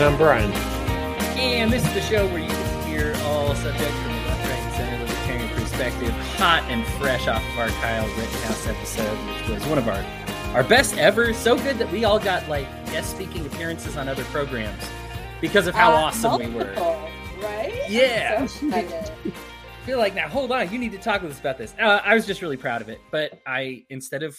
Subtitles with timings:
[0.00, 0.50] And I'm Brian.
[1.38, 4.58] and this is the show where you can hear all subjects from the left, right,
[4.58, 9.66] and center libertarian perspective, hot and fresh off of our Kyle Rittenhouse episode, which was
[9.66, 10.02] one of our
[10.54, 11.34] our best ever.
[11.34, 14.82] So good that we all got like guest speaking appearances on other programs
[15.42, 16.72] because of how Uh, awesome we were.
[17.42, 17.82] Right?
[17.86, 18.46] Yeah.
[18.46, 18.70] So.
[18.72, 19.12] I
[19.84, 22.14] feel like now hold on you need to talk with us about this uh, i
[22.14, 24.38] was just really proud of it but i instead of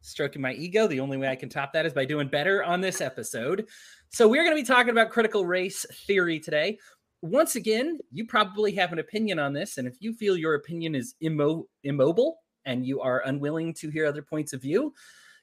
[0.00, 2.80] stroking my ego the only way i can top that is by doing better on
[2.80, 3.66] this episode
[4.16, 6.78] so we're going to be talking about critical race theory today.
[7.20, 10.94] Once again you probably have an opinion on this and if you feel your opinion
[10.94, 14.94] is immo- immobile and you are unwilling to hear other points of view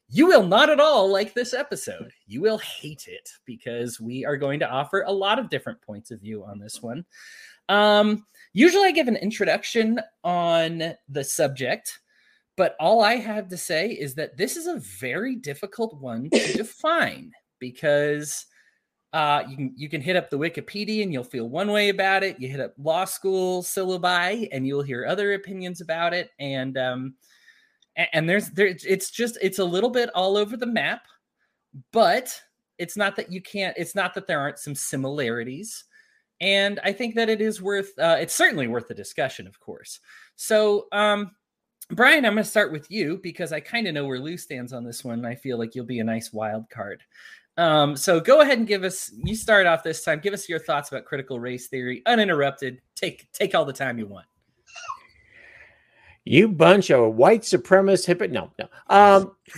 [0.09, 2.11] you will not at all like this episode.
[2.25, 6.09] You will hate it because we are going to offer a lot of different points
[6.09, 7.05] of view on this one.
[7.69, 11.99] Um Usually I give an introduction on the subject,
[12.57, 16.53] but all I have to say is that this is a very difficult one to
[16.57, 18.47] define because
[19.13, 22.23] uh, you can you can hit up the Wikipedia and you'll feel one way about
[22.23, 22.39] it.
[22.39, 26.31] You hit up law school syllabi and you'll hear other opinions about it.
[26.39, 27.13] And um,
[27.95, 31.03] and there's there it's just it's a little bit all over the map,
[31.91, 32.37] but
[32.79, 33.77] it's not that you can't.
[33.77, 35.85] It's not that there aren't some similarities
[36.43, 37.97] and I think that it is worth.
[37.97, 40.01] Uh, it's certainly worth the discussion, of course.
[40.35, 41.31] So, um,
[41.91, 44.73] Brian, I'm going to start with you because I kind of know where Lou stands
[44.73, 45.25] on this one.
[45.25, 47.01] I feel like you'll be a nice wild card.
[47.57, 49.11] Um, so go ahead and give us.
[49.23, 50.19] You start off this time.
[50.19, 52.81] Give us your thoughts about critical race theory, uninterrupted.
[52.95, 54.25] Take take all the time you want.
[56.25, 58.27] You bunch of white supremacist hippo.
[58.27, 58.67] No, no.
[58.89, 59.35] Um,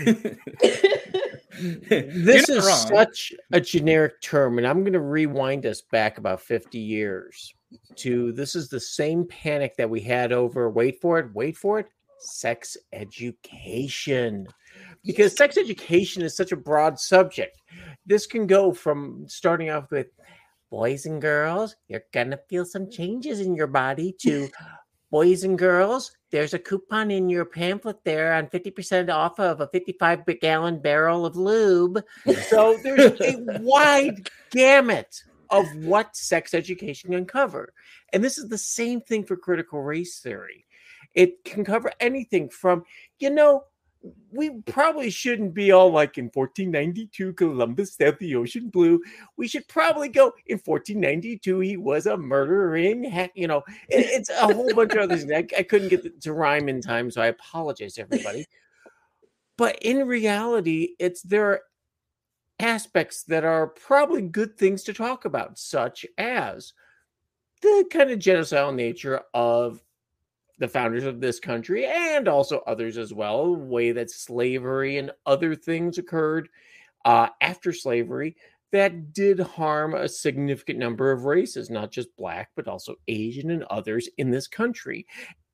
[1.59, 2.87] this is wrong.
[2.87, 7.53] such a generic term, and I'm going to rewind us back about 50 years
[7.97, 10.69] to this is the same panic that we had over.
[10.69, 11.33] Wait for it.
[11.33, 11.87] Wait for it.
[12.17, 14.47] Sex education,
[15.03, 17.61] because sex education is such a broad subject.
[18.05, 20.07] This can go from starting off with
[20.69, 21.75] boys and girls.
[21.87, 24.49] You're gonna feel some changes in your body to
[25.15, 29.67] boys and girls, there's a coupon in your pamphlet there on 50% off of a
[29.69, 32.03] 55 gallon barrel of lube.
[32.49, 37.71] So there's a wide gamut of what sex education can cover.
[38.11, 40.65] And this is the same thing for critical race theory.
[41.13, 42.83] It can cover anything from,
[43.19, 43.63] you know,
[44.31, 49.01] we probably shouldn't be all like in 1492 Columbus sailed the ocean blue.
[49.37, 53.63] We should probably go in 1492 he was a murdering heck, you know.
[53.89, 55.31] it- it's a whole bunch of other things.
[55.31, 58.45] I, I couldn't get to rhyme in time, so I apologize everybody.
[59.57, 61.61] But in reality, it's there are
[62.59, 66.73] aspects that are probably good things to talk about, such as
[67.61, 69.81] the kind of genocidal nature of
[70.57, 75.11] the founders of this country and also others as well, the way that slavery and
[75.25, 76.49] other things occurred
[77.03, 78.35] uh, after slavery
[78.71, 83.63] that did harm a significant number of races, not just black, but also Asian and
[83.65, 85.05] others in this country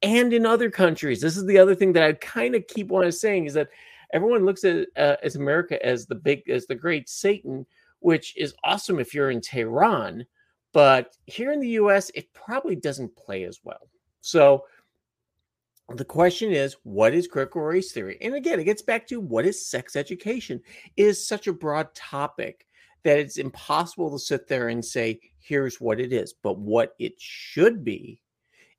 [0.01, 1.21] and in other countries.
[1.21, 3.69] This is the other thing that I kind of keep on saying is that
[4.11, 7.65] everyone looks at uh, as America as the big, as the great Satan,
[7.99, 10.25] which is awesome if you're in Tehran,
[10.73, 12.09] but here in the U.S.
[12.15, 13.89] it probably doesn't play as well.
[14.21, 14.63] So
[15.89, 18.17] the question is what is critical race theory?
[18.21, 20.61] And again it gets back to what is sex education?
[20.97, 22.67] It is such a broad topic
[23.03, 27.13] that it's impossible to sit there and say here's what it is but what it
[27.17, 28.21] should be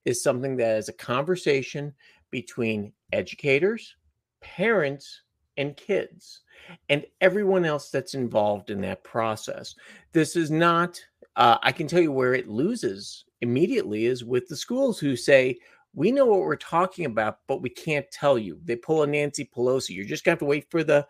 [0.04, 1.92] is something that is a conversation
[2.30, 3.96] between educators
[4.40, 5.22] parents
[5.56, 6.40] and kids
[6.88, 9.74] and everyone else that's involved in that process.
[10.12, 11.00] This is not
[11.36, 15.58] uh, i can tell you where it loses immediately is with the schools who say
[15.94, 18.58] we know what we're talking about, but we can't tell you.
[18.64, 19.90] They pull a Nancy Pelosi.
[19.90, 21.06] You're just going to have to wait for the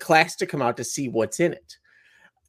[0.00, 1.76] class to come out to see what's in it.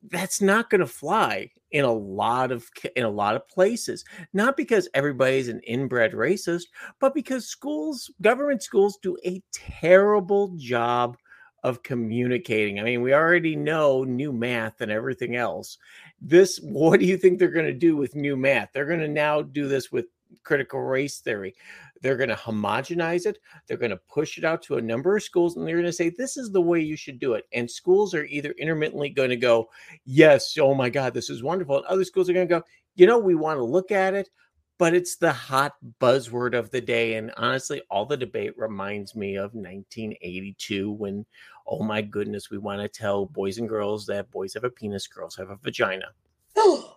[0.09, 4.05] That's not going to fly in a lot of in a lot of places.
[4.33, 6.65] Not because everybody's an inbred racist,
[6.99, 11.17] but because schools, government schools, do a terrible job
[11.63, 12.79] of communicating.
[12.79, 15.79] I mean, we already know new math and everything else.
[16.21, 18.69] This, what do you think they're going to do with new math?
[18.71, 20.05] They're going to now do this with
[20.43, 21.55] critical race theory.
[22.01, 23.39] They're going to homogenize it.
[23.67, 25.93] They're going to push it out to a number of schools and they're going to
[25.93, 27.45] say, this is the way you should do it.
[27.53, 29.69] And schools are either intermittently going to go,
[30.03, 31.77] yes, oh my God, this is wonderful.
[31.77, 32.63] And other schools are going to go,
[32.95, 34.29] you know, we want to look at it,
[34.77, 37.15] but it's the hot buzzword of the day.
[37.15, 41.25] And honestly, all the debate reminds me of 1982 when,
[41.67, 45.07] oh my goodness, we want to tell boys and girls that boys have a penis,
[45.07, 46.07] girls have a vagina.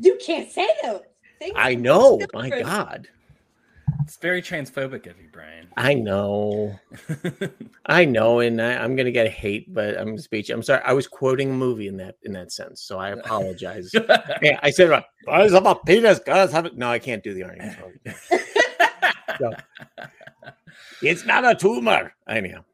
[0.00, 1.02] You can't say those
[1.40, 1.54] things.
[1.56, 3.08] I know, my God.
[4.04, 5.68] It's very transphobic of you, Brian.
[5.76, 6.78] I know.
[7.86, 10.50] I know, and I, am gonna get hate, but I'm speech.
[10.50, 10.82] I'm sorry.
[10.84, 13.90] I was quoting a movie in that in that sense, so I apologize.
[14.42, 14.90] yeah, I said,
[15.26, 16.76] "Guys have a penis." Guys have it.
[16.76, 17.76] No, I can't do the Arnie.
[19.38, 19.54] so,
[21.02, 22.12] it's not a tumor.
[22.28, 22.64] Anyhow,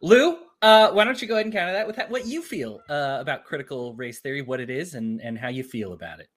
[0.00, 3.18] Lou, uh, why don't you go ahead and counter that with what you feel uh,
[3.20, 6.28] about critical race theory, what it is, and and how you feel about it.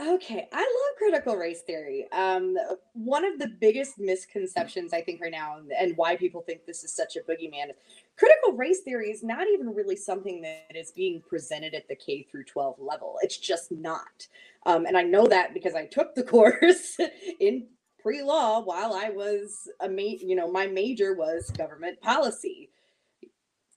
[0.00, 2.06] Okay, I love critical race theory.
[2.12, 2.56] Um,
[2.94, 6.96] one of the biggest misconceptions I think right now, and why people think this is
[6.96, 7.72] such a boogeyman,
[8.16, 12.22] critical race theory is not even really something that is being presented at the K
[12.22, 13.18] through 12 level.
[13.20, 14.26] It's just not.
[14.64, 16.96] Um, and I know that because I took the course
[17.38, 17.66] in
[18.00, 22.70] pre-law while I was a ma- you know my major was government policy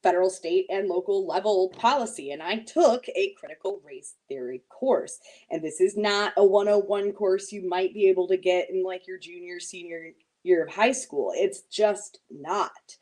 [0.06, 2.32] federal, state, and local level policy.
[2.32, 5.18] And I took a critical race theory course.
[5.50, 9.08] And this is not a 101 course you might be able to get in like
[9.08, 10.12] your junior, senior
[10.44, 11.32] year of high school.
[11.36, 12.98] It's just not.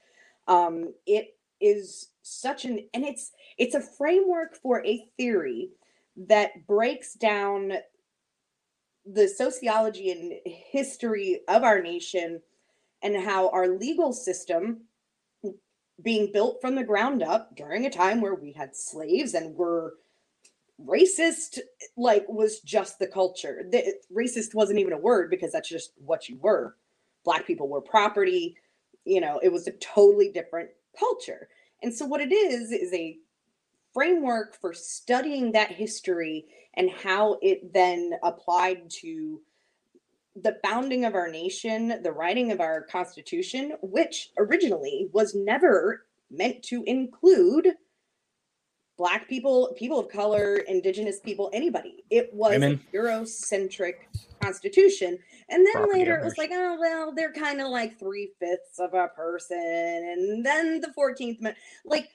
[0.48, 5.72] Um, it is such an and it's it's a framework for a theory
[6.16, 7.74] that breaks down
[9.06, 12.42] the sociology and history of our nation
[13.02, 14.82] and how our legal system
[16.02, 19.96] being built from the ground up during a time where we had slaves and were
[20.84, 21.60] racist
[21.96, 23.64] like was just the culture.
[23.70, 26.76] The, racist wasn't even a word because that's just what you were.
[27.24, 28.58] Black people were property
[29.06, 31.48] you know it was a totally different culture.
[31.82, 33.18] And so what it is is a
[33.94, 36.46] framework for studying that history
[36.76, 39.42] and how it then applied to
[40.36, 46.64] the founding of our nation, the writing of our constitution, which originally was never meant
[46.64, 47.68] to include
[48.98, 52.04] black people, people of color, indigenous people, anybody.
[52.10, 52.80] It was Women.
[52.94, 53.94] a Eurocentric
[54.42, 55.18] constitution.
[55.50, 56.22] And then Property later owners.
[56.22, 59.58] it was like, oh, well, they're kind of like three fifths of a person.
[59.58, 62.10] And then the 14th Amendment, like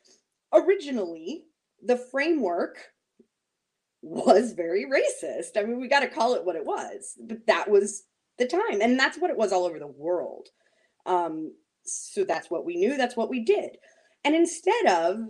[0.52, 1.44] originally,
[1.82, 2.78] the framework
[4.02, 5.56] was very racist.
[5.56, 8.04] I mean, we got to call it what it was, but that was
[8.38, 8.80] the time.
[8.80, 10.48] And that's what it was all over the world.
[11.06, 11.52] Um,
[11.84, 13.70] so that's what we knew, that's what we did.
[14.24, 15.20] And instead of,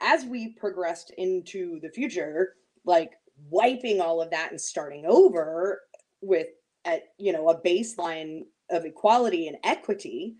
[0.00, 2.54] as we progressed into the future,
[2.84, 3.12] like
[3.48, 5.80] wiping all of that and starting over
[6.20, 6.48] with
[6.84, 10.34] at you know a baseline of equality and equity,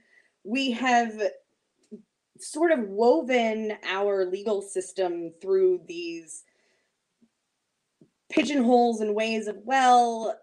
[0.44, 1.12] we have
[2.38, 6.43] sort of woven our legal system through these
[8.31, 10.37] pigeonholes and ways of well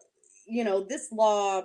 [0.51, 1.63] you know, this law,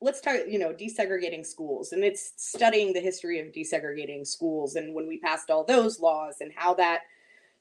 [0.00, 4.94] let's talk, you know, desegregating schools, and it's studying the history of desegregating schools and
[4.94, 7.00] when we passed all those laws and how that,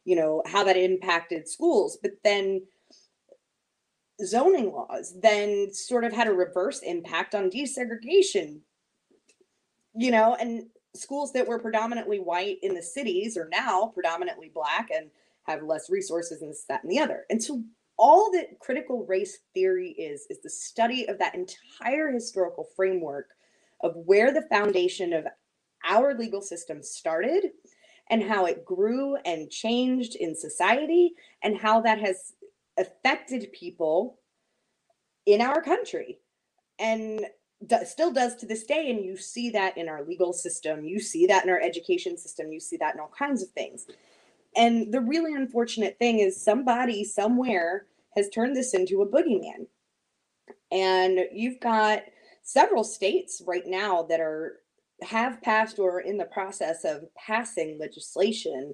[0.06, 1.98] you know, how that impacted schools.
[2.02, 2.62] But then
[4.26, 8.60] zoning laws then sort of had a reverse impact on desegregation,
[9.94, 14.90] you know, and schools that were predominantly white in the cities are now predominantly black
[14.90, 15.10] and
[15.44, 17.26] have less resources and this, that, and the other.
[17.30, 17.62] And so
[17.98, 23.30] all that critical race theory is is the study of that entire historical framework
[23.82, 25.26] of where the foundation of
[25.88, 27.52] our legal system started
[28.10, 31.14] and how it grew and changed in society
[31.44, 32.34] and how that has
[32.78, 34.20] affected people
[35.26, 36.20] in our country
[36.80, 37.26] and
[37.86, 38.92] still does to this day.
[38.92, 42.52] And you see that in our legal system you see that in our education system
[42.52, 43.88] you see that in all kinds of things
[44.58, 47.86] and the really unfortunate thing is somebody somewhere
[48.16, 49.68] has turned this into a boogeyman.
[50.72, 52.02] And you've got
[52.44, 54.62] several states right now that are
[55.04, 58.74] have passed or are in the process of passing legislation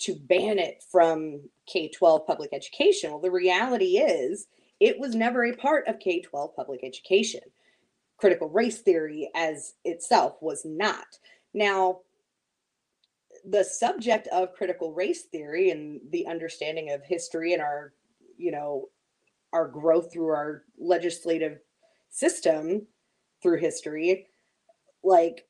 [0.00, 3.10] to ban it from K 12 public education.
[3.10, 4.48] Well, the reality is
[4.80, 7.40] it was never a part of K 12 public education.
[8.18, 11.06] Critical race theory as itself was not.
[11.54, 12.00] Now,
[13.44, 17.92] the subject of critical race theory and the understanding of history and our,
[18.36, 18.88] you know,
[19.52, 21.58] our growth through our legislative
[22.08, 22.86] system
[23.42, 24.26] through history,
[25.02, 25.46] like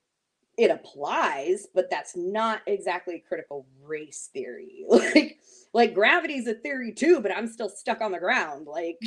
[0.58, 4.84] it applies, but that's not exactly critical race theory.
[4.88, 5.38] like,
[5.72, 8.66] like gravity's a theory too, but I'm still stuck on the ground.
[8.66, 8.98] Like,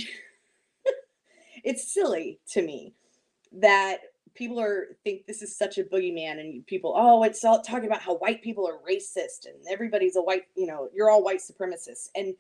[1.64, 2.94] it's silly to me.
[3.52, 4.00] that
[4.36, 8.02] people are think this is such a boogeyman and people oh it's all talking about
[8.02, 12.10] how white people are racist and everybody's a white you know you're all white supremacists.
[12.16, 12.36] And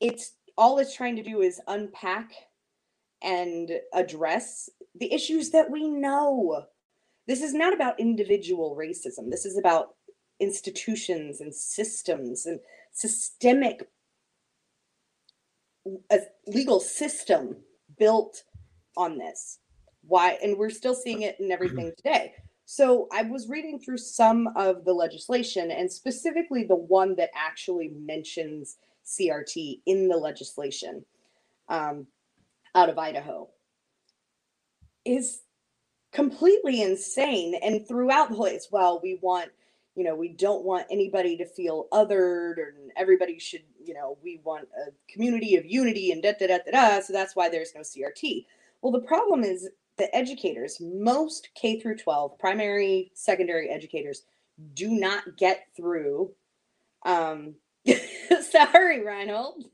[0.00, 2.32] it's all it's trying to do is unpack
[3.22, 6.64] and address the issues that we know.
[7.26, 9.30] This is not about individual racism.
[9.30, 9.94] This is about
[10.40, 12.60] institutions and systems and
[12.92, 13.88] systemic
[16.10, 17.56] a legal system
[17.98, 18.44] built
[18.96, 19.58] on this
[20.06, 22.34] why and we're still seeing it in everything today.
[22.66, 27.88] So i was reading through some of the legislation and specifically the one that actually
[27.88, 31.04] mentions crt in the legislation
[31.68, 32.06] um,
[32.74, 33.48] out of idaho
[35.04, 35.42] is
[36.12, 37.54] completely insane.
[37.62, 39.50] And throughout the whole as well we want
[39.96, 44.40] you know we don't want anybody to feel othered and everybody should you know we
[44.44, 47.74] want a community of unity and da da da da da so that's why there's
[47.74, 48.46] no crt
[48.80, 49.68] well the problem is
[50.00, 54.22] the educators most k through 12 primary secondary educators
[54.74, 56.32] do not get through
[57.04, 57.54] um
[58.50, 59.66] sorry reinhold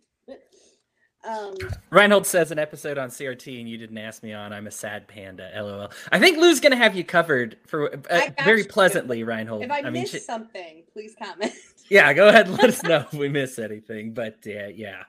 [1.27, 1.55] um,
[1.91, 4.53] Reinhold says an episode on CRT and you didn't ask me on.
[4.53, 5.51] I'm a sad panda.
[5.57, 5.91] LOL.
[6.13, 9.65] I think Lou's gonna have you covered for uh, very pleasantly, Reinhold.
[9.65, 10.21] If I, I mean, she...
[10.21, 11.53] something, please comment.
[11.89, 12.47] yeah, go ahead.
[12.47, 14.15] And let us know if we miss anything.
[14.15, 15.03] But uh, yeah.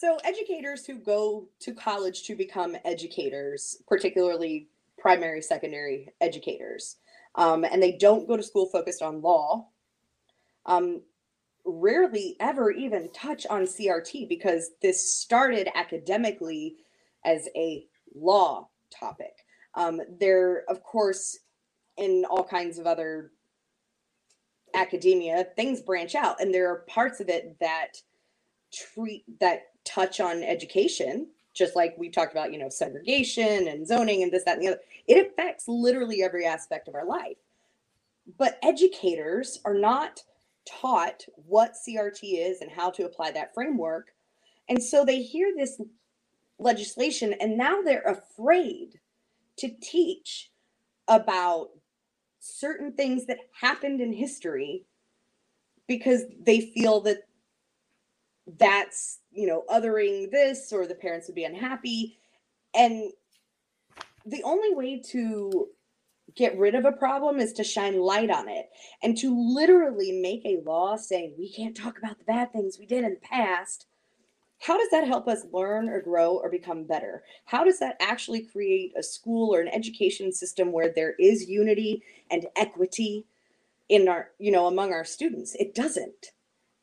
[0.00, 6.96] So educators who go to college to become educators, particularly primary, secondary educators,
[7.34, 9.68] um, and they don't go to school focused on law.
[10.64, 11.02] Um,
[11.66, 16.76] rarely ever even touch on CRT because this started academically
[17.26, 19.44] as a law topic.
[19.74, 21.40] Um, there, of course,
[21.98, 23.32] in all kinds of other
[24.72, 27.98] academia, things branch out, and there are parts of it that
[28.72, 34.22] treat that touch on education, just like we talked about, you know, segregation and zoning
[34.22, 34.80] and this, that, and the other.
[35.06, 37.36] It affects literally every aspect of our life.
[38.38, 40.22] But educators are not
[40.66, 44.14] taught what CRT is and how to apply that framework.
[44.68, 45.80] And so they hear this
[46.58, 49.00] legislation and now they're afraid
[49.56, 50.50] to teach
[51.08, 51.70] about
[52.38, 54.84] certain things that happened in history
[55.88, 57.24] because they feel that
[58.58, 62.18] that's, you know, othering this or the parents would be unhappy.
[62.74, 63.10] And
[64.26, 65.68] the only way to
[66.36, 68.70] get rid of a problem is to shine light on it
[69.02, 72.86] and to literally make a law saying we can't talk about the bad things we
[72.86, 73.86] did in the past.
[74.58, 77.24] How does that help us learn or grow or become better?
[77.46, 82.02] How does that actually create a school or an education system where there is unity
[82.30, 83.26] and equity
[83.88, 85.54] in our you know among our students?
[85.54, 86.32] It doesn't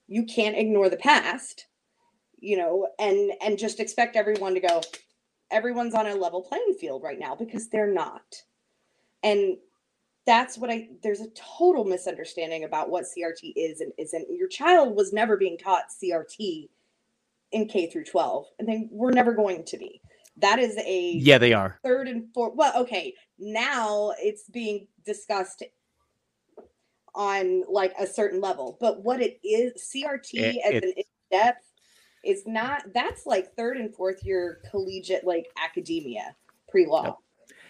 [0.07, 1.67] you can't ignore the past
[2.39, 4.81] you know and and just expect everyone to go
[5.51, 8.43] everyone's on a level playing field right now because they're not
[9.23, 9.57] and
[10.27, 14.27] that's what I there's a total misunderstanding about what CRT is and isn't.
[14.29, 16.67] Your child was never being taught CRT
[17.53, 20.01] in K through 12, and they were never going to be.
[20.35, 22.53] That is a yeah, they are third and fourth.
[22.55, 25.63] Well, okay, now it's being discussed
[27.17, 31.65] on like a certain level, but what it is, CRT it, as an in depth
[32.23, 32.83] is not.
[32.93, 36.35] That's like third and fourth year collegiate like academia
[36.69, 37.17] pre law.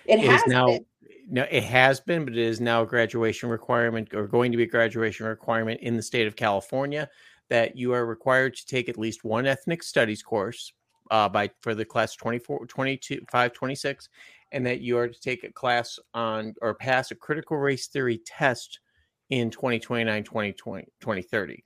[0.05, 0.67] It, it has now.
[0.67, 0.85] Been
[1.29, 4.63] no, it has been, but it is now a graduation requirement or going to be
[4.63, 7.09] a graduation requirement in the state of California
[7.49, 10.73] that you are required to take at least one ethnic studies course
[11.11, 14.09] uh, by for the class 24, 22, 5, 26,
[14.51, 18.21] and that you are to take a class on or pass a critical race theory
[18.25, 18.79] test
[19.29, 21.63] in 2029, 2020, 2030.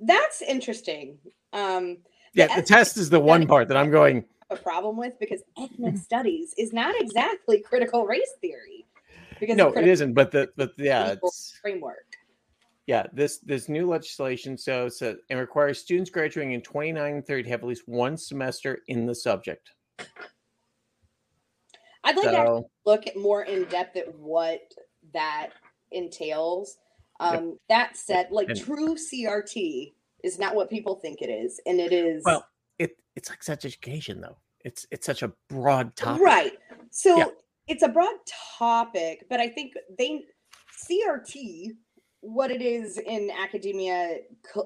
[0.00, 1.18] That's interesting.
[1.52, 1.98] Um,
[2.34, 5.96] yeah, the test is the one part that I'm going a problem with because ethnic
[5.96, 8.86] studies is not exactly critical race theory.
[9.40, 10.14] Because no, it isn't.
[10.14, 11.14] But the but yeah,
[11.62, 12.04] framework.
[12.86, 17.42] Yeah, this this new legislation so so it requires students graduating in 29 and 30
[17.44, 19.70] to have at least one semester in the subject.
[22.04, 24.60] I'd like so, to look at more in depth at what
[25.12, 25.50] that
[25.92, 26.78] entails.
[27.20, 27.54] Um, yep.
[27.68, 29.92] That said, like and, true CRT
[30.22, 32.46] is not what people think it is, and it is well
[32.78, 34.36] it it's like such education though.
[34.64, 36.22] It's it's such a broad topic.
[36.22, 36.52] Right.
[36.90, 37.26] So yeah.
[37.66, 38.14] it's a broad
[38.58, 40.24] topic, but I think they
[40.90, 41.70] CRT
[42.20, 44.18] what it is in academia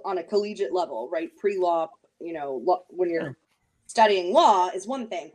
[0.05, 1.31] on a collegiate level, right?
[1.37, 1.89] Pre-law,
[2.21, 3.33] you know, law, when you're yeah.
[3.87, 5.33] studying law is one thing.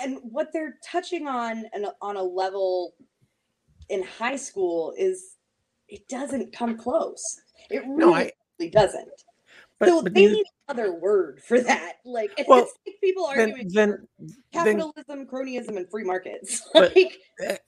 [0.00, 2.94] And what they're touching on and on a level
[3.88, 5.36] in high school is
[5.88, 7.22] it doesn't come close.
[7.70, 8.30] It really no, I,
[8.72, 9.08] doesn't.
[9.78, 11.96] But, so but they the- need another word for that.
[12.04, 14.06] Like it's Well, like people arguing then, for
[14.64, 16.62] then capitalism, cronyism, and free markets.
[16.72, 17.18] But- like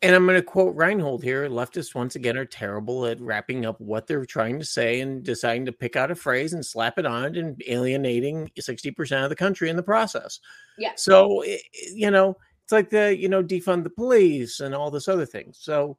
[0.01, 1.49] and I'm going to quote Reinhold here.
[1.49, 5.67] Leftists once again are terrible at wrapping up what they're trying to say and deciding
[5.67, 9.69] to pick out a phrase and slap it on and alienating 60% of the country
[9.69, 10.41] in the process.
[10.79, 10.93] Yeah.
[10.97, 11.45] So,
[11.93, 15.59] you know, it's like the, you know, defund the police and all this other things.
[15.61, 15.99] So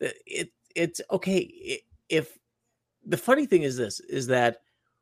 [0.00, 2.38] it it's okay if
[3.06, 4.58] the funny thing is this is that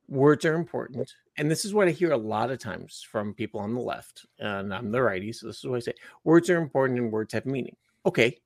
[0.09, 3.61] words are important and this is what i hear a lot of times from people
[3.61, 5.95] on the left and i'm the righty so this is what i say
[6.25, 7.77] words are important and words have meaning.
[8.05, 8.39] Okay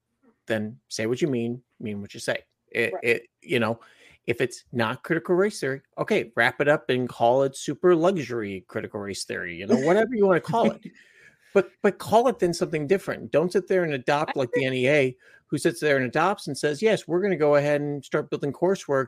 [0.47, 2.39] then say what you mean mean what you say.
[2.71, 3.05] It, Right.
[3.05, 3.81] it you know
[4.27, 8.65] if it's not critical race theory okay wrap it up and call it super luxury
[8.67, 10.83] critical race theory you know whatever you want to call it.
[11.55, 13.31] But but call it then something different.
[13.31, 15.15] Don't sit there and adopt like the nea
[15.49, 18.31] who sits there and adopts and says yes we're going to go ahead and start
[18.31, 19.07] building coursework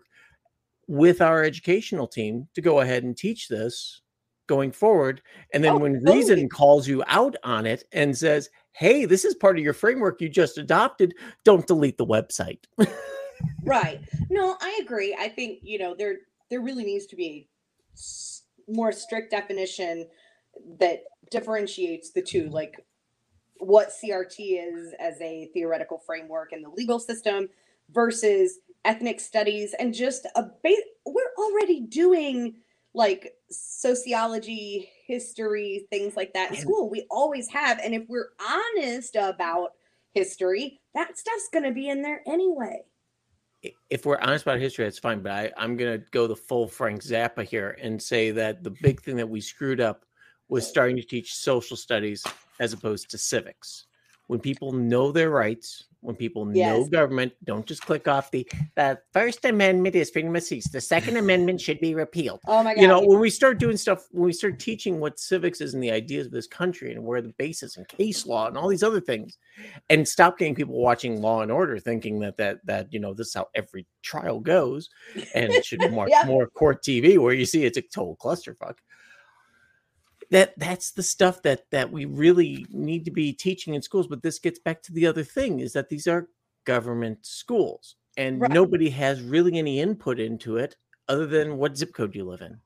[0.86, 4.00] with our educational team to go ahead and teach this
[4.46, 5.20] going forward
[5.52, 6.16] and then Oh, when totally.
[6.16, 10.20] reason calls you out on it and says hey this is part of your framework
[10.20, 11.12] you just adopted
[11.44, 12.64] don't delete the website
[13.64, 14.00] right.
[14.30, 15.16] No, I agree.
[15.18, 16.16] I think you know there
[16.50, 17.48] there really needs to be
[18.68, 20.06] more strict definition
[20.80, 22.84] that differentiates the two, like
[23.60, 27.48] what CRT is as a theoretical framework in the legal system
[27.90, 30.74] versus ethnic studies and just a ba-
[31.04, 32.54] we're already doing
[32.94, 36.90] like sociology, history, things like that in school.
[36.90, 39.72] We always have and if we're honest about
[40.12, 42.80] history, that stuff's going to be in there anyway.
[43.90, 45.20] if we're honest about history, that's fine.
[45.20, 48.70] But I, I'm going to go the full Frank Zappa here and say that the
[48.82, 50.04] big thing that we screwed up
[50.48, 52.24] was starting to teach social studies
[52.60, 53.86] as opposed to civics.
[54.26, 58.46] When people know their rights, when people know government, don't just click off the
[58.76, 60.66] the First Amendment is freedom of speech.
[60.66, 62.40] The Second Amendment should be repealed.
[62.46, 62.80] Oh my god.
[62.82, 65.82] You know, when we start doing stuff, when we start teaching what civics is and
[65.82, 68.82] the ideas of this country and where the basis and case law and all these
[68.82, 69.38] other things,
[69.88, 73.28] and stop getting people watching Law and Order thinking that that that you know this
[73.28, 74.90] is how every trial goes,
[75.34, 76.24] and it should be more Yeah.
[76.26, 78.74] more court TV where you see it's a total clusterfuck.
[80.30, 84.06] That that's the stuff that that we really need to be teaching in schools.
[84.06, 86.28] But this gets back to the other thing is that these are
[86.64, 88.50] government schools, and Right.
[88.50, 90.76] nobody has really any input into it
[91.08, 92.60] other than what zip code you live in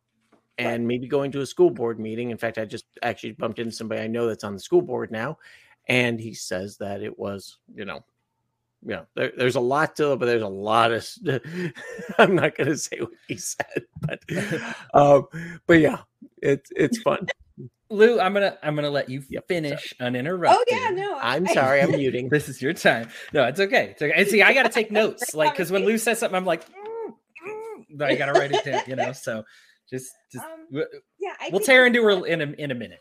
[0.58, 2.30] and maybe going to a school board meeting.
[2.30, 5.10] In fact, I just actually bumped into somebody I know that's on the school board
[5.10, 5.38] now,
[5.88, 8.04] and he says that it was, you know,
[8.84, 11.08] you know, there, there's a lot to it, but there's a lot of.
[12.18, 14.20] I'm not going to say what he said, but,
[14.94, 15.26] um,
[15.66, 15.98] but yeah,
[16.42, 17.26] it's it's fun.
[17.92, 20.68] Lou, I'm gonna I'm gonna let you Yep, finish uninterrupted.
[20.68, 21.18] Oh yeah, no.
[21.22, 22.28] I'm I- sorry, I'm muting.
[22.28, 23.08] This is your time.
[23.32, 23.90] No, it's okay.
[23.92, 24.12] It's okay.
[24.16, 26.64] And see, I got to take notes, like because when Lou says something, I'm like,
[26.70, 27.14] "Mm,
[27.98, 29.12] mm," I got to write it down, you know.
[29.12, 29.44] So
[29.90, 30.86] just, just Um, w-
[31.20, 33.00] Yeah, I we'll think tear into her in a in a minute.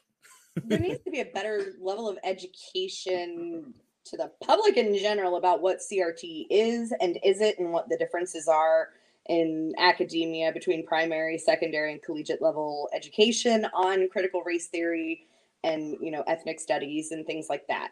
[0.65, 3.73] there needs to be a better level of education
[4.05, 7.97] to the public in general about what CRT is and is it and what the
[7.97, 8.89] differences are
[9.29, 15.27] in academia between primary, secondary, and collegiate level education on critical race theory
[15.63, 17.91] and you know ethnic studies and things like that.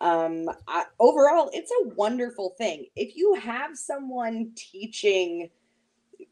[0.00, 2.86] Um, I, overall, it's a wonderful thing.
[2.96, 5.50] If you have someone teaching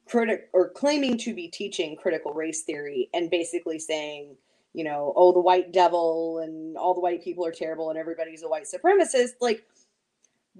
[0.06, 4.36] critic or claiming to be teaching critical race theory and basically saying
[4.74, 8.42] you know, oh, the white devil and all the white people are terrible and everybody's
[8.42, 9.64] a white supremacist, like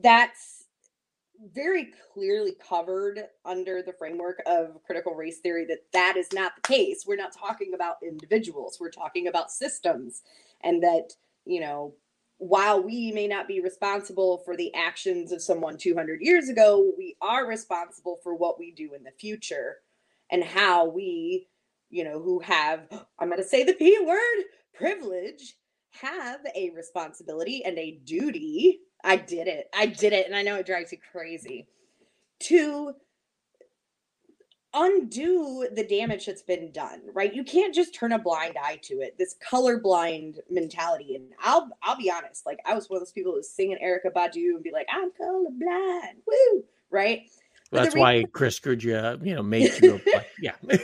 [0.01, 0.58] that's
[1.55, 6.63] very clearly covered under the framework of critical race theory that that is not the
[6.63, 7.05] case.
[7.07, 10.23] We're not talking about individuals, we're talking about systems,
[10.63, 11.95] and that, you know,
[12.39, 17.17] while we may not be responsible for the actions of someone 200 years ago, we
[17.21, 19.79] are responsible for what we do in the future
[20.31, 21.49] and how we
[21.91, 22.83] you know, who have,
[23.19, 25.55] I'm going to say the P word, privilege,
[25.91, 28.81] have a responsibility and a duty.
[29.05, 29.69] I did it.
[29.75, 30.27] I did it.
[30.27, 31.67] And I know it drives you crazy
[32.41, 32.95] to
[34.75, 37.35] undo the damage that's been done, right?
[37.35, 39.17] You can't just turn a blind eye to it.
[39.19, 41.17] This colorblind mentality.
[41.17, 43.79] And I'll I'll be honest, like I was one of those people who was singing
[43.83, 46.17] Erykah Badu and be like, I'm colorblind.
[46.27, 46.65] Woo!
[46.91, 47.23] Right?
[47.71, 50.01] The That's why Chris Scrooge, you know, made you.
[50.41, 50.53] Yeah,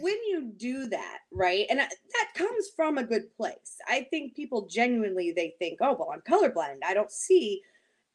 [0.00, 3.78] when you do that, right, and uh, that comes from a good place.
[3.88, 6.78] I think people genuinely they think, "Oh, well, I'm colorblind.
[6.84, 7.62] I don't see,"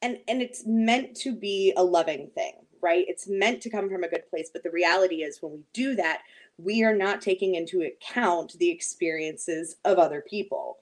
[0.02, 3.04] and and it's meant to be a loving thing, right?
[3.08, 4.50] It's meant to come from a good place.
[4.52, 6.22] But the reality is, when we do that,
[6.58, 10.78] we are not taking into account the experiences of other people,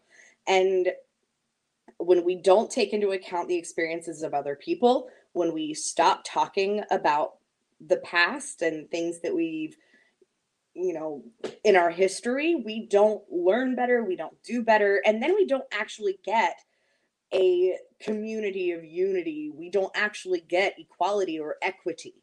[0.47, 0.93] and
[1.99, 6.83] when we don't take into account the experiences of other people, when we stop talking
[6.91, 7.35] about
[7.87, 9.77] the past and things that we've
[10.75, 11.23] you know,
[11.65, 15.65] in our history, we don't learn better, we don't do better, and then we don't
[15.73, 16.59] actually get
[17.33, 19.51] a community of unity.
[19.55, 22.15] We don't actually get equality or equity.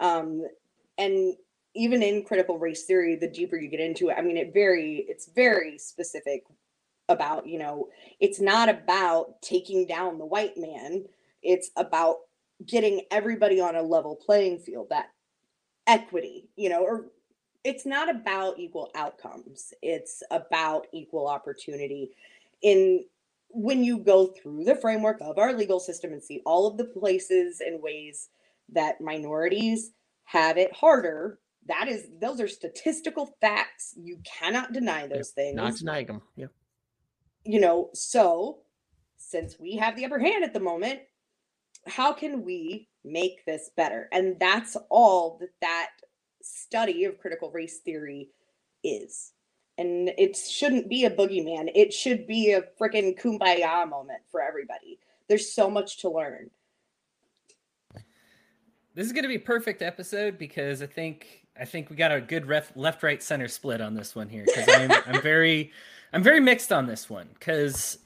[0.00, 0.46] Um,
[0.96, 1.34] and
[1.74, 5.04] even in critical race theory, the deeper you get into it, I mean, it very,
[5.08, 6.44] it's very specific
[7.08, 7.88] about, you know,
[8.20, 11.04] it's not about taking down the white man.
[11.42, 12.18] It's about
[12.64, 15.10] getting everybody on a level playing field, that
[15.86, 17.06] equity, you know, or
[17.64, 19.72] it's not about equal outcomes.
[19.82, 22.12] It's about equal opportunity.
[22.62, 23.04] In
[23.50, 26.84] when you go through the framework of our legal system and see all of the
[26.84, 28.30] places and ways
[28.70, 29.92] that minorities
[30.24, 33.94] have it harder, that is those are statistical facts.
[33.96, 36.22] You cannot deny those Yep, things Not denying them.
[36.36, 36.46] Yeah.
[37.44, 38.60] you know, so
[39.16, 41.00] since we have the upper hand at the moment,
[41.86, 44.08] how can we make this better?
[44.12, 45.90] And that's all that that
[46.44, 48.28] study of critical race theory
[48.82, 49.32] is.
[49.76, 51.70] And it shouldn't be a boogeyman.
[51.74, 55.00] It should be a freaking kumbaya moment for everybody.
[55.28, 56.50] There's so much to learn.
[58.94, 62.12] This is going to be a perfect episode because I think I think we got
[62.12, 65.72] a good ref, left right center split on this one here because I'm I'm very
[66.12, 67.98] I'm very mixed on this one because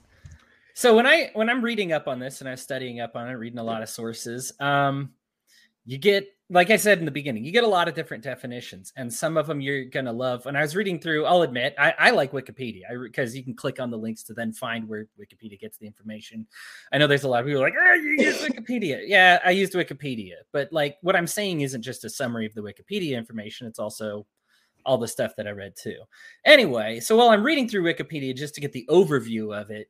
[0.73, 3.33] so when I when I'm reading up on this and I'm studying up on it,
[3.33, 5.11] reading a lot of sources, um,
[5.85, 8.93] you get like I said in the beginning, you get a lot of different definitions,
[8.97, 10.47] and some of them you're gonna love.
[10.47, 13.79] And I was reading through, I'll admit, I, I like Wikipedia because you can click
[13.81, 16.47] on the links to then find where Wikipedia gets the information.
[16.91, 19.03] I know there's a lot of people like, oh, you use Wikipedia.
[19.05, 22.63] yeah, I used Wikipedia, but like what I'm saying isn't just a summary of the
[22.63, 24.27] Wikipedia information; it's also
[24.87, 25.99] all the stuff that I read too.
[26.47, 29.89] Anyway, so while I'm reading through Wikipedia just to get the overview of it,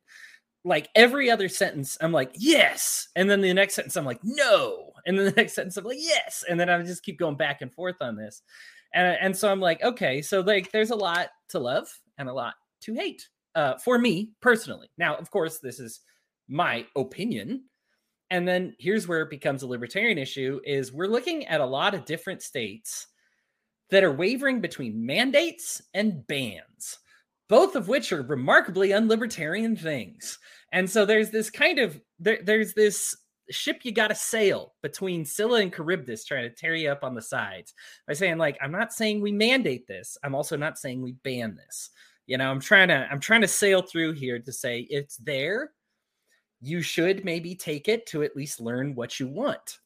[0.65, 3.07] like every other sentence, I'm like, yes.
[3.15, 4.88] And then the next sentence, I'm like, no.
[5.05, 6.43] And then the next sentence, I'm like, yes.
[6.47, 8.41] And then I just keep going back and forth on this.
[8.93, 12.33] And, and so I'm like, okay, so like there's a lot to love and a
[12.33, 14.89] lot to hate uh, for me personally.
[14.97, 16.01] Now, of course, this is
[16.47, 17.65] my opinion.
[18.31, 21.93] And then here's where it becomes a libertarian issue is we're looking at a lot
[21.93, 23.07] of different states
[23.89, 26.99] that are wavering between mandates and bans
[27.49, 30.39] both of which are remarkably unlibertarian things.
[30.71, 33.17] And so there's this kind of there, there's this
[33.51, 37.15] ship you got to sail between Scylla and Charybdis trying to tear you up on
[37.15, 37.73] the sides
[38.07, 40.17] by saying like I'm not saying we mandate this.
[40.23, 41.89] I'm also not saying we ban this.
[42.25, 45.71] You know, I'm trying to I'm trying to sail through here to say it's there.
[46.61, 49.79] You should maybe take it to at least learn what you want.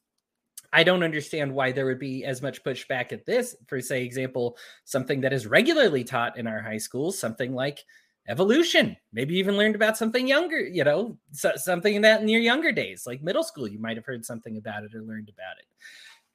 [0.72, 3.54] I don't understand why there would be as much pushback at this.
[3.68, 7.84] For say, example, something that is regularly taught in our high schools, something like
[8.28, 8.96] evolution.
[9.12, 13.06] Maybe even learned about something younger, you know, so, something that in your younger days,
[13.06, 15.66] like middle school, you might have heard something about it or learned about it.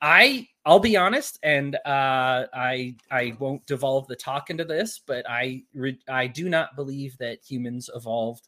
[0.01, 5.29] I I'll be honest, and uh, I I won't devolve the talk into this, but
[5.29, 8.47] I re- I do not believe that humans evolved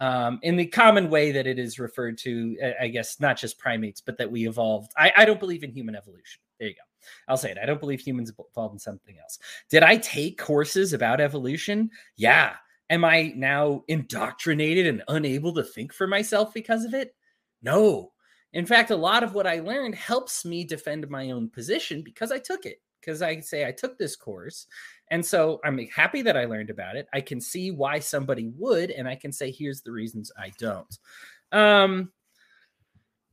[0.00, 4.00] um, in the common way that it is referred to, I guess, not just primates,
[4.00, 4.92] but that we evolved.
[4.96, 6.40] I, I, don't believe in human evolution.
[6.58, 6.80] There you go.
[7.28, 7.58] I'll say it.
[7.62, 9.38] I don't believe humans evolved in something else.
[9.68, 11.90] Did I take courses about evolution?
[12.16, 12.54] Yeah.
[12.90, 17.14] Am I now indoctrinated and unable to think for myself because of it?
[17.62, 18.12] No.
[18.52, 22.32] In fact, a lot of what I learned helps me defend my own position because
[22.32, 22.82] I took it.
[23.00, 24.66] Because I say I took this course
[25.10, 27.08] and so I'm happy that I learned about it.
[27.12, 30.98] I can see why somebody would, and I can say, here's the reasons I don't.
[31.50, 32.12] Um,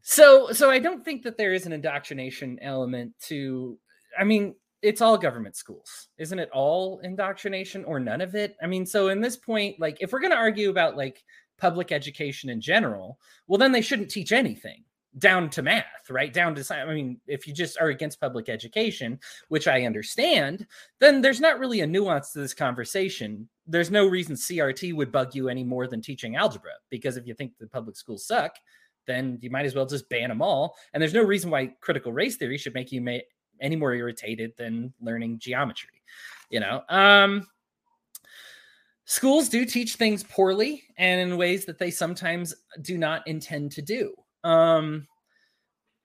[0.02, 3.78] so so I don't think that there is an indoctrination element to
[4.17, 6.10] I mean, it's all government schools.
[6.18, 8.56] Isn't it all indoctrination or none of it?
[8.62, 11.24] I mean, so in this point, like if we're gonna argue about like
[11.58, 14.84] public education in general, well, then they shouldn't teach anything
[15.18, 16.32] down to math, right?
[16.32, 20.68] Down to I mean, if you just are against public education, which I understand,
[21.00, 23.50] then there's not really a nuance to this conversation.
[23.66, 27.34] There's no reason CRT would bug you any more than teaching algebra because if you
[27.34, 28.56] think the public schools suck,
[29.08, 30.76] then you might as well just ban them all.
[30.94, 33.02] And there's no reason why critical race theory should make you
[33.62, 36.02] any more irritated than learning geometry.
[36.50, 37.48] You know, um,
[39.06, 43.82] schools do teach things poorly and in ways that they sometimes do not intend to
[43.82, 45.08] do um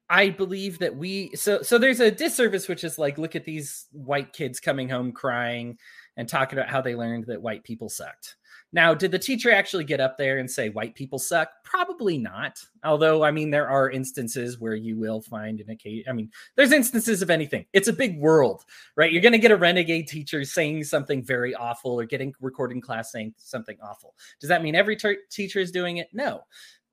[0.09, 3.87] I believe that we so so there's a disservice which is like look at these
[3.93, 5.79] white kids coming home crying
[6.19, 8.37] and talking about how they learned that white people sucked.
[8.75, 11.51] Now, did the teacher actually get up there and say white people suck?
[11.63, 12.65] Probably not.
[12.85, 16.09] Although, I mean, there are instances where you will find an occasion.
[16.09, 17.67] I mean, there's instances of anything.
[17.75, 18.65] It's a big world,
[18.97, 19.13] right?
[19.13, 23.13] You're going to get a renegade teacher saying something very awful or getting recording class
[23.13, 24.15] saying something awful.
[24.41, 26.09] Does that mean every ter- teacher is doing it?
[26.15, 26.43] No.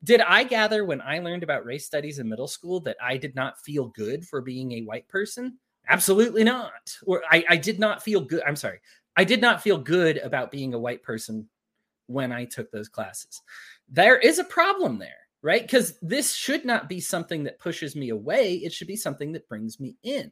[0.03, 3.35] Did I gather when I learned about race studies in middle school that I did
[3.35, 5.57] not feel good for being a white person?
[5.87, 6.97] Absolutely not.
[7.05, 8.43] Or I, I did not feel good.
[8.45, 8.79] I'm sorry.
[9.15, 11.47] I did not feel good about being a white person
[12.09, 13.41] when I took those classes.
[13.87, 15.61] There is a problem there right?
[15.61, 18.55] Because this should not be something that pushes me away.
[18.55, 20.31] It should be something that brings me in.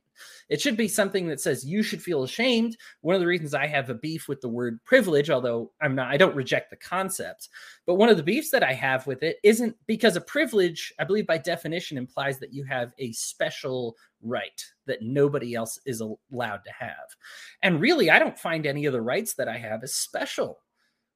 [0.49, 2.77] It should be something that says you should feel ashamed.
[3.01, 6.09] One of the reasons I have a beef with the word privilege, although I'm not,
[6.09, 7.49] I don't reject the concept,
[7.85, 11.05] but one of the beefs that I have with it isn't because a privilege, I
[11.05, 16.63] believe by definition, implies that you have a special right that nobody else is allowed
[16.65, 17.15] to have.
[17.61, 20.59] And really, I don't find any of the rights that I have as special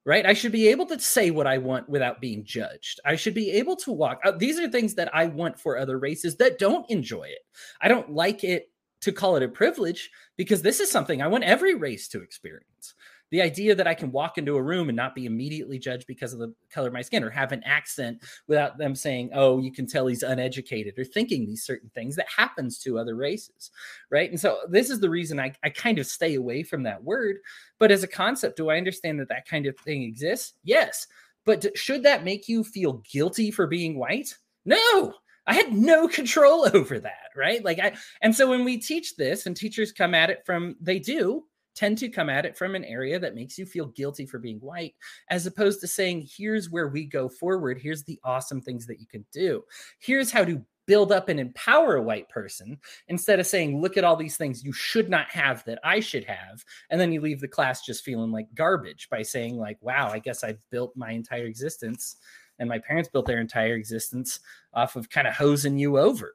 [0.04, 0.26] right?
[0.26, 3.00] I should be able to say what I want without being judged.
[3.04, 4.20] I should be able to walk.
[4.24, 7.40] Uh, these are things that I want for other races that don't enjoy it.
[7.80, 8.70] I don't like it
[9.02, 12.94] to call it a privilege because this is something I want every race to experience
[13.32, 16.34] the idea that I can walk into a room and not be immediately judged because
[16.34, 19.72] of the color of my skin or have an accent without them saying, oh, you
[19.72, 23.70] can tell he's uneducated or thinking these certain things that happens to other races.
[24.10, 24.28] Right.
[24.28, 27.38] And so this is the reason I, I kind of stay away from that word.
[27.78, 30.52] But as a concept, do I understand that that kind of thing exists?
[30.62, 31.06] Yes.
[31.46, 34.36] But should that make you feel guilty for being white?
[34.66, 35.14] No,
[35.46, 37.64] I had no control over that, right?
[37.64, 40.98] Like I and so when we teach this and teachers come at it from they
[40.98, 44.38] do tend to come at it from an area that makes you feel guilty for
[44.38, 44.94] being white,
[45.30, 47.78] as opposed to saying, here's where we go forward.
[47.80, 49.64] Here's the awesome things that you can do.
[49.98, 54.04] Here's how to build up and empower a white person instead of saying, look at
[54.04, 56.64] all these things you should not have that I should have.
[56.90, 60.18] And then you leave the class just feeling like garbage by saying, like, wow, I
[60.18, 62.16] guess I've built my entire existence
[62.58, 64.40] and my parents built their entire existence
[64.74, 66.34] off of kind of hosing you over,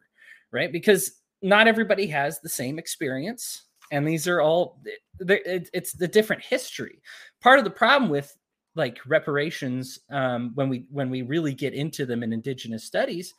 [0.51, 0.71] right?
[0.71, 4.79] Because not everybody has the same experience and these are all
[5.19, 7.01] it's the different history.
[7.41, 8.35] Part of the problem with
[8.75, 13.33] like reparations um, when we when we really get into them in indigenous studies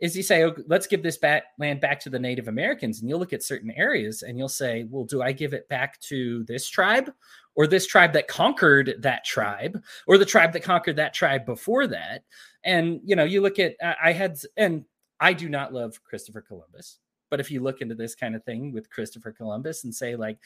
[0.00, 3.08] is you say oh, let's give this back, land back to the native americans and
[3.08, 6.44] you'll look at certain areas and you'll say well do i give it back to
[6.44, 7.10] this tribe
[7.54, 11.86] or this tribe that conquered that tribe or the tribe that conquered that tribe before
[11.86, 12.24] that?
[12.64, 14.84] And you know you look at i had and
[15.18, 16.98] i do not love christopher columbus
[17.32, 20.36] but if you look into this kind of thing with Christopher Columbus and say, like,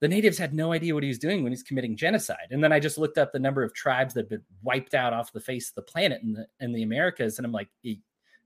[0.00, 2.48] the natives had no idea what he was doing when he's committing genocide.
[2.50, 5.14] And then I just looked up the number of tribes that have been wiped out
[5.14, 7.70] off the face of the planet in the in the Americas, and I'm like,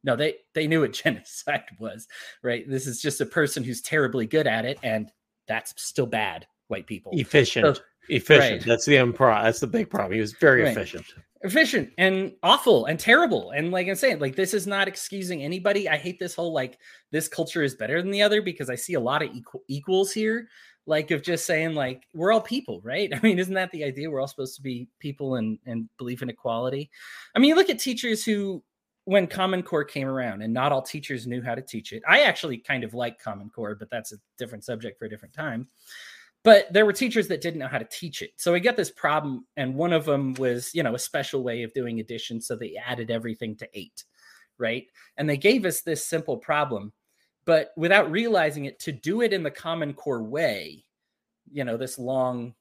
[0.05, 2.07] no, they they knew what genocide was,
[2.45, 2.71] right?
[2.71, 5.11] This is just a person who's terribly good at it, and
[5.49, 7.11] that's still bad, white people.
[7.17, 7.79] Efficient.
[7.79, 8.61] So, efficient.
[8.61, 8.65] Right.
[8.65, 9.43] That's the improv.
[9.43, 10.13] That's the big problem.
[10.13, 10.71] He was very right.
[10.71, 11.05] efficient
[11.43, 13.53] efficient and awful and terrible.
[13.53, 15.89] And like I'm saying, like this is not excusing anybody.
[15.89, 16.79] I hate this whole like
[17.11, 20.13] this culture is better than the other because I see a lot of equal, equals
[20.13, 20.49] here.
[20.87, 23.11] Like of just saying like we're all people, right?
[23.15, 24.11] I mean, isn't that the idea?
[24.11, 26.91] We're all supposed to be people and and believe in equality.
[27.35, 28.63] I mean, you look at teachers who
[29.05, 32.03] when Common Core came around, and not all teachers knew how to teach it.
[32.07, 35.35] I actually kind of like Common Core, but that's a different subject for a different
[35.35, 35.69] time
[36.49, 38.31] but there were teachers that didn't know how to teach it.
[38.37, 41.63] So we got this problem, and one of them was, you know, a special way
[41.63, 42.41] of doing addition.
[42.41, 44.05] So they added everything to eight,
[44.57, 44.87] right?
[45.19, 46.95] And they gave us this simple problem,
[47.45, 50.87] but without realizing it, to do it in the Common Core way,
[51.53, 52.55] you know, this long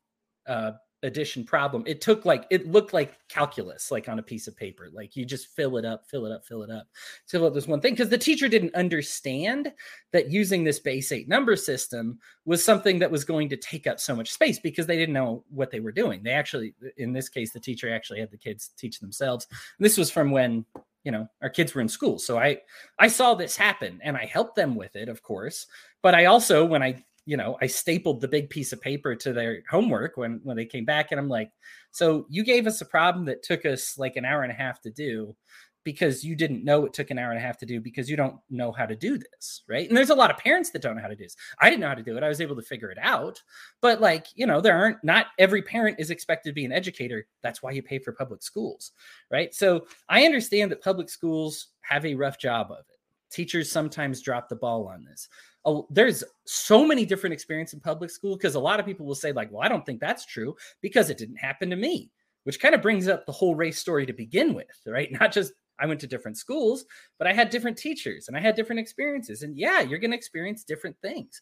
[0.47, 1.83] uh, addition problem.
[1.85, 4.89] It took like it looked like calculus like on a piece of paper.
[4.91, 6.87] Like you just fill it up fill it up fill it up
[7.27, 7.93] fill up this one thing.
[7.93, 9.71] Because the teacher didn't understand
[10.11, 13.99] that using this base eight number system was something that was going to take up
[13.99, 16.23] so much space because they didn't know what they were doing.
[16.23, 19.47] They actually in this case the teacher actually had the kids teach themselves.
[19.51, 20.65] And this was from when
[21.03, 22.17] you know our kids were in school.
[22.17, 22.57] So i
[22.97, 25.67] i saw this happen and i helped them with it of course.
[26.01, 29.33] But i also when i you know, I stapled the big piece of paper to
[29.33, 31.51] their homework when when they came back, and I'm like,
[31.91, 34.81] so you gave us a problem that took us like an hour and a half
[34.83, 35.35] to do
[35.83, 38.15] because you didn't know it took an hour and a half to do because you
[38.15, 39.87] don't know how to do this, right?
[39.87, 41.35] And there's a lot of parents that don't know how to do this.
[41.59, 42.23] I didn't know how to do it.
[42.23, 43.41] I was able to figure it out,
[43.81, 47.27] but like you know, there aren't not every parent is expected to be an educator.
[47.43, 48.93] That's why you pay for public schools,
[49.29, 49.53] right?
[49.53, 52.95] So I understand that public schools have a rough job of it.
[53.29, 55.27] Teachers sometimes drop the ball on this
[55.67, 59.15] a, there's so many different experience in public school because a lot of people will
[59.15, 62.09] say like well i don't think that's true because it didn't happen to me
[62.45, 65.11] which kind of brings up the whole race story to begin with right?
[65.19, 66.85] Not just i went to different schools
[67.19, 70.17] but i had different teachers and i had different experiences and yeah you're going to
[70.17, 71.41] experience different things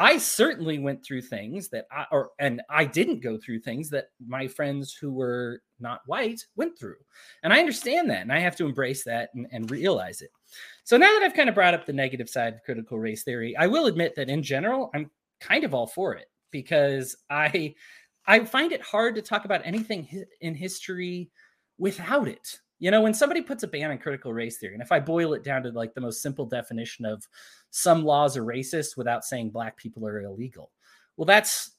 [0.00, 4.10] I certainly went through things that I or and I didn't go through things that
[4.24, 6.96] my friends who were not white went through.
[7.42, 10.30] And I understand that and I have to embrace that and, and realize it.
[10.84, 13.56] So now that I've kind of brought up the negative side of critical race theory,
[13.56, 17.74] I will admit that in general, I'm kind of all for it because I
[18.24, 21.30] I find it hard to talk about anything in history
[21.76, 24.92] without it You know, when somebody puts a ban on critical race theory, and if
[24.92, 27.26] I boil it down to like the most simple definition of
[27.70, 30.70] some laws are racist without saying black people are illegal,
[31.16, 31.72] well, that's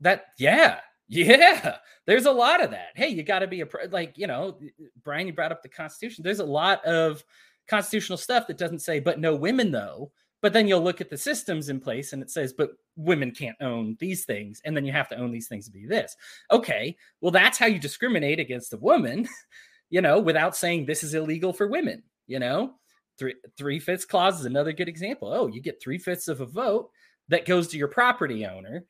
[0.00, 2.88] that, yeah, yeah, there's a lot of that.
[2.94, 4.58] Hey, you got to be a like, you know,
[5.04, 6.24] Brian, you brought up the Constitution.
[6.24, 7.24] There's a lot of
[7.68, 10.10] constitutional stuff that doesn't say, but no women though.
[10.42, 13.56] But then you'll look at the systems in place and it says, but women can't
[13.60, 14.60] own these things.
[14.64, 16.14] And then you have to own these things to be this.
[16.50, 19.26] Okay, well, that's how you discriminate against a woman,
[19.90, 22.74] you know, without saying this is illegal for women, you know?
[23.18, 25.32] Three three fifths clause is another good example.
[25.32, 26.90] Oh, you get three fifths of a vote
[27.28, 28.84] that goes to your property owner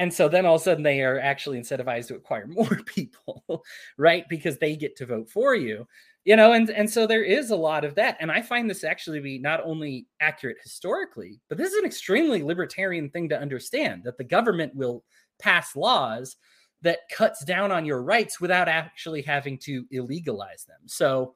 [0.00, 3.62] and so then all of a sudden they are actually incentivized to acquire more people,
[3.98, 4.24] right?
[4.30, 5.86] Because they get to vote for you.
[6.24, 8.16] You know, and, and so there is a lot of that.
[8.18, 11.84] And I find this actually to be not only accurate historically, but this is an
[11.84, 15.04] extremely libertarian thing to understand that the government will
[15.38, 16.36] pass laws
[16.82, 20.80] that cuts down on your rights without actually having to illegalize them.
[20.86, 21.34] So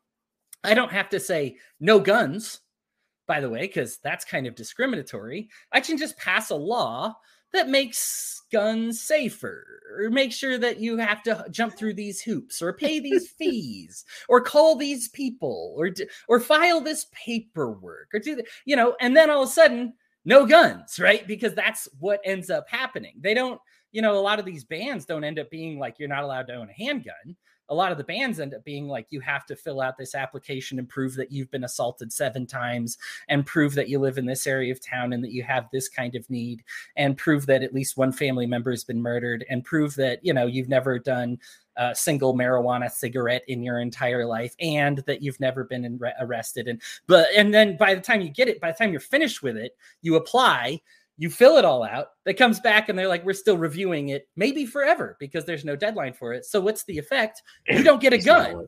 [0.63, 2.61] I don't have to say no guns,
[3.27, 5.49] by the way, because that's kind of discriminatory.
[5.73, 7.15] I can just pass a law
[7.55, 12.61] that makes guns safer or make sure that you have to jump through these hoops
[12.61, 15.91] or pay these fees or call these people or
[16.29, 19.95] or file this paperwork or do the, you know and then all of a sudden
[20.25, 23.61] no guns right because that's what ends up happening they don't
[23.95, 26.49] you know a lot of these bans don't end up being like you're not allowed
[26.49, 27.37] to own a handgun.
[27.71, 30.15] A lot of the bans end up being like you have to fill out this
[30.15, 34.27] application and prove that you've been assaulted seven times and prove that you live in
[34.27, 36.63] this area of town and that you have this kind of need
[36.97, 40.35] and prove that at least one family member has been murdered and prove that you
[40.35, 41.39] know you've never done
[41.77, 46.83] a single marijuana cigarette in your entire life and that you've never been arrested and
[47.07, 49.57] but and then by the time you get it by the time you're finished with
[49.57, 50.81] it you apply
[51.16, 52.09] you fill it all out.
[52.24, 55.77] That comes back and they're like, we're still reviewing it, maybe forever because there's no
[55.77, 56.44] deadline for it.
[56.44, 57.42] So what's the effect?
[57.68, 58.66] You don't get a gun.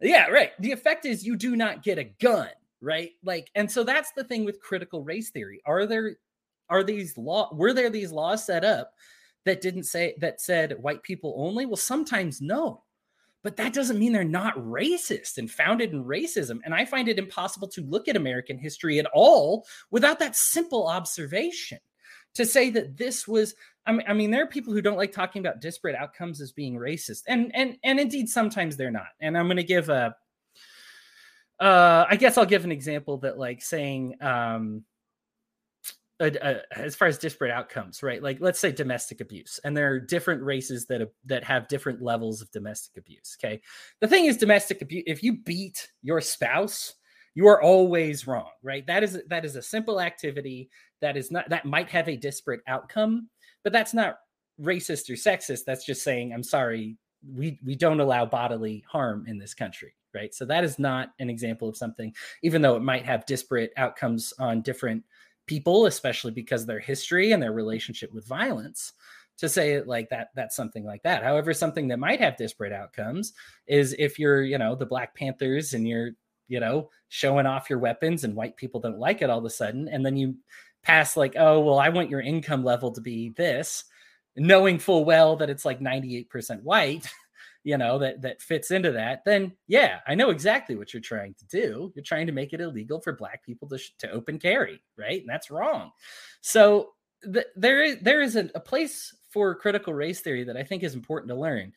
[0.00, 0.52] Yeah, right.
[0.60, 3.10] The effect is you do not get a gun, right?
[3.22, 5.60] Like, and so that's the thing with critical race theory.
[5.66, 6.16] Are there
[6.70, 8.92] are these law were there these laws set up
[9.44, 11.66] that didn't say that said white people only?
[11.66, 12.83] Well, sometimes no
[13.44, 16.60] but that doesn't mean they're not racist and founded in racism.
[16.64, 20.88] And I find it impossible to look at American history at all without that simple
[20.88, 21.78] observation
[22.34, 23.54] to say that this was.
[23.86, 27.24] I mean, there are people who don't like talking about disparate outcomes as being racist,
[27.28, 29.08] and and and indeed sometimes they're not.
[29.20, 30.16] And I'm going to give a.
[31.60, 34.84] Uh, I guess I'll give an example that, like, saying, um,
[36.20, 38.22] as far as disparate outcomes, right?
[38.22, 42.40] Like let's say domestic abuse, and there are different races that that have different levels
[42.40, 43.36] of domestic abuse.
[43.38, 43.60] Okay,
[44.00, 45.04] the thing is, domestic abuse.
[45.06, 46.94] If you beat your spouse,
[47.34, 48.86] you are always wrong, right?
[48.86, 52.60] That is that is a simple activity that is not that might have a disparate
[52.68, 53.28] outcome,
[53.64, 54.18] but that's not
[54.60, 55.64] racist or sexist.
[55.66, 56.96] That's just saying, I'm sorry,
[57.28, 60.32] we we don't allow bodily harm in this country, right?
[60.32, 64.32] So that is not an example of something, even though it might have disparate outcomes
[64.38, 65.02] on different
[65.46, 68.92] people, especially because their history and their relationship with violence,
[69.38, 71.24] to say it like that, that's something like that.
[71.24, 73.32] However, something that might have disparate outcomes
[73.66, 76.10] is if you're, you know, the Black Panthers and you're,
[76.46, 79.50] you know, showing off your weapons and white people don't like it all of a
[79.50, 79.88] sudden.
[79.88, 80.36] And then you
[80.82, 83.84] pass like, oh, well, I want your income level to be this,
[84.36, 87.08] knowing full well that it's like 98% white.
[87.64, 91.34] You know that that fits into that then yeah i know exactly what you're trying
[91.34, 91.90] to do.
[91.94, 95.20] You're trying to make it illegal for black people to, to open carry right?
[95.20, 95.90] And that's wrong.
[96.40, 96.90] So
[97.22, 100.82] the, there is there is a, a place for critical race theory that i think
[100.82, 101.72] is important to learn.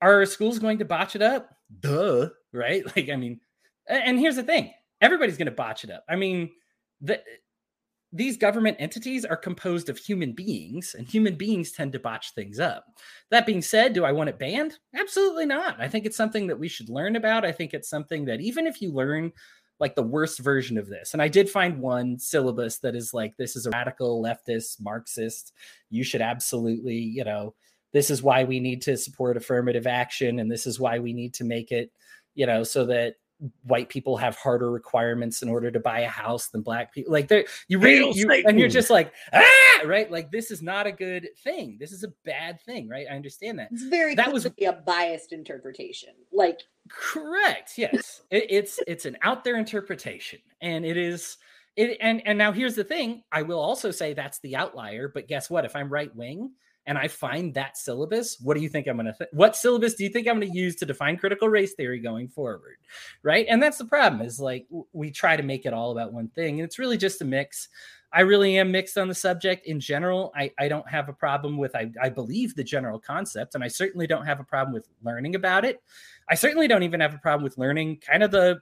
[0.00, 1.50] Are schools going to botch it up?
[1.80, 2.84] Duh right?
[2.96, 3.40] Like i mean
[3.88, 4.72] and here's the thing.
[5.00, 6.04] Everybody's going to botch it up.
[6.08, 6.50] I mean
[7.00, 7.22] the
[8.12, 12.58] these government entities are composed of human beings, and human beings tend to botch things
[12.58, 12.84] up.
[13.30, 14.78] That being said, do I want it banned?
[14.94, 15.78] Absolutely not.
[15.78, 17.44] I think it's something that we should learn about.
[17.44, 19.32] I think it's something that even if you learn
[19.78, 23.36] like the worst version of this, and I did find one syllabus that is like,
[23.36, 25.52] this is a radical leftist Marxist.
[25.90, 27.54] You should absolutely, you know,
[27.92, 31.34] this is why we need to support affirmative action, and this is why we need
[31.34, 31.92] to make it,
[32.34, 33.16] you know, so that
[33.62, 37.12] white people have harder requirements in order to buy a house than black people.
[37.12, 40.10] Like they you read you, and you're just like ah right.
[40.10, 41.76] Like this is not a good thing.
[41.78, 43.06] This is a bad thing, right?
[43.10, 43.68] I understand that.
[43.70, 46.14] It's very that was a biased interpretation.
[46.32, 47.72] Like correct.
[47.76, 51.36] Yes, it, it's it's an out there interpretation, and it is.
[51.76, 53.22] It, and and now here's the thing.
[53.30, 55.08] I will also say that's the outlier.
[55.08, 55.64] But guess what?
[55.64, 56.50] If I'm right wing,
[56.88, 59.94] and I find that syllabus, what do you think I'm going to th- what syllabus
[59.94, 62.78] do you think I'm going to use to define critical race theory going forward?
[63.22, 63.46] Right?
[63.48, 66.58] And that's the problem is like we try to make it all about one thing
[66.58, 67.68] and it's really just a mix
[68.12, 70.32] I really am mixed on the subject in general.
[70.34, 73.68] I, I don't have a problem with, I, I believe the general concept, and I
[73.68, 75.82] certainly don't have a problem with learning about it.
[76.28, 78.60] I certainly don't even have a problem with learning kind of the,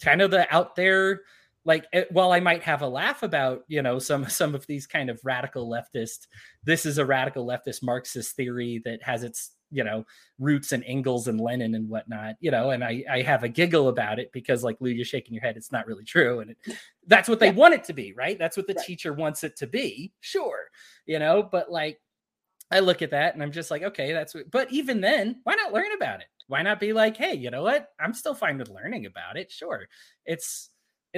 [0.00, 1.22] kind of the out there,
[1.66, 4.66] like, it, eh, while I might have a laugh about, you know, some, some of
[4.66, 6.28] these kind of radical leftist,
[6.64, 10.04] this is a radical leftist Marxist theory that has its you know
[10.38, 13.88] roots and Engels and Lenin and whatnot, you know, and I I have a giggle
[13.88, 16.76] about it because like Lou, you're shaking your head, it's not really true, and it,
[17.06, 17.54] that's what they yeah.
[17.54, 18.38] want it to be, right?
[18.38, 18.86] That's what the right.
[18.86, 20.70] teacher wants it to be, sure,
[21.04, 22.00] you know, but like
[22.70, 25.54] I look at that and I'm just like, okay, that's what, but even then, why
[25.54, 26.26] not learn about it?
[26.48, 27.88] Why not be like, hey, you know what?
[28.00, 29.50] I'm still fine with learning about it.
[29.50, 29.86] Sure.
[30.24, 30.70] It's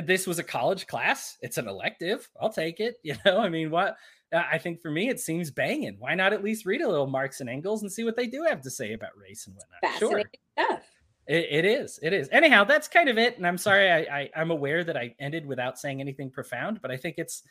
[0.07, 2.28] this was a college class, it's an elective.
[2.40, 2.96] I'll take it.
[3.05, 3.96] You know, I mean, what
[4.32, 5.96] uh, I think for me, it seems banging.
[5.99, 8.44] Why not at least read a little Marx and Engels and see what they do
[8.49, 9.99] have to say about race and whatnot?
[9.99, 10.22] Sure.
[10.59, 10.82] Stuff.
[11.26, 11.99] It, it is.
[12.03, 12.28] It is.
[12.32, 13.36] Anyhow, that's kind of it.
[13.36, 16.90] And I'm sorry, I, I, I'm aware that I ended without saying anything profound, but
[16.90, 17.42] I think it's,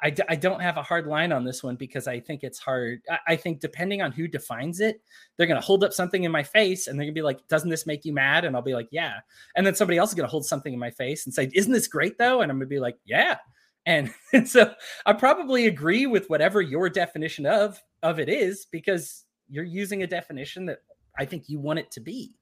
[0.00, 2.58] I d- I don't have a hard line on this one because I think it's
[2.58, 3.02] hard.
[3.10, 5.02] I, I think depending on who defines it,
[5.36, 7.46] they're going to hold up something in my face and they're going to be like,
[7.48, 8.44] doesn't this make you mad?
[8.44, 9.14] And I'll be like, yeah.
[9.56, 11.72] And then somebody else is going to hold something in my face and say, isn't
[11.72, 12.42] this great though?
[12.42, 13.38] And I'm going to be like, yeah.
[13.86, 14.72] And, and so
[15.04, 20.06] I probably agree with whatever your definition of of it is because you're using a
[20.06, 20.78] definition that
[21.18, 22.36] I think you want it to be.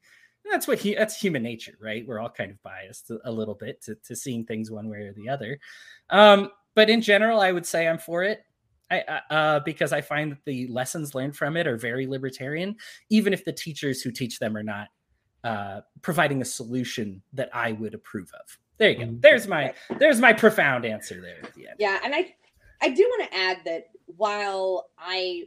[0.44, 2.06] And that's what he that's human nature, right?
[2.06, 4.98] We're all kind of biased a, a little bit to, to seeing things one way
[4.98, 5.58] or the other.
[6.10, 8.44] Um, but in general, I would say I'm for it.
[8.88, 9.00] I,
[9.30, 12.76] uh, because I find that the lessons learned from it are very libertarian,
[13.10, 14.86] even if the teachers who teach them are not
[15.42, 18.58] uh, providing a solution that I would approve of.
[18.78, 19.04] There you go.
[19.06, 19.20] Mm-hmm.
[19.20, 21.76] There's my there's my profound answer there at the end.
[21.80, 22.34] Yeah, and I
[22.80, 25.44] I do want to add that while I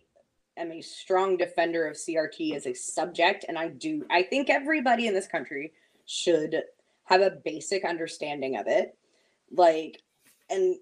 [0.58, 5.08] am a strong defender of CRT as a subject, and I do I think everybody
[5.08, 5.72] in this country
[6.06, 6.62] should
[7.06, 8.98] have a basic understanding of it.
[9.52, 10.02] Like,
[10.50, 10.76] and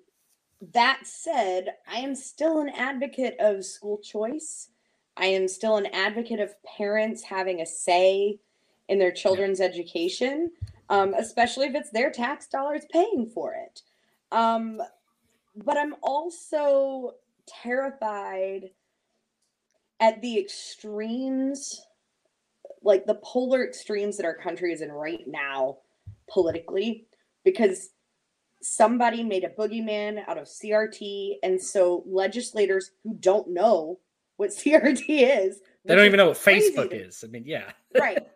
[0.74, 4.70] that said, I am still an advocate of school choice.
[5.16, 8.40] I am still an advocate of parents having a say
[8.88, 10.52] in their children's education
[10.90, 13.82] um, especially if it's their tax dollars paying for it.
[14.32, 14.82] Um,
[15.56, 18.72] but I'm also terrified
[20.00, 21.82] at the extremes,
[22.84, 25.80] like the polar extremes that our country is in right now
[26.30, 27.08] politically,
[27.44, 27.90] because
[28.62, 31.38] somebody made a boogeyman out of CRT.
[31.44, 34.00] And so legislators who don't know
[34.38, 37.24] what CRT is, they don't even know what Facebook is.
[37.24, 37.72] I mean, yeah.
[37.98, 38.18] right.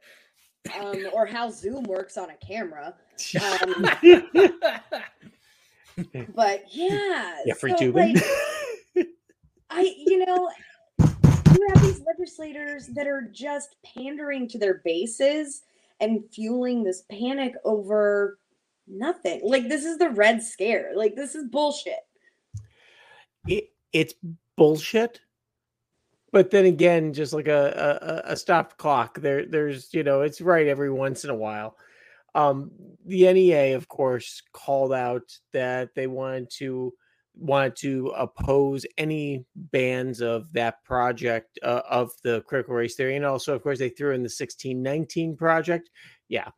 [0.79, 2.93] um, or how Zoom works on a camera.
[3.41, 3.89] Um,
[6.35, 8.17] but yeah, yeah, for so, like,
[9.69, 10.49] I, you know,
[10.99, 15.63] you have these legislators that are just pandering to their bases
[15.99, 18.39] and fueling this panic over
[18.91, 19.41] nothing.
[19.43, 20.91] Like this is the red scare.
[20.95, 21.99] Like this is bullshit.
[23.47, 24.13] It, it's
[24.55, 25.19] bullshit
[26.31, 30.41] but then again, just like a, a, a stopped clock, there there's you know it's
[30.41, 31.75] right every once in a while.
[32.33, 32.71] Um,
[33.05, 36.93] the NEA, of course, called out that they wanted to
[37.35, 43.25] wanted to oppose any bans of that project uh, of the critical race theory, and
[43.25, 45.89] also, of course, they threw in the 1619 project.
[46.29, 46.49] Yeah,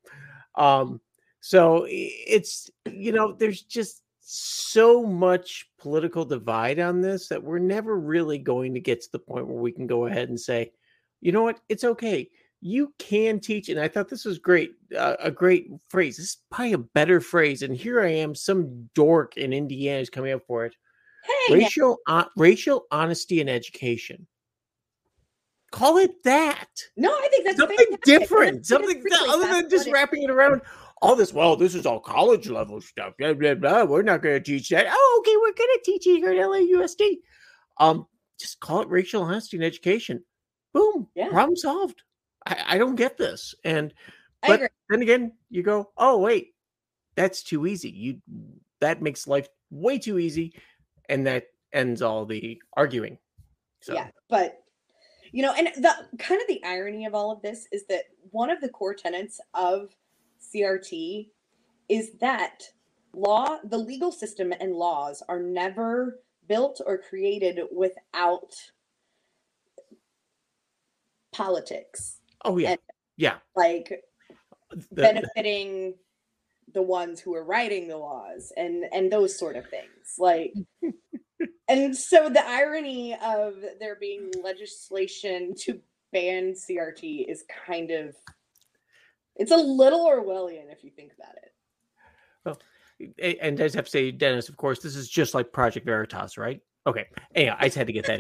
[0.56, 1.02] um,
[1.46, 8.00] so it's you know there's just so much political divide on this that we're never
[8.00, 10.72] really going to get to the point where we can go ahead and say,
[11.20, 12.30] you know what, it's okay.
[12.62, 16.16] You can teach, and I thought this was great, uh, a great phrase.
[16.16, 17.62] This is probably a better phrase.
[17.62, 20.78] And here I am, some dork in Indiana is coming up for it.
[21.48, 24.28] Hey, racial, uh, racial honesty and education.
[25.74, 26.70] Call it that.
[26.96, 28.06] No, I think that's something fantastic.
[28.06, 28.58] different.
[28.60, 30.62] That's something other than just wrapping it around
[31.04, 33.14] all this, well, this is all college level stuff.
[33.20, 33.84] Blah, blah, blah.
[33.84, 34.88] We're not going to teach that.
[34.90, 37.18] Oh, okay, we're going to teach it here at LAUSD.
[37.78, 38.08] Um,
[38.40, 40.24] just call it racial honesty and education.
[40.74, 41.28] Boom, yeah.
[41.28, 42.04] problem solved.
[42.46, 43.54] I, I don't get this.
[43.66, 43.94] And
[44.48, 46.54] but then again, you go, oh wait,
[47.16, 47.90] that's too easy.
[47.90, 48.22] You
[48.80, 50.54] that makes life way too easy,
[51.10, 53.18] and that ends all the arguing.
[53.82, 53.94] So.
[53.94, 54.58] Yeah, but
[55.32, 58.50] you know, and the kind of the irony of all of this is that one
[58.50, 59.90] of the core tenets of
[60.54, 61.30] CRT
[61.90, 62.64] is that
[63.14, 68.54] law, the legal system and laws are never built or created without
[71.32, 72.20] politics.
[72.46, 72.72] Oh yeah.
[72.72, 72.80] And,
[73.18, 73.36] yeah.
[73.56, 74.04] Like
[74.72, 75.96] the, benefiting
[76.74, 80.16] the ones who are writing the laws and and those sort of things.
[80.18, 80.54] Like
[81.68, 85.80] and so the irony of there being legislation to
[86.12, 88.16] ban CRT is kind of
[89.36, 91.54] it's a little Orwellian if you think about it.
[92.46, 92.60] Well,
[93.42, 96.38] and I just have to say, Dennis, of course, this is just like Project Veritas,
[96.38, 96.62] right?
[96.86, 97.06] Okay.
[97.36, 98.20] Anyhow, I just had to get that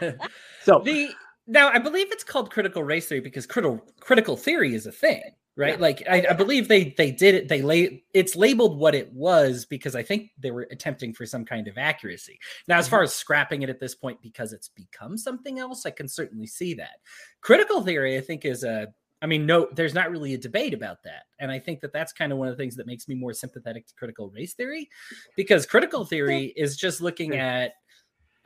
[0.00, 0.18] in.
[0.62, 1.10] so the
[1.46, 5.22] now I believe it's called critical race theory because critical critical theory is a thing,
[5.56, 5.74] right?
[5.74, 5.80] Yeah.
[5.80, 7.48] Like I, I, believe they they did it.
[7.48, 11.44] They lay it's labeled what it was because I think they were attempting for some
[11.44, 12.38] kind of accuracy.
[12.68, 12.90] Now, as mm-hmm.
[12.90, 16.46] far as scrapping it at this point because it's become something else, I can certainly
[16.46, 16.96] see that.
[17.40, 18.88] Critical theory, I think, is a
[19.22, 21.22] I mean, no, there's not really a debate about that.
[21.38, 23.32] And I think that that's kind of one of the things that makes me more
[23.32, 24.88] sympathetic to critical race theory
[25.36, 27.72] because critical theory is just looking at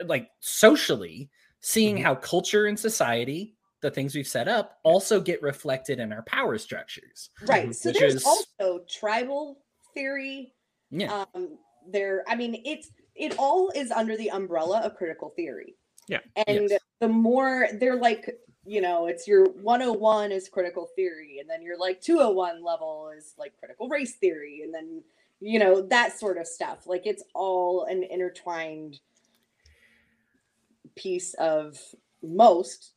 [0.05, 2.05] like socially seeing mm-hmm.
[2.05, 6.57] how culture and society the things we've set up also get reflected in our power
[6.57, 8.25] structures right so there's is...
[8.25, 9.59] also tribal
[9.93, 10.53] theory
[10.89, 11.57] yeah um
[11.87, 15.75] there i mean it's it all is under the umbrella of critical theory
[16.07, 16.79] yeah and yes.
[16.99, 21.77] the more they're like you know it's your 101 is critical theory and then your
[21.77, 25.01] like 201 level is like critical race theory and then
[25.41, 26.85] you know that sort of stuff.
[26.85, 28.99] Like it's all an intertwined
[30.95, 31.77] piece of
[32.23, 32.93] most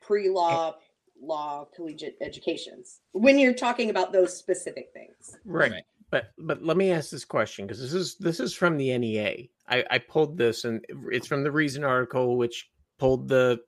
[0.00, 0.76] pre-law
[1.20, 5.36] law collegiate educations when you're talking about those specific things.
[5.44, 5.82] Right, right.
[6.10, 9.48] but but let me ask this question because this is this is from the nea
[9.68, 13.60] I, I pulled this and it's from the reason article which pulled the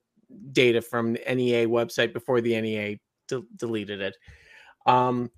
[0.51, 4.17] data from the nea website before the nea de- deleted it
[4.85, 5.29] um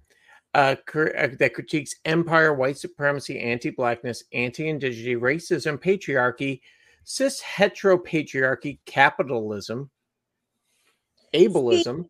[0.56, 6.62] uh, uh, that critiques empire, white supremacy, anti-blackness, anti-indigeneity, racism, patriarchy,
[7.04, 9.90] cis heteropatriarchy, capitalism,
[11.34, 12.06] ableism,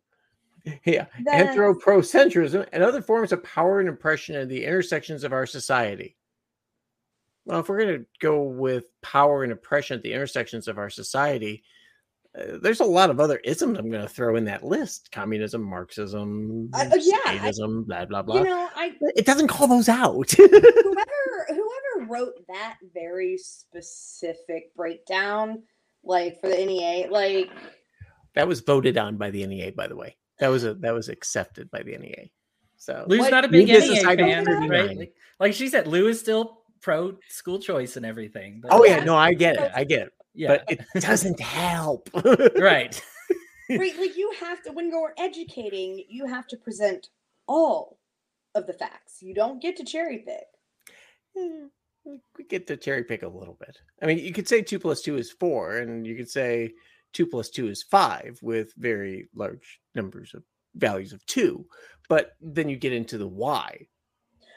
[0.84, 6.16] yeah, anthropocentrism, and other forms of power and oppression at the intersections of our society.
[7.46, 10.90] Well, if we're going to go with power and oppression at the intersections of our
[10.90, 11.62] society,
[12.38, 15.62] uh, there's a lot of other isms I'm going to throw in that list: communism,
[15.62, 18.36] Marxism, uh, yeah, statism, I, blah blah blah.
[18.38, 20.30] You know, I, it doesn't call those out.
[20.36, 25.62] whoever whoever wrote that very specific breakdown,
[26.02, 27.50] like for the NEA, like
[28.34, 30.16] that was voted on by the NEA, by the way.
[30.40, 32.30] That was a that was accepted by the NEA.
[32.76, 34.96] So Lou's not a big NEA fan, right?
[34.96, 38.60] Like, like she said, Lou is still pro school choice and everything.
[38.60, 39.70] But oh yeah, no, I get it.
[39.74, 40.12] I get it.
[40.34, 40.48] Yeah.
[40.48, 42.10] But it doesn't help.
[42.14, 43.00] right.
[43.70, 43.98] right.
[43.98, 47.08] Like you have to, when you're educating, you have to present
[47.46, 47.98] all
[48.54, 49.22] of the facts.
[49.22, 50.44] You don't get to cherry pick.
[51.36, 51.66] Hmm,
[52.04, 53.78] we get to cherry pick a little bit.
[54.02, 56.72] I mean, you could say two plus two is four, and you could say
[57.12, 60.42] two plus two is five with very large numbers of
[60.74, 61.64] values of two.
[62.08, 63.86] But then you get into the why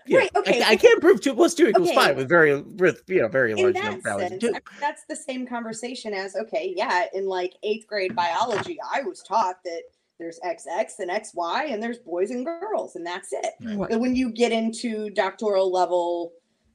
[0.07, 0.35] yeah, right.
[0.35, 0.61] Okay.
[0.61, 1.95] I, I, can't prove two plus two equals okay.
[1.95, 4.43] five with very with you know very large number sense,
[4.79, 7.05] That's the same conversation as okay, yeah.
[7.13, 9.83] In like eighth grade biology, I was taught that
[10.19, 13.53] there's XX and XY and there's boys and girls, and that's it.
[13.61, 13.89] Right.
[13.89, 16.33] But when you get into doctoral level,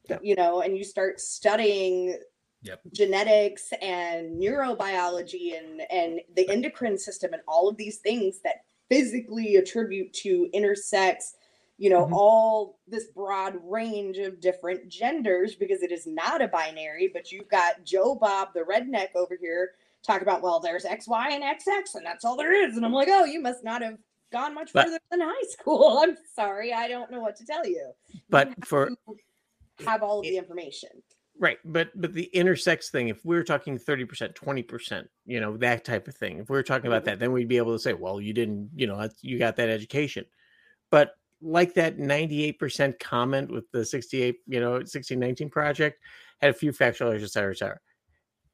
[0.08, 0.20] yep.
[0.22, 2.18] you know, and you start studying
[2.62, 2.80] yep.
[2.92, 9.56] genetics and neurobiology and and the endocrine system and all of these things that physically
[9.56, 11.32] attribute to intersex
[11.82, 12.14] you know, mm-hmm.
[12.14, 17.48] all this broad range of different genders because it is not a binary, but you've
[17.48, 19.72] got Joe Bob, the redneck over here,
[20.06, 22.76] talk about, well, there's X, Y, and XX, and that's all there is.
[22.76, 23.98] And I'm like, oh, you must not have
[24.30, 25.98] gone much but, further than high school.
[26.04, 27.90] I'm sorry, I don't know what to tell you.
[28.30, 28.88] But you for
[29.84, 30.90] have all of the information.
[31.36, 35.84] Right, but but the intersex thing, if we are talking 30%, 20%, you know, that
[35.84, 37.06] type of thing, if we are talking about mm-hmm.
[37.06, 39.68] that, then we'd be able to say, well, you didn't, you know, you got that
[39.68, 40.26] education.
[40.88, 46.00] But like that 98% comment with the 68, you know, 1619 project
[46.40, 47.78] had a few factual errors, et cetera, et cetera.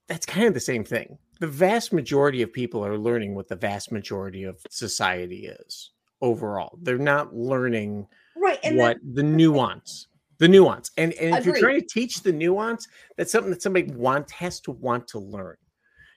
[0.09, 1.19] That's kind of the same thing.
[1.41, 6.79] The vast majority of people are learning what the vast majority of society is overall.
[6.83, 10.09] They're not learning right and what the nuance.
[10.39, 10.91] The nuance.
[10.97, 12.87] And, and if you're trying to teach the nuance,
[13.17, 15.57] that's something that somebody wants has to want to learn.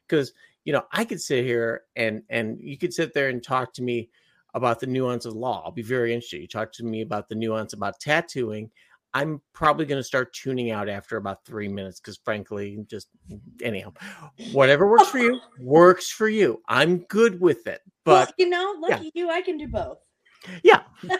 [0.07, 3.73] Because you know, I could sit here and and you could sit there and talk
[3.73, 4.09] to me
[4.53, 5.63] about the nuance of law.
[5.65, 6.41] I'll be very interested.
[6.41, 8.69] You talk to me about the nuance about tattooing.
[9.13, 13.09] I'm probably going to start tuning out after about three minutes because, frankly, just
[13.61, 13.93] anyhow,
[14.53, 16.61] whatever works for you works for you.
[16.67, 17.81] I'm good with it.
[18.05, 19.11] But well, you know, lucky yeah.
[19.13, 19.97] you, I can do both.
[20.63, 20.83] Yeah.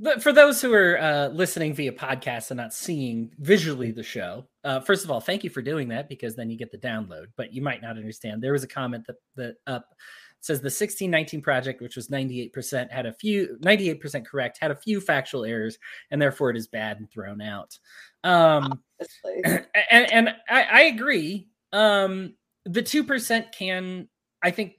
[0.00, 4.48] but for those who are uh, listening via podcast and not seeing visually the show,
[4.64, 7.26] uh, first of all, thank you for doing that because then you get the download.
[7.36, 8.42] But you might not understand.
[8.42, 9.86] There was a comment that that up
[10.46, 15.00] says the 1619 project, which was 98%, had a few 98% correct, had a few
[15.00, 15.78] factual errors,
[16.10, 17.76] and therefore it is bad and thrown out.
[18.22, 18.80] Um,
[19.44, 21.48] and, and I, I, agree.
[21.72, 22.34] Um,
[22.64, 24.08] the 2% can,
[24.42, 24.74] I think,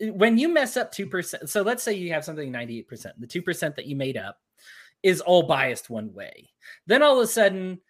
[0.00, 2.86] when you mess up 2%, so let's say you have something 98%,
[3.18, 4.38] the 2% that you made up
[5.02, 6.50] is all biased one way.
[6.86, 7.80] Then all of a sudden,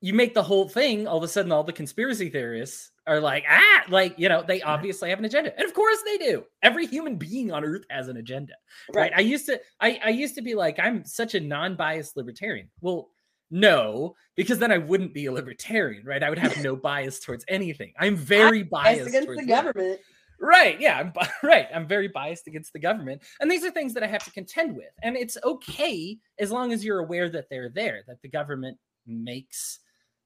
[0.00, 3.44] you make the whole thing, all of a sudden, all the conspiracy theorists are like,
[3.48, 5.56] ah, like, you know, they obviously have an agenda.
[5.58, 6.44] And of course they do.
[6.62, 8.52] Every human being on earth has an agenda.
[8.94, 9.10] Right.
[9.10, 9.12] right?
[9.16, 12.70] I used to, I, I used to be like, I'm such a non-biased libertarian.
[12.80, 13.08] Well,
[13.50, 16.22] no, because then I wouldn't be a libertarian, right?
[16.22, 17.92] I would have no bias towards anything.
[17.98, 20.00] I'm very I'm biased, biased against the government.
[20.40, 20.80] Right.
[20.80, 20.98] Yeah.
[20.98, 21.66] I'm right.
[21.74, 23.22] I'm very biased against the government.
[23.40, 24.92] And these are things that I have to contend with.
[25.02, 29.80] And it's okay as long as you're aware that they're there, that the government makes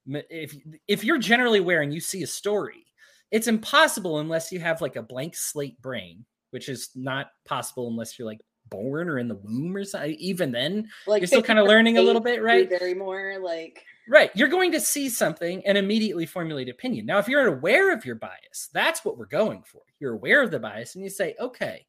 [0.07, 0.57] if
[0.89, 2.85] if you're generally aware and you see a story,
[3.31, 8.19] it's impossible unless you have like a blank slate brain, which is not possible unless
[8.19, 10.15] you're like born or in the womb or something.
[10.15, 12.69] Even then, like you're still kind of learning a little bit, right?
[12.69, 14.31] Very more like Right.
[14.35, 17.07] You're going to see something and immediately formulate opinion.
[17.07, 19.83] Now, if you're aware of your bias, that's what we're going for.
[20.01, 21.87] You're aware of the bias and you say, okay,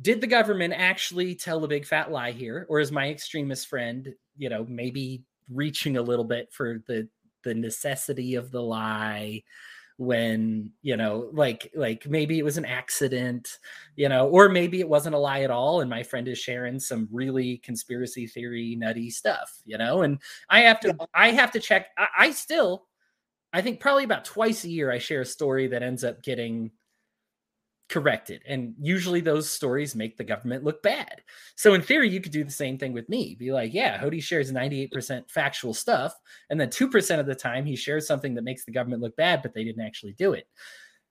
[0.00, 2.66] did the government actually tell a big fat lie here?
[2.68, 7.08] Or is my extremist friend, you know, maybe reaching a little bit for the
[7.44, 9.42] the necessity of the lie?
[9.96, 13.60] when you know like like maybe it was an accident
[13.94, 16.80] you know or maybe it wasn't a lie at all and my friend is sharing
[16.80, 20.18] some really conspiracy theory nutty stuff you know and
[20.50, 22.86] i have to i have to check I, I still
[23.52, 26.72] i think probably about twice a year i share a story that ends up getting
[27.88, 28.42] corrected.
[28.46, 31.22] And usually those stories make the government look bad.
[31.56, 33.36] So in theory, you could do the same thing with me.
[33.38, 36.14] Be like, yeah, Hody shares 98% factual stuff.
[36.50, 39.42] And then 2% of the time he shares something that makes the government look bad,
[39.42, 40.46] but they didn't actually do it.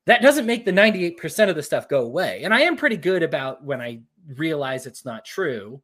[0.05, 2.43] That doesn't make the 98% of the stuff go away.
[2.43, 4.01] And I am pretty good about when I
[4.35, 5.81] realize it's not true,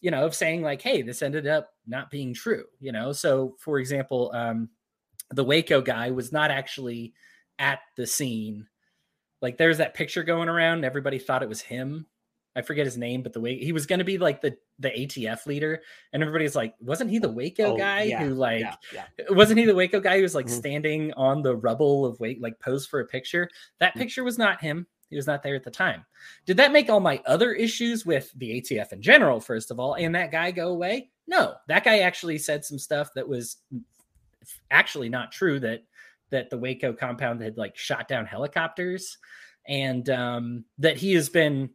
[0.00, 3.12] you know, of saying like, hey, this ended up not being true, you know?
[3.12, 4.70] So for example, um,
[5.30, 7.12] the Waco guy was not actually
[7.58, 8.66] at the scene
[9.42, 10.84] like there's that picture going around.
[10.84, 12.06] Everybody thought it was him.
[12.56, 14.90] I forget his name, but the way he was going to be like the the
[14.90, 15.80] ATF leader,
[16.12, 19.24] and everybody's like, wasn't he the Waco oh, guy yeah, who like yeah, yeah.
[19.30, 20.56] wasn't he the Waco guy who was like mm-hmm.
[20.56, 23.48] standing on the rubble of Wake like pose for a picture?
[23.78, 24.00] That mm-hmm.
[24.00, 24.86] picture was not him.
[25.08, 26.04] He was not there at the time.
[26.46, 29.94] Did that make all my other issues with the ATF in general, first of all,
[29.94, 31.10] and that guy go away?
[31.26, 33.58] No, that guy actually said some stuff that was
[34.70, 35.60] actually not true.
[35.60, 35.84] That
[36.30, 39.18] that the Waco compound had like shot down helicopters
[39.66, 41.70] and um, that he has been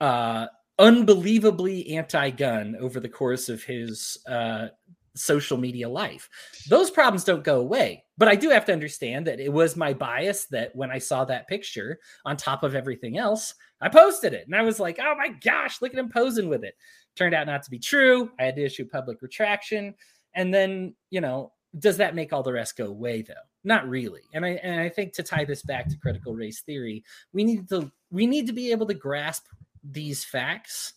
[0.00, 0.46] uh,
[0.78, 4.68] unbelievably anti-gun over the course of his uh,
[5.14, 6.28] social media life.
[6.68, 9.94] Those problems don't go away, but I do have to understand that it was my
[9.94, 14.46] bias that when I saw that picture on top of everything else, I posted it
[14.46, 16.74] and I was like, "Oh my gosh, look at him posing with it."
[17.16, 18.30] Turned out not to be true.
[18.40, 19.94] I had to issue public retraction,
[20.34, 23.34] and then you know, does that make all the rest go away though?
[23.64, 24.22] Not really.
[24.34, 27.02] And I and I think to tie this back to critical race theory,
[27.32, 29.46] we need to we need to be able to grasp
[29.82, 30.94] these facts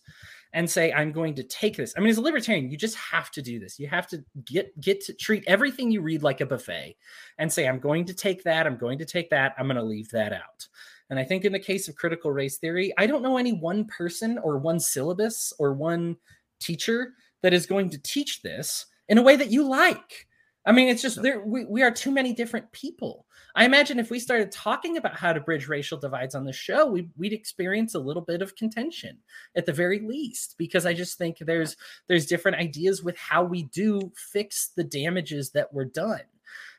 [0.54, 1.94] and say i'm going to take this.
[1.96, 3.78] I mean as a libertarian you just have to do this.
[3.78, 6.96] You have to get get to treat everything you read like a buffet
[7.38, 9.82] and say i'm going to take that i'm going to take that i'm going to
[9.82, 10.68] leave that out.
[11.10, 13.84] And i think in the case of critical race theory i don't know any one
[13.86, 16.16] person or one syllabus or one
[16.60, 17.12] teacher
[17.42, 20.27] that is going to teach this in a way that you like
[20.66, 21.40] I mean, it's just there.
[21.40, 23.26] We, we are too many different people.
[23.54, 26.86] I imagine if we started talking about how to bridge racial divides on the show,
[26.86, 29.18] we, we'd experience a little bit of contention
[29.56, 33.64] at the very least, because I just think there's there's different ideas with how we
[33.64, 36.20] do fix the damages that were done.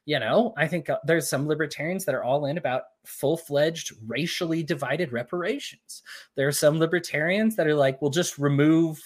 [0.05, 3.91] You know, I think uh, there's some libertarians that are all in about full fledged
[4.07, 6.01] racially divided reparations.
[6.35, 8.99] There are some libertarians that are like, we'll just remove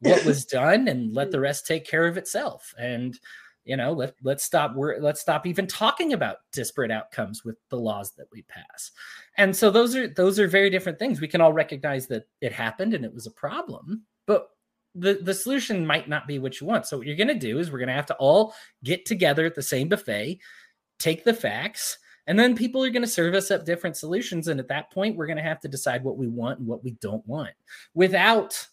[0.00, 2.74] what was done and let the rest take care of itself.
[2.78, 3.18] And
[3.64, 7.76] you know let, let's stop we're, let's stop even talking about disparate outcomes with the
[7.76, 8.90] laws that we pass.
[9.36, 11.20] And so those are those are very different things.
[11.20, 14.48] We can all recognize that it happened and it was a problem but
[14.94, 16.86] the the solution might not be what you want.
[16.86, 18.54] So what you're going to do is we're going to have to all
[18.84, 20.40] get together at the same buffet
[20.98, 24.46] take the facts and then people are going to serve us up different solutions.
[24.46, 26.84] And at that point we're going to have to decide what we want and what
[26.84, 27.50] we don't want
[27.94, 28.66] without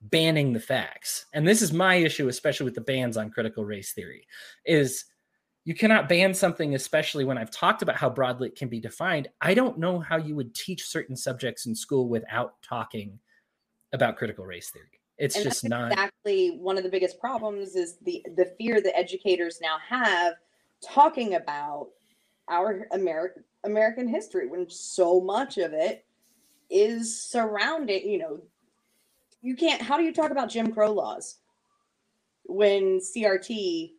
[0.00, 1.26] banning the facts.
[1.32, 4.26] And this is my issue, especially with the bans on critical race theory,
[4.64, 5.04] is
[5.64, 9.28] you cannot ban something, especially when I've talked about how broadly it can be defined.
[9.40, 13.18] I don't know how you would teach certain subjects in school without talking
[13.92, 15.00] about critical race theory.
[15.18, 18.96] It's and just not exactly one of the biggest problems is the the fear that
[18.96, 20.34] educators now have
[20.84, 21.88] talking about
[22.48, 26.04] our American American history when so much of it
[26.70, 28.40] is surrounding, you know,
[29.46, 31.36] you can't how do you talk about Jim Crow laws
[32.46, 33.92] when CRT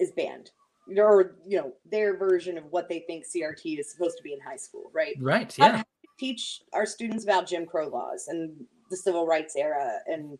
[0.00, 0.50] is banned?
[0.98, 4.40] Or you know, their version of what they think CRT is supposed to be in
[4.40, 5.14] high school, right?
[5.20, 5.56] Right.
[5.56, 5.76] Yeah.
[5.76, 5.84] How,
[6.18, 8.52] teach our students about Jim Crow laws and
[8.90, 10.36] the civil rights era and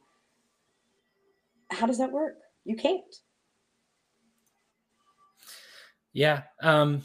[1.71, 2.35] how does that work?
[2.65, 3.15] You can't.
[6.13, 6.43] Yeah.
[6.61, 7.03] Um,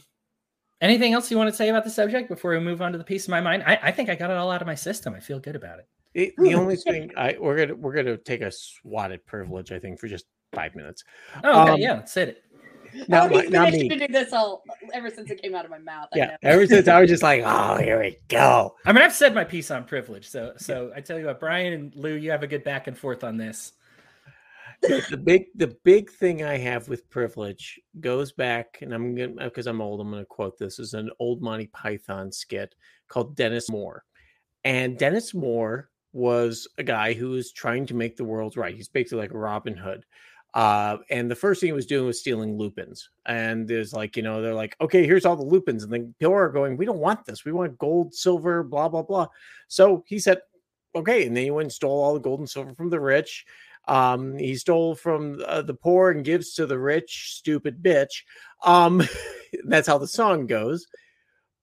[0.82, 3.04] anything else you want to say about the subject before we move on to the
[3.04, 3.62] piece of my mind?
[3.68, 5.14] I, I think I got it all out of my system.
[5.14, 5.88] I feel good about it.
[6.16, 9.80] The, the only thing I we're gonna we're gonna take a swat at privilege, I
[9.80, 11.04] think, for just five minutes.
[11.44, 12.42] Oh, okay, Um, yeah, let's hit it.
[13.10, 13.90] Not, oh, my, he's not finished me.
[13.90, 14.64] to do this all
[14.94, 16.08] ever since it came out of my mouth.
[16.16, 16.36] Yeah, know.
[16.44, 18.76] ever since I was just like, oh, here we go.
[18.86, 21.74] I mean, I've said my piece on privilege, so so I tell you what, Brian
[21.74, 23.74] and Lou, you have a good back and forth on this.
[24.82, 29.34] the, the big the big thing I have with privilege goes back, and I'm gonna
[29.44, 32.74] because I'm old, I'm gonna quote this is an old Monty Python skit
[33.10, 34.06] called Dennis Moore.
[34.64, 38.74] And Dennis Moore was a guy who was trying to make the world right.
[38.74, 40.06] He's basically like Robin Hood.
[40.54, 43.10] Uh, and the first thing he was doing was stealing lupins.
[43.26, 45.84] And there's like, you know, they're like, okay, here's all the lupins.
[45.84, 47.44] And then people are going, we don't want this.
[47.44, 49.28] We want gold, silver, blah, blah, blah.
[49.68, 50.40] So he said,
[50.96, 51.28] okay.
[51.28, 53.46] And then he went and stole all the gold and silver from the rich.
[53.90, 58.24] Um, he stole from uh, the poor and gives to the rich, stupid bitch.
[58.64, 59.04] Um,
[59.66, 60.88] that's how the song goes.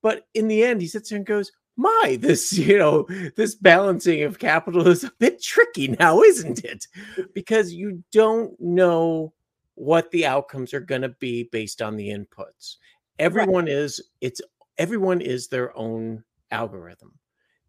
[0.03, 4.23] But in the end, he sits there and goes, my, this, you know, this balancing
[4.23, 6.87] of capital is a bit tricky now, isn't it?
[7.33, 9.33] Because you don't know
[9.75, 12.75] what the outcomes are going to be based on the inputs.
[13.19, 14.41] Everyone is, it's,
[14.77, 17.13] everyone is their own algorithm.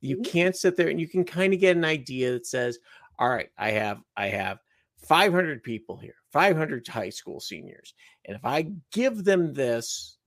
[0.01, 0.25] You Mhm.
[0.27, 2.79] can't sit there and you can kind of get an idea that says,
[3.19, 4.59] all right, I have, I have
[4.99, 7.95] 500 people here, 500 high school seniors.
[8.27, 10.19] And if I give them this,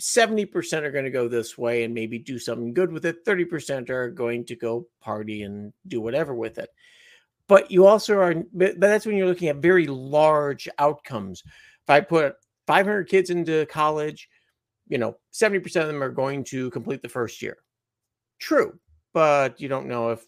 [0.00, 3.24] 70% are going to go this way and maybe do something good with it.
[3.24, 6.70] 30% are going to go party and do whatever with it.
[7.46, 11.42] But you also are, but that's when you're looking at very large outcomes.
[11.46, 12.36] If I put
[12.66, 14.28] 500 kids into college,
[14.88, 17.58] you know, 70% of them are going to complete the first year.
[18.38, 18.78] True.
[19.12, 20.26] But you don't know if,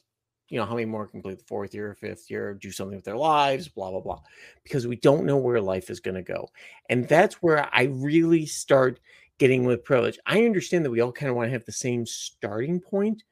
[0.49, 3.17] you know, how many more complete the fourth year, fifth year, do something with their
[3.17, 4.21] lives, blah, blah, blah.
[4.62, 6.49] Because we don't know where life is going to go.
[6.89, 9.01] And that's where I really start
[9.39, 10.18] getting with privilege.
[10.26, 13.24] I understand that we all kind of want to have the same starting point,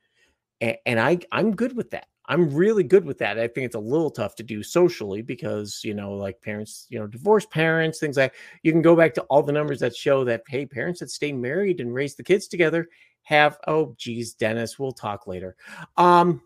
[0.61, 2.07] and, and I I'm good with that.
[2.27, 3.39] I'm really good with that.
[3.39, 6.99] I think it's a little tough to do socially because you know, like parents, you
[6.99, 10.25] know, divorced parents, things like you can go back to all the numbers that show
[10.25, 12.89] that hey, parents that stay married and raise the kids together
[13.25, 15.57] have oh geez, Dennis, we'll talk later.
[15.97, 16.43] Um,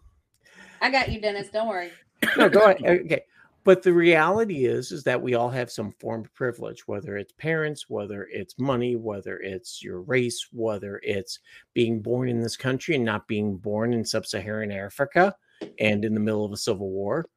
[0.81, 1.49] I got you, Dennis.
[1.49, 1.91] Don't worry.
[2.37, 2.83] no, go ahead.
[3.05, 3.23] Okay.
[3.69, 7.35] But the reality is, is that we all have some form of privilege, whether it's
[7.35, 11.41] parents, whether it's money, whether it's your race, whether it's
[11.75, 15.37] being born in this country and not being born in sub-Saharan Africa
[15.79, 17.29] and in the middle of a civil war.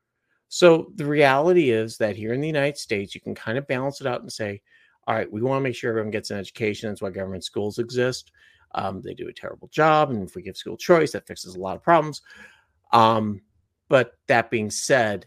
[0.48, 4.00] So the reality is that here in the United States, you can kind of balance
[4.00, 4.62] it out and say,
[5.08, 6.88] all right, we want to make sure everyone gets an education.
[6.88, 8.32] That's why government schools exist.
[8.74, 10.12] Um, they do a terrible job.
[10.12, 12.22] And if we give school choice, that fixes a lot of problems.
[12.94, 13.42] Um,
[13.90, 15.26] but that being said,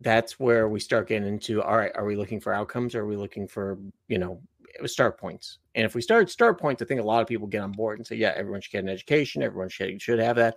[0.00, 2.94] that's where we start getting into all right, are we looking for outcomes?
[2.94, 3.78] Or are we looking for,
[4.08, 4.40] you know,
[4.86, 5.58] start points?
[5.74, 7.98] And if we start start points, I think a lot of people get on board
[7.98, 10.56] and say, yeah, everyone should get an education, everyone should should have that.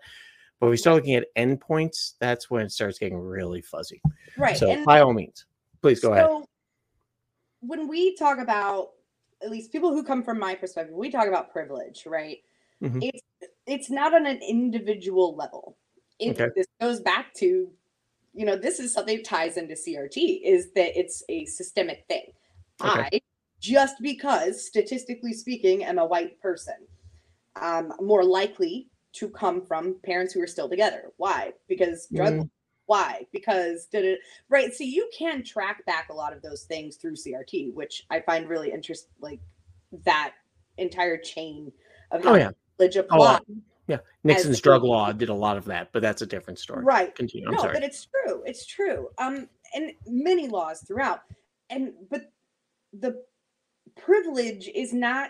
[0.60, 4.02] But if we start looking at endpoints, that's when it starts getting really fuzzy.
[4.38, 4.58] Right.
[4.58, 5.46] So and by all means,
[5.82, 6.30] please go ahead.
[6.30, 6.46] so
[7.60, 8.90] when we talk about
[9.42, 12.38] at least people who come from my perspective, we talk about privilege, right?
[12.82, 13.00] Mhm.
[13.02, 13.22] It's
[13.66, 15.78] it's not on an individual level.
[16.20, 16.50] It Okay.
[16.56, 17.72] this goes back to,
[18.34, 22.26] you know, this is something that ties into CRT is that it's a systemic thing.
[22.84, 23.00] Okay.
[23.02, 23.22] I
[23.60, 26.76] just because statistically speaking am a white person,
[27.62, 31.12] um, more likely to come from parents who are still together.
[31.18, 31.54] Why?
[31.68, 32.50] Because drug Mm.
[32.86, 34.20] why because did it
[34.50, 38.20] right so you can track back a lot of those things through crt which i
[38.20, 39.40] find really interesting like
[40.04, 40.34] that
[40.78, 41.72] entire chain
[42.12, 42.52] of how Oh yeah.
[42.78, 43.56] privilege Oh,
[43.88, 43.98] yeah.
[44.24, 46.84] Nixon's drug law did a lot of that, but that's a different story.
[46.84, 47.48] right Continue.
[47.48, 47.74] I'm no sorry.
[47.74, 51.22] but it's true it's true um and many laws throughout
[51.70, 52.32] and but
[53.00, 53.24] the
[53.96, 55.30] privilege is not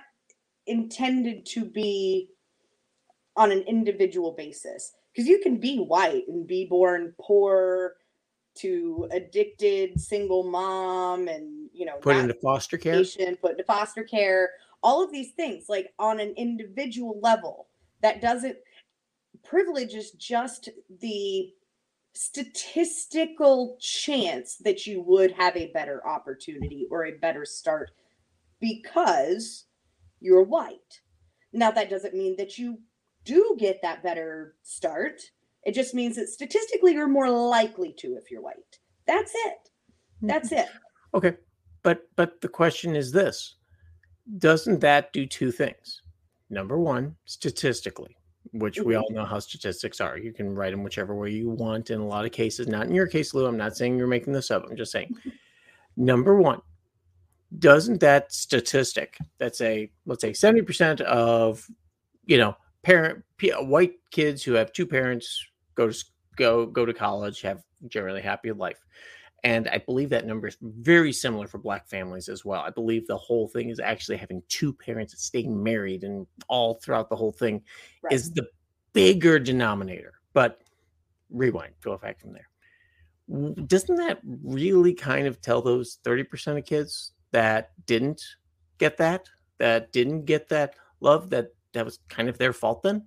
[0.68, 2.30] intended to be
[3.36, 7.96] on an individual basis because you can be white and be born poor
[8.56, 13.04] to addicted single mom and you know Put into foster care.
[13.42, 14.52] put into foster care,
[14.84, 17.68] all of these things, like on an individual level,
[18.04, 18.58] that doesn't
[19.44, 20.70] privilege is just
[21.02, 21.52] the
[22.14, 27.90] statistical chance that you would have a better opportunity or a better start
[28.60, 29.66] because
[30.20, 31.02] you're white.
[31.54, 32.80] Now, that doesn't mean that you
[33.26, 35.22] do get that better start.
[35.64, 38.80] It just means that statistically you're more likely to if you're white.
[39.08, 39.70] That's it.
[40.18, 40.28] Mm-hmm.
[40.28, 40.68] That's it.
[41.14, 41.36] Okay.
[41.82, 43.56] But but the question is this.
[44.38, 46.03] Doesn't that do two things?
[46.54, 48.16] Number one, statistically,
[48.52, 49.16] which we all mm-hmm.
[49.16, 50.18] know how statistics are.
[50.18, 52.68] You can write them whichever way you want in a lot of cases.
[52.68, 53.48] Not in your case, Lou.
[53.48, 54.66] I'm not saying you're making this up.
[54.70, 55.10] I'm just saying.
[55.10, 55.30] Mm-hmm.
[55.96, 56.62] Number one,
[57.58, 61.68] doesn't that statistic that say, let's say 70% of,
[62.26, 63.24] you know, parent
[63.62, 65.46] white kids who have two parents
[65.76, 68.80] go to go go to college have generally happy life
[69.44, 72.62] and I believe that number is very similar for black families as well.
[72.62, 77.10] I believe the whole thing is actually having two parents staying married and all throughout
[77.10, 77.62] the whole thing
[78.02, 78.14] right.
[78.14, 78.48] is the
[78.94, 80.14] bigger denominator.
[80.34, 80.62] But
[81.30, 82.48] rewind, go back from there.
[83.68, 88.24] Doesn't that really kind of tell those 30% of kids that didn't
[88.78, 89.28] get that,
[89.58, 93.06] that didn't get that love, that that was kind of their fault then?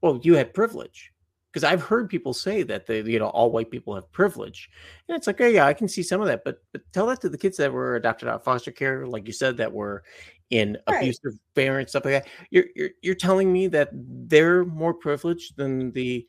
[0.00, 1.12] Well, you had privilege
[1.56, 4.68] because I've heard people say that they, you know, all white people have privilege,
[5.08, 7.22] and it's like, oh yeah, I can see some of that, but but tell that
[7.22, 10.04] to the kids that were adopted out of foster care, like you said, that were
[10.50, 10.98] in right.
[10.98, 12.28] abusive parents, stuff like that.
[12.50, 16.26] You're, you're you're telling me that they're more privileged than the,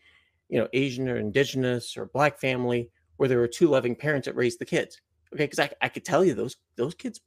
[0.48, 4.36] you know, Asian or Indigenous or Black family where there were two loving parents that
[4.38, 5.02] raised the kids.
[5.34, 7.20] Okay, because I I could tell you those those kids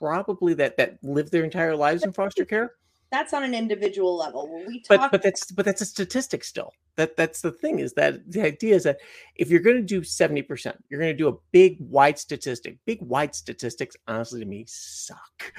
[0.00, 2.72] probably that that lived their entire lives in foster care
[3.10, 4.52] that's on an individual level.
[4.52, 6.72] When we talk, but but that's but that's a statistic still.
[6.96, 8.98] That that's the thing is that the idea is that
[9.36, 12.78] if you're going to do seventy percent, you're going to do a big wide statistic.
[12.84, 15.52] Big wide statistics, honestly, to me, suck.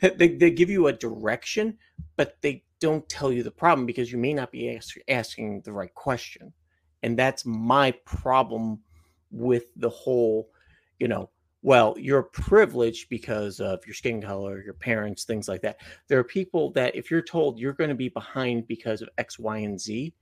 [0.00, 1.78] they they give you a direction,
[2.16, 5.72] but they don't tell you the problem because you may not be ask, asking the
[5.72, 6.52] right question,
[7.02, 8.80] and that's my problem
[9.30, 10.48] with the whole,
[10.98, 11.28] you know,
[11.64, 15.78] well, you're privileged because of your skin color, your parents, things like that.
[16.08, 19.38] There are people that, if you're told you're going to be behind because of X,
[19.38, 20.12] Y, and Z,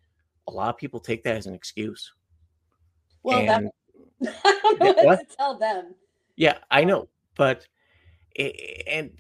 [0.47, 2.13] a lot of people take that as an excuse.
[3.25, 3.73] Well, and,
[4.23, 5.97] that, I don't know what, what to tell them.
[6.37, 7.67] Yeah, I know, but
[8.39, 9.11] and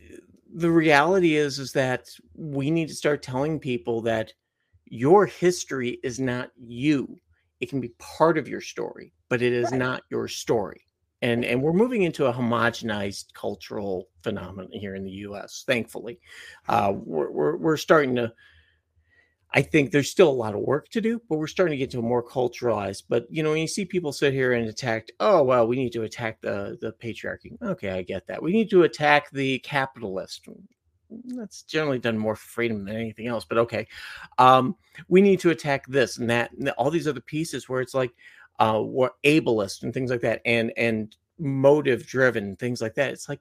[0.55, 4.33] the reality is is that we need to start telling people that
[4.87, 7.19] your history is not you.
[7.59, 9.79] It can be part of your story, but it is right.
[9.79, 10.85] not your story
[11.23, 15.63] and and we're moving into a homogenized cultural phenomenon here in the U.S.
[15.67, 16.21] Thankfully,
[16.69, 18.33] uh, we're, we're, we're starting to.
[19.55, 21.91] I think there's still a lot of work to do, but we're starting to get
[21.91, 23.05] to a more culturalized.
[23.09, 25.93] But you know, when you see people sit here and attack, oh well, we need
[25.93, 27.61] to attack the the patriarchy.
[27.63, 28.43] Okay, I get that.
[28.43, 30.49] We need to attack the capitalist.
[31.27, 33.45] That's generally done more freedom than anything else.
[33.45, 33.87] But okay,
[34.39, 34.77] um,
[35.09, 38.13] we need to attack this and that and all these other pieces where it's like,
[38.63, 43.11] uh, were ableist and things like that, and and motive driven things like that.
[43.11, 43.41] It's like,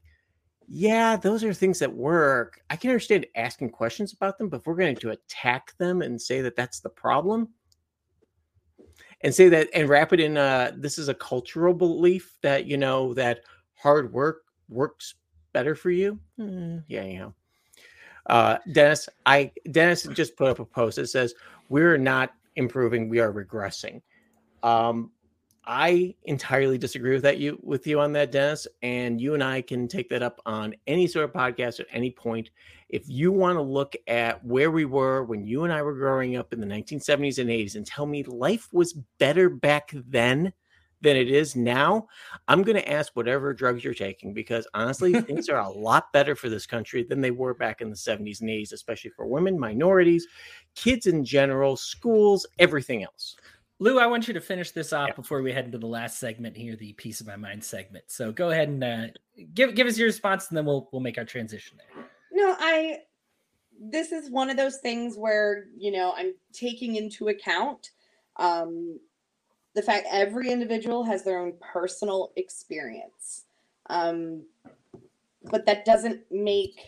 [0.67, 2.59] yeah, those are things that work.
[2.71, 6.19] I can understand asking questions about them, but if we're going to attack them and
[6.19, 7.49] say that that's the problem,
[9.21, 12.77] and say that and wrap it in, uh, this is a cultural belief that you
[12.77, 13.41] know that
[13.75, 15.13] hard work works
[15.53, 16.19] better for you.
[16.39, 17.33] Mm, yeah, you know.
[18.25, 21.35] Uh, Dennis, I Dennis just put up a post that says
[21.69, 24.01] we're not improving, we are regressing.
[24.63, 25.11] Um,
[25.63, 28.67] I entirely disagree with that you with you on that, Dennis.
[28.81, 32.09] And you and I can take that up on any sort of podcast at any
[32.09, 32.49] point.
[32.89, 36.35] If you want to look at where we were when you and I were growing
[36.35, 40.51] up in the 1970s and 80s and tell me life was better back then
[41.01, 42.07] than it is now,
[42.47, 46.35] I'm going to ask whatever drugs you're taking because honestly, things are a lot better
[46.35, 49.59] for this country than they were back in the 70s and 80s, especially for women,
[49.59, 50.27] minorities,
[50.75, 53.35] kids in general, schools, everything else.
[53.81, 55.15] Lou, I want you to finish this off yeah.
[55.15, 58.03] before we head into the last segment here, the piece of my mind segment.
[58.09, 59.07] So go ahead and uh,
[59.55, 62.05] give give us your response, and then we'll we'll make our transition there.
[62.31, 62.99] No, I.
[63.83, 67.89] This is one of those things where you know I'm taking into account
[68.35, 68.99] um,
[69.73, 73.45] the fact every individual has their own personal experience,
[73.89, 74.43] um,
[75.45, 76.79] but that doesn't make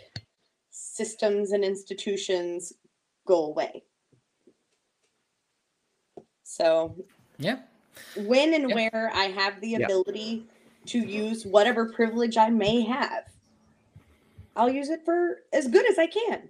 [0.70, 2.72] systems and institutions
[3.26, 3.82] go away.
[6.44, 6.96] So,
[7.38, 7.60] yeah.
[8.18, 8.76] When and yeah.
[8.76, 10.92] where I have the ability yeah.
[10.92, 13.26] to use whatever privilege I may have,
[14.56, 16.50] I'll use it for as good as I can.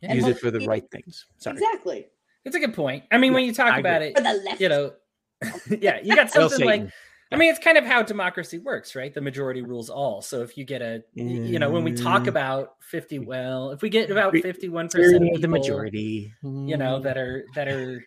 [0.00, 0.14] Yeah.
[0.14, 1.26] Use it for the right things.
[1.38, 1.56] Sorry.
[1.56, 2.06] Exactly.
[2.44, 3.04] It's a good point.
[3.10, 4.14] I mean, when you talk I about agree.
[4.16, 4.92] it, you know,
[5.80, 6.90] yeah, you got something like
[7.32, 9.14] I mean, it's kind of how democracy works, right?
[9.14, 10.20] The majority rules all.
[10.20, 12.28] So if you get a, you know, when we talk mm.
[12.28, 17.16] about fifty, well, if we get about fifty-one percent of the majority, you know, that
[17.16, 18.04] are that are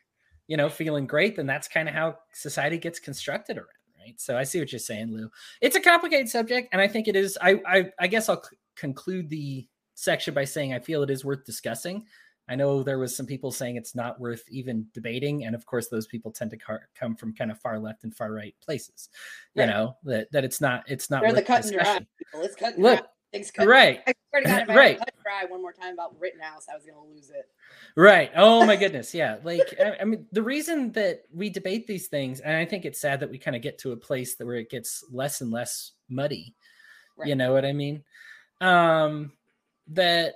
[0.47, 3.67] you know, feeling great, then that's kind of how society gets constructed around,
[3.99, 4.19] right?
[4.19, 5.29] So I see what you're saying, Lou.
[5.61, 7.37] It's a complicated subject, and I think it is.
[7.41, 11.25] I I, I guess I'll c- conclude the section by saying I feel it is
[11.25, 12.05] worth discussing.
[12.49, 15.87] I know there was some people saying it's not worth even debating, and of course,
[15.87, 19.09] those people tend to car- come from kind of far left and far right places.
[19.55, 19.69] You right.
[19.69, 21.21] know that that it's not it's not.
[21.21, 21.99] They're the cut and dry.
[22.17, 22.41] People.
[22.41, 23.07] It's cut Look,
[23.59, 24.01] Right.
[24.05, 24.99] I swear to God, if I Right.
[24.99, 25.09] right.
[25.23, 27.49] cry one more time about Rittenhouse, I was gonna lose it.
[27.95, 28.31] Right.
[28.35, 29.13] Oh my goodness.
[29.13, 29.37] Yeah.
[29.43, 33.01] Like I, I mean, the reason that we debate these things, and I think it's
[33.01, 35.51] sad that we kind of get to a place that where it gets less and
[35.51, 36.55] less muddy.
[37.27, 38.03] You know what I mean?
[38.61, 39.31] Um
[39.87, 40.35] that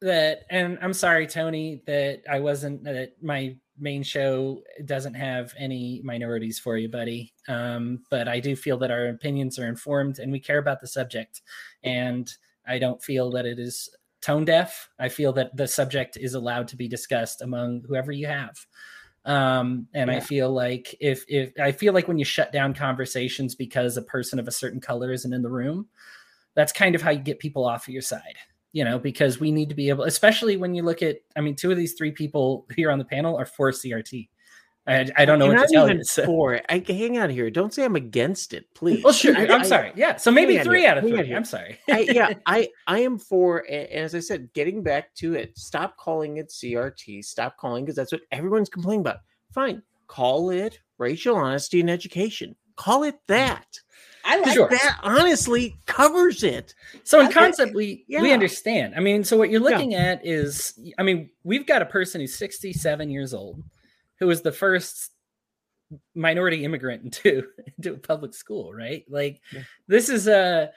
[0.00, 6.00] that and I'm sorry, Tony, that I wasn't that my main show doesn't have any
[6.04, 7.32] minorities for you, buddy.
[7.48, 10.86] Um, but I do feel that our opinions are informed and we care about the
[10.86, 11.42] subject.
[11.82, 12.30] And
[12.66, 13.88] I don't feel that it is
[14.20, 14.88] tone deaf.
[14.98, 18.58] I feel that the subject is allowed to be discussed among whoever you have.
[19.24, 23.54] Um, and I feel like if if I feel like when you shut down conversations
[23.54, 25.88] because a person of a certain color isn't in the room,
[26.54, 28.36] that's kind of how you get people off of your side.
[28.78, 31.56] You know, because we need to be able, especially when you look at, I mean,
[31.56, 34.28] two of these three people here on the panel are for CRT.
[34.86, 36.04] I, I don't know You're what to tell even you.
[36.04, 36.60] so- for.
[36.68, 37.50] I hang out here.
[37.50, 39.02] Don't say I'm against it, please.
[39.02, 39.36] Well, sure.
[39.36, 39.92] I- I'm I- sorry.
[39.96, 40.14] Yeah.
[40.16, 41.34] So maybe three out of three.
[41.34, 41.78] I'm sorry.
[41.90, 45.58] I, yeah, I I am for, and as I said, getting back to it.
[45.58, 47.24] Stop calling it CRT.
[47.24, 49.18] Stop calling because that's what everyone's complaining about.
[49.52, 52.54] Fine, call it racial honesty and education.
[52.76, 53.66] Call it that.
[54.28, 54.68] I like Sure.
[54.68, 54.80] that.
[54.82, 56.74] That honestly covers it.
[57.04, 57.34] So in Okay.
[57.34, 58.94] concept, we we understand.
[58.94, 59.76] I mean, so what you're Yeah.
[59.76, 63.62] looking at is, I mean, we've got a person who's 67 years old,
[64.18, 65.12] who was the first
[66.14, 67.48] minority immigrant into
[67.78, 69.04] into a public school, right?
[69.08, 69.62] Like, Yeah.
[69.86, 70.70] this is a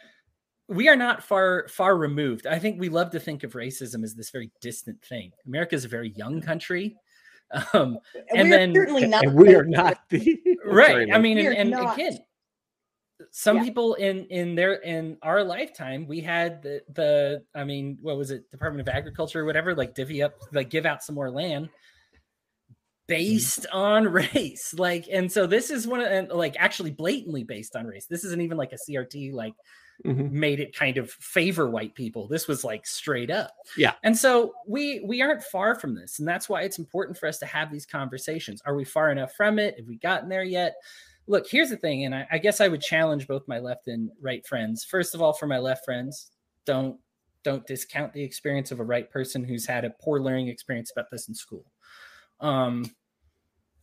[0.68, 2.48] we are not far far removed.
[2.48, 5.32] I think we love to think of racism as this very distant thing.
[5.46, 6.96] America is a very young country.
[7.74, 8.00] Um,
[8.34, 9.26] and we're then- certainly not.
[9.26, 11.96] and we are not the right i mean and, and not.
[11.96, 12.18] again
[13.32, 13.64] some Yeah.
[13.64, 18.32] people in in their in our lifetime we had the the i mean what was
[18.32, 21.70] it department of agriculture or whatever like divvy up like give out some more land
[23.08, 27.76] based on race like and so this is one of and like actually blatantly based
[27.76, 28.06] on race.
[28.06, 29.54] This isn't even like a crt like
[30.06, 30.32] Mhm.
[30.32, 32.28] made it kind of favor white people.
[32.28, 33.54] This was like straight up.
[33.78, 33.94] Yeah.
[34.02, 37.38] and so we we aren't far from this and that's why it's important for us
[37.40, 38.64] to have these conversations.
[38.66, 39.78] Are we far enough from it?
[39.78, 40.74] Have we gotten there yet
[41.28, 44.10] look here's the thing and I, I guess i would challenge both my left and
[44.22, 44.84] right friends.
[44.84, 46.32] First of all for my left friends
[46.66, 46.98] don't
[47.44, 51.10] don't discount the experience of a right person who's had a poor learning experience about
[51.12, 51.66] this in school.
[52.40, 52.86] Um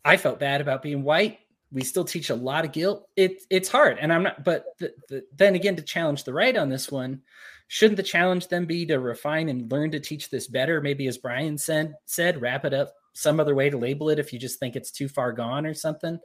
[0.04, 1.38] i felt bad about being white.
[1.70, 3.08] We still teach a lot of guilt.
[3.14, 6.56] It, it's hard and i'm not but the, the, then again to challenge the right
[6.56, 7.22] on this one
[7.70, 10.80] shouldn't the challenge then be to refine and learn to teach this better?
[10.80, 14.32] Maybe as brian said said wrap it up some other way to label it if
[14.32, 16.18] you just think it's too far gone or something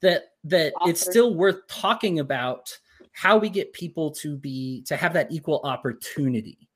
[0.00, 2.76] that that it's still worth talking about
[3.12, 6.68] how we get people to be to have that equal opportunity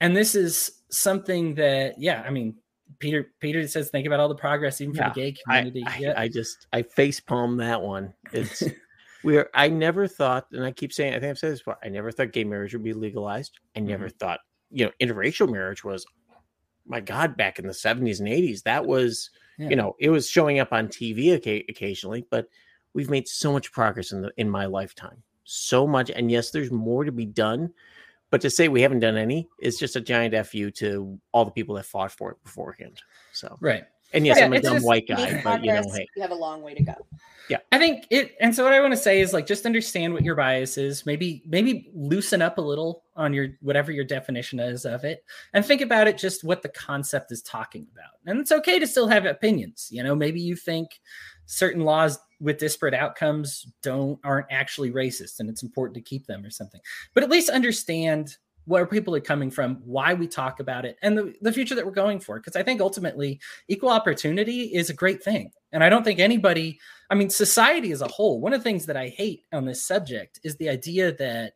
[0.00, 2.54] and this is something that yeah i mean
[3.00, 5.84] peter peter says think about all the progress even for Yeah, the gay I, community
[5.86, 6.14] I, yeah.
[6.16, 8.14] I just I face palm that one.
[8.32, 8.62] It's
[9.24, 11.76] we're I never thought, and I keep saying I think I've said this before.
[11.82, 13.58] I never thought gay marriage would be legalized.
[13.76, 14.16] I never Mm-hmm.
[14.18, 14.40] thought
[14.70, 16.06] you know interracial marriage was.
[16.88, 19.70] My God, back in the seventies and eighties, that was Yeah.
[19.70, 21.34] you know it was showing up on TV
[21.68, 22.48] occasionally, but
[22.94, 26.10] we've made so much progress in the in my lifetime, so much.
[26.10, 27.72] And yes, there's more to be done,
[28.30, 31.50] but to say we haven't done any is just a giant fu to all the
[31.50, 33.00] people that fought for it beforehand.
[33.32, 36.06] So right and yes, Yeah, I'm a dumb just white guy, but you know, hey,
[36.16, 36.94] you have a long way to go.
[37.48, 40.12] Yeah, I think it, and so what I want to say is like just understand
[40.12, 41.06] what your bias is.
[41.06, 45.64] Maybe maybe loosen up a little on your whatever your definition is of it, and
[45.64, 48.10] think about it just what the concept is talking about.
[48.26, 49.88] And it's okay to still have opinions.
[49.90, 51.00] You know, maybe you think
[51.46, 56.44] certain laws with disparate outcomes don't aren't actually racist, and it's important to keep them
[56.44, 56.80] or something.
[57.14, 58.36] But at least understand
[58.68, 61.86] where people are coming from, why we talk about it, and the, the future that
[61.86, 62.38] we're going for.
[62.38, 65.50] Because I think ultimately equal opportunity is a great thing.
[65.72, 68.84] And I don't think anybody, I mean, society as a whole, one of the things
[68.86, 71.54] that I hate on this subject is the idea that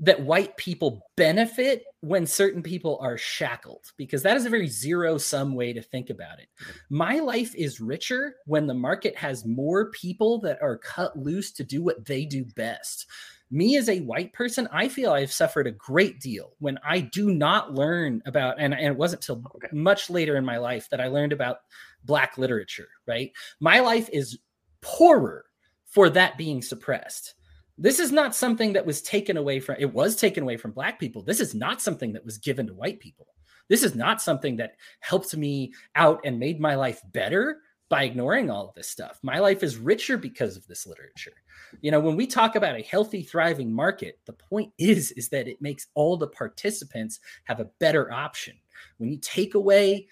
[0.00, 5.16] that white people benefit when certain people are shackled because that is a very zero
[5.16, 6.48] sum way to think about it.
[6.90, 11.64] My life is richer when the market has more people that are cut loose to
[11.64, 13.06] do what they do best.
[13.52, 17.34] Me as a white person, I feel I've suffered a great deal when I do
[17.34, 19.68] not learn about, and, and it wasn't till Okay.
[19.72, 21.58] much later in my life that I learned about
[22.04, 23.30] black literature, right?
[23.60, 24.38] My life is
[24.80, 25.44] poorer
[25.84, 27.34] for that being suppressed.
[27.76, 30.98] This is not something that was taken away from it was taken away from black
[30.98, 31.22] people.
[31.22, 33.26] This is not something that was given to white people.
[33.68, 37.60] This is not something that helped me out and made my life better
[37.92, 39.18] by ignoring all of this stuff.
[39.22, 41.34] My life is richer because of this literature.
[41.82, 45.46] You know, when we talk about a healthy thriving market, the point is is that
[45.46, 48.56] it makes all the participants have a better option.
[48.96, 50.08] When you take away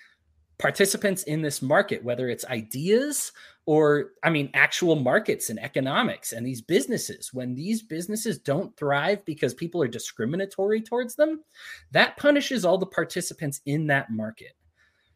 [0.59, 3.33] participants in this market, whether it's ideas
[3.65, 7.33] or I mean, actual markets and economics and these businesses.
[7.33, 11.45] When these businesses don't thrive because people are discriminatory towards them,
[11.93, 14.53] that punishes all the participants in that market.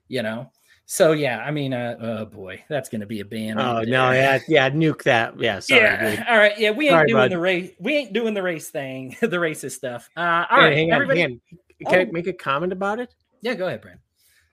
[0.08, 0.50] You know,
[0.86, 3.58] so yeah, I mean, uh, oh boy, that's going to be a ban.
[3.58, 5.38] Oh no, yeah, yeah, nuke that.
[5.38, 6.10] Yeah, sorry, yeah.
[6.16, 6.26] dude.
[6.28, 7.30] All right, yeah, we ain't Sorry, doing bud.
[7.30, 7.70] the race.
[7.78, 10.10] We ain't doing the race thing, the racist stuff.
[10.16, 11.20] Uh, all Hey, right, hang on, everybody.
[11.20, 11.88] hang on.
[11.90, 12.12] Can I Oh.
[12.12, 13.14] make a comment about it?
[13.40, 14.00] Yeah, go ahead, Brent.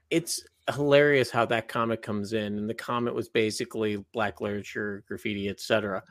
[0.09, 5.49] It's hilarious how that comment comes in, and the comment was basically black literature, graffiti,
[5.49, 6.03] etc.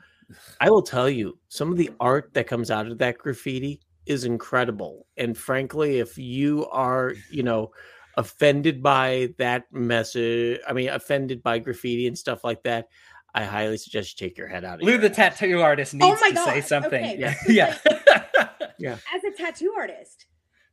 [0.59, 4.23] I will tell you, some of the art that comes out of that graffiti is
[4.23, 5.05] incredible.
[5.17, 7.71] And frankly, if you are, you know,
[8.17, 12.87] offended by that message, I mean, offended by graffiti and stuff like that,
[13.33, 15.15] I highly suggest you take your head out of Lou, your the ass.
[15.37, 17.03] tattoo artist, oh needs Oh my to say something.
[17.03, 18.97] okay, Yeah, this is yeah.
[19.13, 20.25] as a tattoo artist,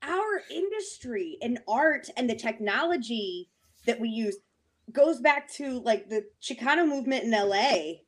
[0.03, 3.49] our industry and art and the technology
[3.87, 4.37] that we use
[4.93, 7.99] goes back to like the Chicano movement in LA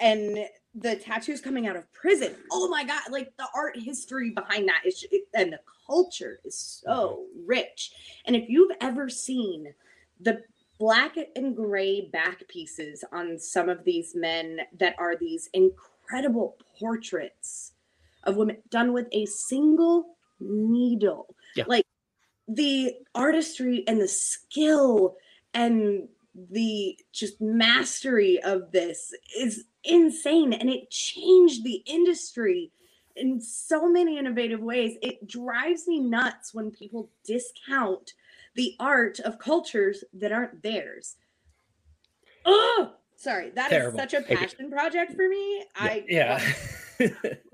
[0.00, 0.38] and
[0.74, 2.34] the tattoos coming out of prison.
[2.52, 5.04] Oh my god, like the art history behind that is
[5.34, 7.46] and the culture is so mm-hmm.
[7.46, 7.92] rich.
[8.26, 9.72] And if you've ever seen
[10.20, 10.42] the
[10.78, 17.72] black and gray back pieces on some of these men that are these incredible portraits
[18.24, 21.34] of women done with a single needle.
[21.54, 21.64] Yeah.
[21.66, 21.86] Like
[22.48, 25.16] the artistry and the skill
[25.54, 26.08] and
[26.50, 32.70] the just mastery of this is insane and it changed the industry
[33.16, 34.96] in so many innovative ways.
[35.02, 38.12] It drives me nuts when people discount
[38.54, 41.16] the art of cultures that aren't theirs.
[42.44, 43.50] Oh, sorry.
[43.50, 43.98] That is Terrible.
[43.98, 45.64] such a passion project for me.
[45.74, 46.52] I yeah.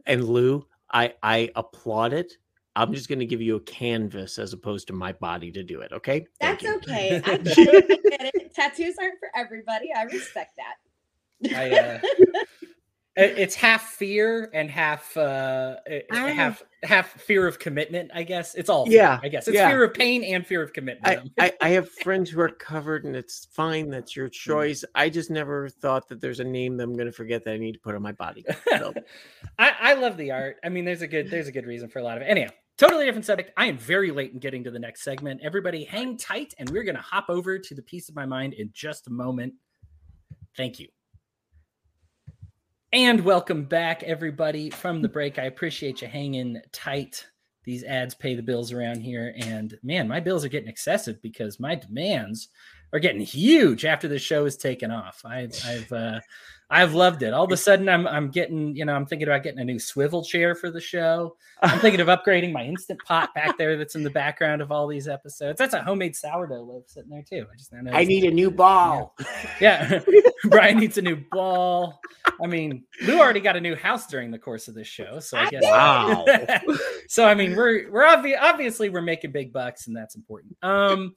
[0.07, 2.37] And Lou, I I applaud it.
[2.75, 5.81] I'm just going to give you a canvas as opposed to my body to do
[5.81, 5.93] it.
[5.93, 6.27] Okay.
[6.41, 7.21] Thank That's okay.
[7.25, 7.85] I get it.
[7.91, 8.55] I get it.
[8.55, 9.91] Tattoos aren't for everybody.
[9.95, 11.55] I respect that.
[11.55, 12.01] I, uh,
[13.17, 18.25] it's half fear and half uh eh, eh, I- half half fear of commitment i
[18.25, 19.69] guess it's all fear, Yeah, i guess it's yeah.
[19.69, 23.05] fear of pain and fear of commitment I, I, I have friends who are covered
[23.05, 23.91] and it's fine.
[23.91, 24.33] That's your mm.
[24.33, 24.85] choice.
[24.95, 27.59] I just never thought that there's a name that I'm going to forget that I
[27.59, 28.45] need to put on my body.
[28.69, 28.93] So,
[29.59, 30.57] I, I love the art.
[30.65, 32.27] I mean, there's a good there's a good reason for a lot of it.
[32.27, 33.51] Anyhow, totally different subject.
[33.57, 35.41] I am very late in getting to the next segment.
[35.43, 38.71] Everybody, hang tight, and we're gonna hop over to the piece of my mind in
[38.73, 39.55] just a moment.
[40.57, 40.89] Thank you.
[42.95, 45.39] And welcome back, everybody, from the break.
[45.39, 47.27] I appreciate you hanging tight.
[47.65, 51.59] These ads pay the bills around here, and man, my bills are getting excessive because
[51.59, 52.49] my demands
[52.93, 55.23] are getting huge after the show is taken off.
[55.25, 56.21] I've, I've, uh,
[56.73, 57.35] I've loved it.
[57.35, 59.79] All of a sudden, I'm, I'm getting, you know, I'm thinking about getting a new
[59.79, 61.37] swivel chair for the show.
[61.61, 64.87] I'm thinking of upgrading my instant pot back there that's in the background of all
[64.87, 65.59] these episodes.
[65.59, 67.47] That's a homemade sourdough loaf sitting there too.
[67.53, 69.15] I just I need a new ball.
[69.61, 70.01] yeah,
[70.45, 72.01] Brian needs a new ball.
[72.43, 75.37] I mean, Lou already got a new house during the course of this show, so
[75.37, 75.63] I I guess.
[75.65, 76.25] Wow.
[77.07, 80.57] so I mean, we're we're obvi- obviously we're making big bucks, and that's important.
[80.63, 81.17] Um,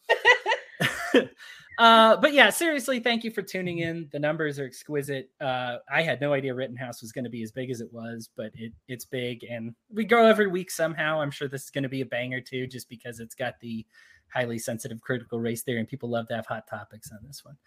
[1.79, 4.09] uh, but yeah, seriously, thank you for tuning in.
[4.11, 5.29] The numbers are exquisite.
[5.41, 8.29] Uh, I had no idea Rittenhouse was going to be as big as it was,
[8.35, 11.21] but it it's big, and we go every week somehow.
[11.21, 13.85] I'm sure this is going to be a banger too, just because it's got the
[14.33, 17.57] highly sensitive critical race theory, and people love to have hot topics on this one.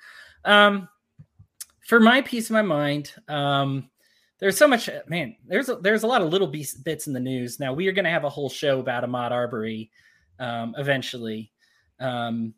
[0.44, 0.88] Um,
[1.86, 3.88] for my piece of my mind, um,
[4.38, 5.36] there's so much man.
[5.46, 7.58] There's a, there's a lot of little bits in the news.
[7.58, 9.90] Now we are going to have a whole show about Ahmaud Arbery
[10.38, 11.50] um, eventually,
[11.98, 12.54] um,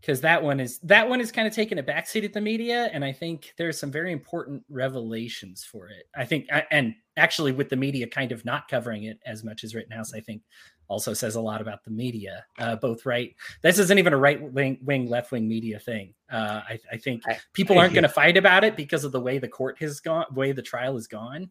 [0.00, 2.90] because that one is that one is kind of taking a backseat at the media,
[2.92, 6.04] and I think there's some very important revelations for it.
[6.16, 9.74] I think, and actually, with the media kind of not covering it as much as
[9.74, 10.42] Rittenhouse, I think
[10.88, 13.34] also says a lot about the media, uh, both right.
[13.62, 16.14] This isn't even a right wing, wing left wing media thing.
[16.32, 17.22] Uh, I, I think
[17.52, 20.24] people aren't going to fight about it because of the way the court has gone,
[20.34, 21.50] way the trial has gone,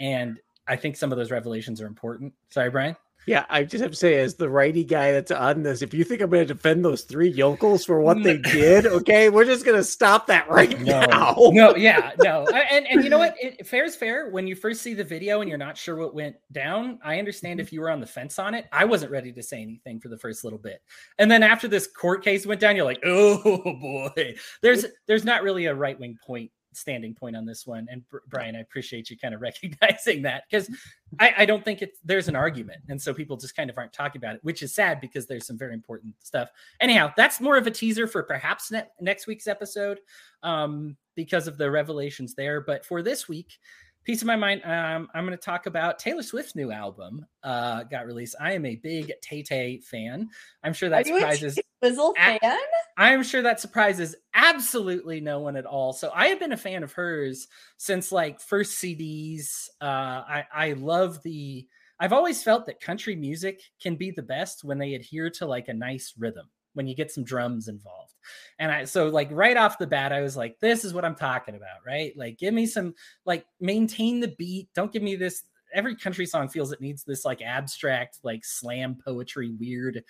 [0.00, 2.32] and I think some of those revelations are important.
[2.50, 2.96] Sorry, Brian.
[3.26, 6.04] Yeah, I just have to say, as the righty guy that's on this, if you
[6.04, 9.64] think I'm going to defend those three yokels for what they did, okay, we're just
[9.64, 11.34] going to stop that right now.
[11.38, 13.34] no, yeah, no, and and you know what?
[13.40, 14.30] It, fair is fair.
[14.30, 17.60] When you first see the video and you're not sure what went down, I understand
[17.60, 17.66] mm-hmm.
[17.66, 18.66] if you were on the fence on it.
[18.72, 20.82] I wasn't ready to say anything for the first little bit,
[21.18, 23.38] and then after this court case went down, you're like, oh
[24.14, 27.86] boy, there's there's not really a right wing point standing point on this one.
[27.90, 30.70] And Brian, I appreciate you kind of recognizing that because
[31.18, 33.92] I, I don't think it's there's an argument, and so people just kind of aren't
[33.92, 36.50] talking about it, which is sad because there's some very important stuff.
[36.80, 40.00] Anyhow, that's more of a teaser for perhaps ne- next week's episode
[40.42, 42.60] um, because of the revelations there.
[42.60, 43.58] But for this week,
[44.04, 47.84] piece of my mind, um, I'm going to talk about Taylor Swift's new album uh,
[47.84, 48.36] got released.
[48.40, 50.28] I am a big Tay Tay fan.
[50.62, 51.54] I'm sure that Are you a surprises.
[51.54, 52.58] Fan?
[52.96, 55.92] I'm sure that surprises absolutely no one at all.
[55.92, 59.68] So I have been a fan of hers since like first CDs.
[59.80, 59.84] Uh,
[60.26, 61.66] I I love the.
[62.00, 65.68] I've always felt that country music can be the best when they adhere to like
[65.68, 68.14] a nice rhythm when you get some drums involved.
[68.58, 71.14] And I so like right off the bat, I was like, this is what I'm
[71.14, 72.12] talking about, right?
[72.16, 72.94] Like, give me some
[73.24, 74.68] like maintain the beat.
[74.74, 75.44] Don't give me this.
[75.72, 80.04] Every country song feels it needs this like abstract, like slam poetry, weird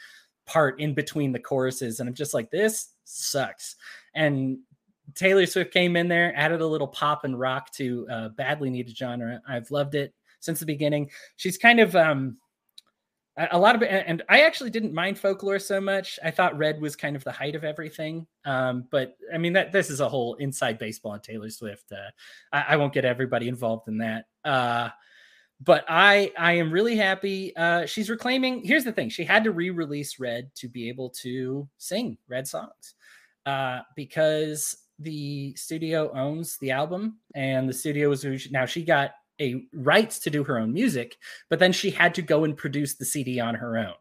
[0.47, 2.01] part in between the choruses.
[2.01, 3.77] And I'm just like, this sucks.
[4.15, 4.59] And
[5.15, 8.97] Taylor Swift came in there, added a little pop and rock to a badly needed
[8.97, 9.41] genre.
[9.49, 11.11] I've loved it since the beginning.
[11.37, 12.37] She's kind of um
[13.37, 16.19] a lot of it and i actually didn't mind folklore so much.
[16.23, 18.27] I thought red was kind of the height of everything.
[18.45, 22.11] Um, but i mean that this is a whole inside baseball on taylor swift uh,
[22.53, 24.27] I, I, won't get everybody involved in that.
[24.45, 24.91] Uh,
[25.61, 27.55] but i i am really happy.
[27.57, 31.69] Uh, she's reclaiming here's the thing she had to re-release red to be able to
[31.79, 32.95] sing red songs.
[33.47, 39.67] Uh, because the studio owns the album and the studio was now she got a
[39.73, 41.17] rights to do her own music,
[41.51, 43.95] but then she had to go and produce the CD on her own.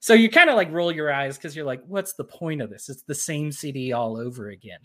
[0.00, 2.70] So you kind of like roll your eyes because you're like, what's the point of
[2.70, 2.88] this?
[2.88, 4.80] It's the same CD all over again.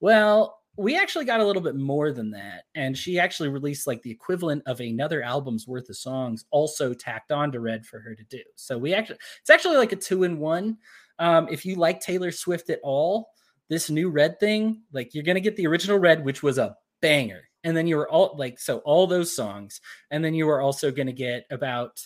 [0.00, 2.64] Well, we actually got a little bit more than that.
[2.74, 7.30] And she actually released like the equivalent of another album's worth of songs also tacked
[7.30, 8.42] on to Red for her to do.
[8.56, 10.78] So we actually, it's actually like a two in one.
[11.20, 13.28] Um, if you like Taylor Swift at all,
[13.68, 16.76] this new Red thing, like you're going to get the original Red, which was a
[17.00, 19.80] banger and then you were all like so all those songs
[20.10, 22.00] and then you were also going to get about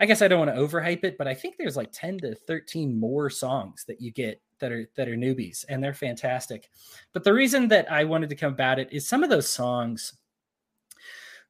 [0.00, 2.34] i guess i don't want to overhype it but i think there's like 10 to
[2.34, 6.70] 13 more songs that you get that are that are newbies and they're fantastic.
[7.12, 10.14] But the reason that i wanted to come about it is some of those songs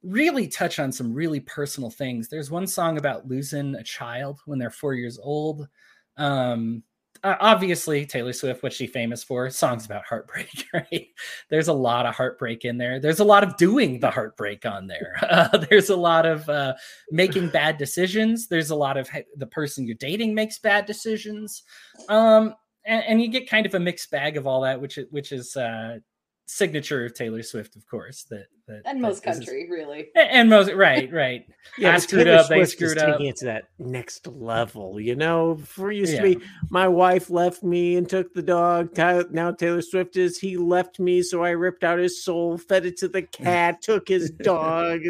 [0.03, 2.29] really touch on some really personal things.
[2.29, 5.69] There's one song about losing a child when they're four years old
[6.17, 6.83] um
[7.25, 9.49] uh, obviously Taylor Swift, what's she famous for?
[9.51, 11.09] Songs about heartbreak, right?
[11.51, 12.99] There's a lot of heartbreak in there.
[12.99, 15.17] There's a lot of doing the heartbreak on there.
[15.33, 16.75] Uh, there's a lot of uh,
[17.11, 18.49] making bad decisions.
[18.49, 21.63] There's a lot of the person you're dating makes bad decisions,
[22.11, 22.55] um,
[22.85, 25.57] and, and, you get kind of a mixed bag of all that, which which is
[25.57, 25.99] uh,
[26.47, 28.25] signature of Taylor Swift, of course.
[28.31, 30.09] That, that and most country, is, really.
[30.15, 31.47] And most right, right.
[31.79, 32.47] yeah, I screwed Taylor up.
[32.47, 33.13] Swift they screwed up.
[33.13, 35.57] Taking it to that next level, you know.
[35.57, 36.23] For used yeah.
[36.23, 38.97] to be, my wife left me and took the dog.
[38.97, 42.97] Now Taylor Swift is he left me, so I ripped out his soul, fed it
[42.99, 45.01] to the cat, took his dog.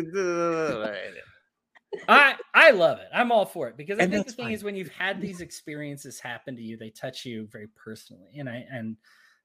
[2.09, 3.09] I I love it.
[3.13, 4.55] I'm all for it because I and think the thing fine.
[4.55, 8.49] is when you've had these experiences happen to you, they touch you very personally, and
[8.49, 8.97] I and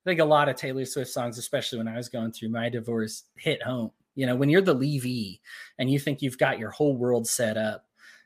[0.08, 2.70] I think a lot of Taylor Swift songs, especially when I was going through my
[2.70, 3.92] divorce, hit home.
[4.16, 5.42] You know, when you're the Levy
[5.80, 7.84] and you think you've got your whole world set up,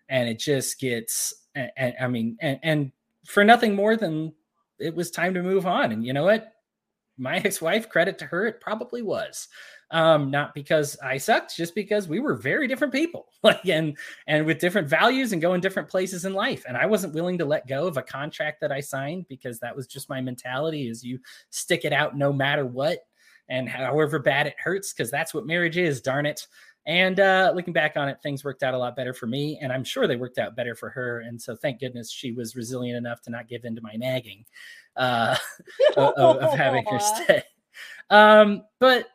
[0.08, 2.92] and it just gets, and, and I mean, and, and
[3.26, 4.32] for nothing more than
[4.78, 5.92] it was time to move on.
[5.92, 6.54] And you know what?
[7.18, 9.48] My ex-wife, credit to her, it probably was
[9.92, 13.98] um, not because I sucked, just because we were very different people, like and
[14.28, 16.64] and with different values and going different places in life.
[16.68, 19.76] And I wasn't willing to let go of a contract that I signed because that
[19.76, 21.20] was just my mentality: is you
[21.50, 23.00] stick it out no matter what,
[23.50, 26.02] and however bad it hurts, because that's what marriage is.
[26.02, 26.48] Darn it.
[26.88, 29.72] And uh, looking back on it, things worked out a lot better for me, and
[29.72, 31.20] I'm sure they worked out better for her.
[31.20, 34.46] And so, thank goodness she was resilient enough to not give in to my nagging
[34.96, 35.36] uh,
[35.98, 37.44] of, of having her stay.
[38.10, 39.08] Um, but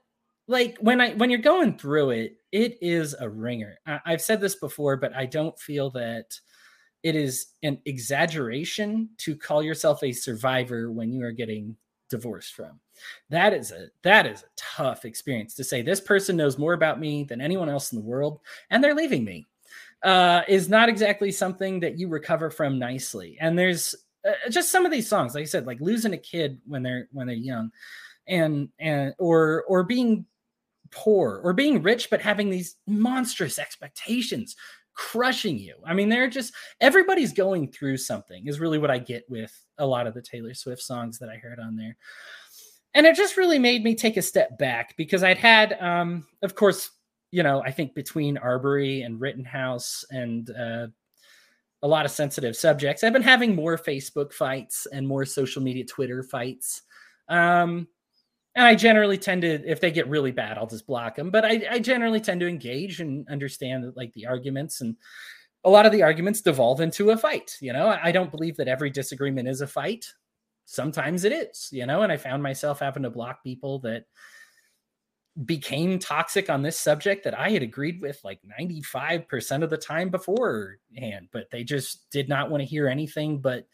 [0.48, 3.78] like when I when you're going through it, it is a ringer.
[3.86, 6.38] I, I've said this before, but I don't feel that
[7.02, 11.76] it is an exaggeration to call yourself a survivor when you are getting
[12.08, 12.80] divorced from.
[13.30, 17.00] That is a that is a tough experience to say this person knows more about
[17.00, 18.40] me than anyone else in the world
[18.70, 19.46] and they're leaving me.
[20.02, 23.36] Uh, is not exactly something that you recover from nicely.
[23.40, 23.94] And there's
[24.28, 27.08] uh, just some of these songs, like I said, like losing a kid when they're
[27.12, 27.70] when they're young,
[28.28, 30.24] and and or or being
[30.90, 34.56] poor or being rich but having these monstrous expectations
[34.96, 35.74] crushing you.
[35.86, 39.86] I mean, they're just everybody's going through something, is really what I get with a
[39.86, 41.96] lot of the Taylor Swift songs that I heard on there.
[42.94, 46.54] And it just really made me take a step back because I'd had, um, of
[46.54, 46.90] course,
[47.30, 50.86] you know, I think between Arbery and Rittenhouse and uh,
[51.82, 55.84] a lot of sensitive subjects, I've been having more Facebook fights and more social media
[55.84, 56.82] Twitter fights.
[57.28, 57.86] Um,
[58.56, 61.30] and I generally tend to, if they get really bad, I'll just block them.
[61.30, 64.96] But I, I generally tend to engage and understand like the arguments, and
[65.62, 67.54] a lot of the arguments devolve into a fight.
[67.60, 70.06] You know, I don't believe that every disagreement is a fight.
[70.64, 74.06] Sometimes it is, you know, and I found myself having to block people that
[75.44, 80.08] became toxic on this subject that I had agreed with like 95% of the time
[80.08, 83.66] beforehand, but they just did not want to hear anything but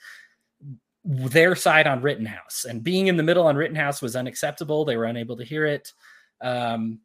[1.04, 4.84] their side on Rittenhouse, and being in the middle on Rittenhouse was unacceptable.
[4.84, 5.92] They were unable to hear it.
[6.40, 7.00] Um,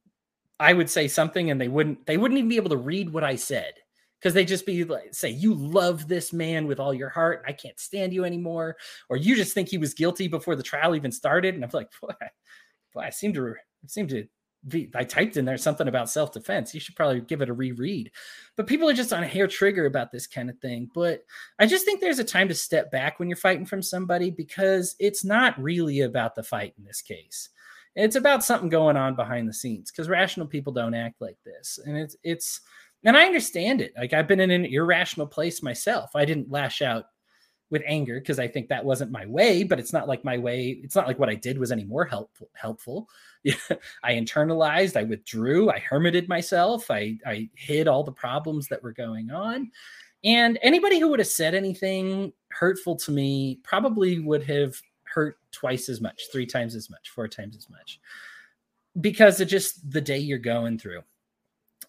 [0.59, 2.05] I would say something, and they wouldn't.
[2.05, 3.73] They wouldn't even be able to read what I said
[4.19, 7.53] because they just be like, say, you love this man with all your heart, and
[7.53, 8.75] I can't stand you anymore,
[9.09, 11.55] or you just think he was guilty before the trial even started.
[11.55, 12.13] And I'm like, boy,
[12.93, 14.25] boy I seem to, I seem to
[14.95, 16.73] I typed in there something about self defense.
[16.73, 18.11] You should probably give it a reread.
[18.55, 20.89] But people are just on a hair trigger about this kind of thing.
[20.93, 21.23] But
[21.59, 24.95] I just think there's a time to step back when you're fighting from somebody because
[24.99, 27.49] it's not really about the fight in this case.
[27.95, 31.79] It's about something going on behind the scenes because rational people don't act like this.
[31.83, 32.61] And it's, it's,
[33.03, 33.93] and I understand it.
[33.97, 36.11] Like I've been in an irrational place myself.
[36.15, 37.05] I didn't lash out
[37.69, 40.79] with anger because I think that wasn't my way, but it's not like my way.
[40.83, 42.49] It's not like what I did was any more helpful.
[42.55, 43.09] Helpful.
[44.03, 44.97] I internalized.
[44.97, 45.69] I withdrew.
[45.69, 46.89] I hermited myself.
[46.89, 49.71] I I hid all the problems that were going on.
[50.23, 55.89] And anybody who would have said anything hurtful to me probably would have hurt twice
[55.89, 57.99] as much, three times as much, four times as much,
[58.99, 61.01] because it just the day you're going through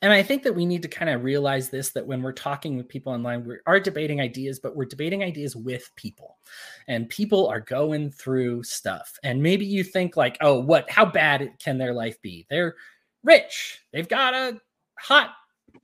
[0.00, 2.76] and I think that we need to kind of realize this that when we're talking
[2.76, 6.38] with people online, we are debating ideas, but we're debating ideas with people.
[6.86, 9.18] And people are going through stuff.
[9.24, 12.46] And maybe you think, like, oh, what, how bad can their life be?
[12.48, 12.76] They're
[13.24, 14.60] rich, they've got a
[14.98, 15.30] hot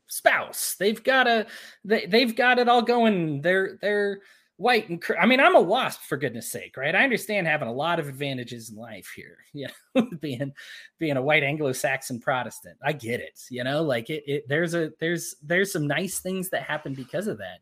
[0.06, 1.46] spouse, they've got a,
[1.84, 3.42] they, they've got it all going.
[3.42, 4.20] They're, they're,
[4.56, 6.94] white and I mean, I'm a wasp for goodness sake, right?
[6.94, 10.52] I understand having a lot of advantages in life here, you know, being
[10.98, 12.76] being a white Anglo-Saxon Protestant.
[12.82, 16.50] I get it, you know, like it, it there's a there's there's some nice things
[16.50, 17.58] that happen because of that.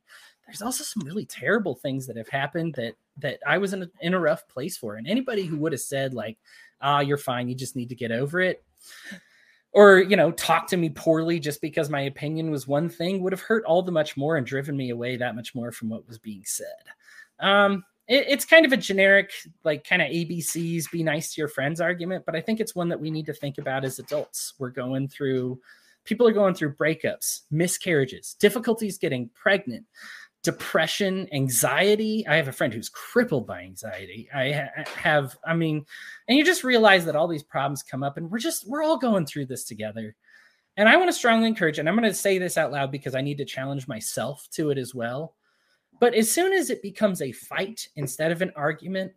[0.47, 3.91] There's also some really terrible things that have happened that that I was in a,
[4.01, 4.97] in a rough place for.
[4.97, 6.37] And anybody who would have said like,
[6.81, 8.63] "Ah, oh, you're fine, you just need to get over it."
[9.73, 13.33] Or you know talk to me poorly just because my opinion was one thing would
[13.33, 16.07] have hurt all the much more and driven me away that much more from what
[16.07, 16.67] was being said.
[17.41, 19.31] Um it, it's kind of a generic
[19.65, 22.89] like kind of abcs be nice to your friends argument but i think it's one
[22.89, 24.55] that we need to think about as adults.
[24.59, 25.61] We're going through
[26.05, 29.85] people are going through breakups miscarriages difficulties getting pregnant
[30.43, 32.27] depression, anxiety.
[32.27, 34.29] I have a friend who's crippled by anxiety.
[34.35, 35.87] I ha- have, I mean,
[36.29, 38.99] and you just realize that all these problems come up and we're just, we're all
[38.99, 40.17] going through this together.
[40.77, 43.15] And I want to strongly encourage, and I'm going to say this out loud because
[43.15, 45.35] I need to challenge myself to it as well.
[46.01, 49.13] But as soon as it becomes a fight instead of an argument,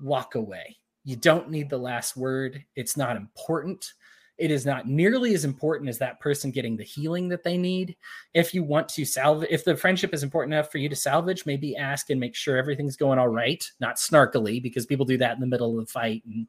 [0.00, 0.76] walk away.
[1.02, 2.64] You don't need the last word.
[2.76, 3.94] It's not important.
[4.36, 7.96] It is not nearly as important as that person getting the healing that they need.
[8.34, 11.46] If you want to salvage, if the friendship is important enough for you to salvage,
[11.46, 15.34] maybe ask and make sure everything's going all right, not snarkily, because people do that
[15.34, 16.46] in the middle of the fight and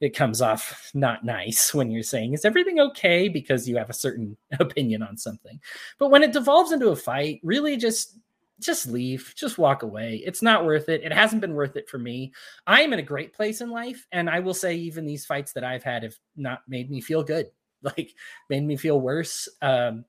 [0.00, 3.28] it comes off not nice when you're saying, Is everything okay?
[3.28, 5.60] Because you have a certain opinion on something.
[5.98, 8.18] But when it devolves into a fight, really just
[8.60, 10.22] just leave, just walk away.
[10.24, 11.02] It's not worth it.
[11.02, 12.32] It hasn't been worth it for me.
[12.66, 14.06] I am in a great place in life.
[14.12, 17.22] And I will say, even these fights that I've had have not made me feel
[17.22, 17.46] good,
[17.82, 18.14] like
[18.48, 19.48] made me feel worse.
[19.62, 20.04] Um,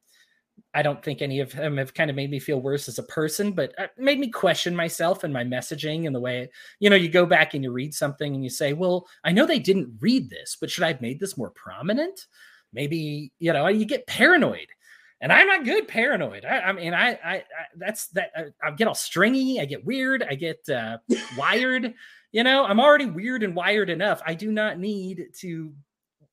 [0.74, 3.04] I don't think any of them have kind of made me feel worse as a
[3.04, 6.50] person, but uh, made me question myself and my messaging and the way,
[6.80, 9.46] you know, you go back and you read something and you say, well, I know
[9.46, 12.28] they didn't read this, but should I have made this more prominent?
[12.74, 14.68] Maybe, you know, you get paranoid
[15.22, 16.46] and I'm not good paranoid.
[16.46, 17.44] I, I mean, I, I, I,
[17.76, 18.32] that's that.
[18.36, 19.62] I, I, get all stringy.
[19.62, 20.24] I get weird.
[20.28, 20.98] I get uh,
[21.38, 21.94] wired.
[22.32, 24.22] You know, I'm already weird and wired enough.
[24.26, 25.74] I do not need to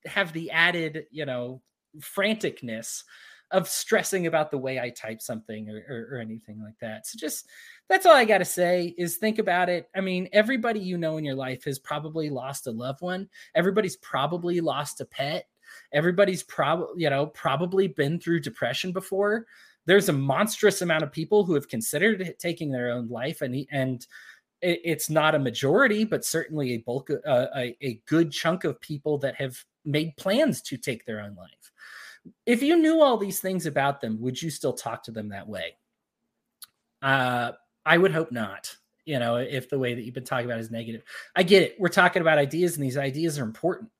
[0.06, 1.60] have the added, you know,
[2.00, 3.02] franticness
[3.50, 7.06] of stressing about the way I type something or, or, or anything like that.
[7.06, 7.46] So just
[7.88, 9.88] that's all I got to say is think about it.
[9.94, 13.28] I mean, everybody you know in your life has probably lost a loved one.
[13.54, 15.46] Everybody's probably lost a pet
[15.92, 19.46] everybody's probably you know probably been through depression before.
[19.86, 24.06] There's a monstrous amount of people who have considered taking their own life and and
[24.60, 29.16] it's not a majority but certainly a bulk uh, a, a good chunk of people
[29.18, 31.72] that have made plans to take their own life.
[32.44, 35.48] If you knew all these things about them would you still talk to them that
[35.48, 35.76] way?
[37.02, 37.52] Uh
[37.86, 40.70] i would hope not you know if the way that you've been talking about is
[40.70, 41.02] negative.
[41.34, 41.76] I get it.
[41.78, 43.90] We're talking about ideas and these ideas are important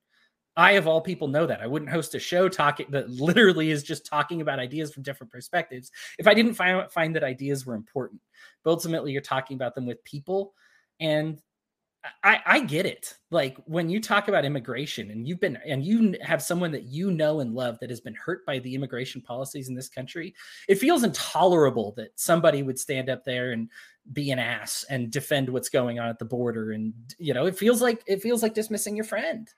[0.57, 1.61] I, of all people, know that.
[1.61, 5.31] I wouldn't host a show talking that literally is just talking about ideas from different
[5.31, 8.21] perspectives if I didn't find, find that ideas were important.
[8.63, 10.53] But ultimately, you're talking about them with people.
[10.99, 11.39] And
[12.23, 13.15] I, I get it.
[13.29, 17.11] Like when you talk about immigration and you've been, and you have someone that you
[17.11, 20.33] know and love that has been hurt by the immigration policies in this country,
[20.67, 23.69] it feels intolerable that somebody would stand up there and
[24.13, 26.71] be an ass and defend what's going on at the border.
[26.71, 29.49] And, you know, it feels like, it feels like dismissing your friend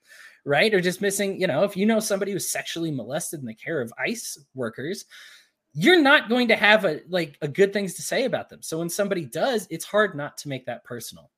[0.45, 0.73] right?
[0.73, 3.81] Or just missing, you know, if you know somebody who's sexually molested in the care
[3.81, 5.05] of ICE workers,
[5.73, 8.61] you're not going to have a like a good things to say about them.
[8.61, 11.31] So when somebody does, it's hard not to make that personal.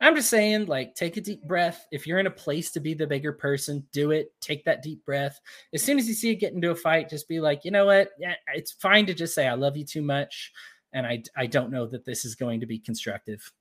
[0.00, 1.86] I'm just saying, like, take a deep breath.
[1.92, 4.32] If you're in a place to be the bigger person, do it.
[4.40, 5.40] Take that deep breath.
[5.72, 7.86] As soon as you see it get into a fight, just be like, you know
[7.86, 8.10] what?
[8.18, 10.52] Yeah, it's fine to just say, I love you too much.
[10.92, 13.52] And I, I don't know that this is going to be constructive.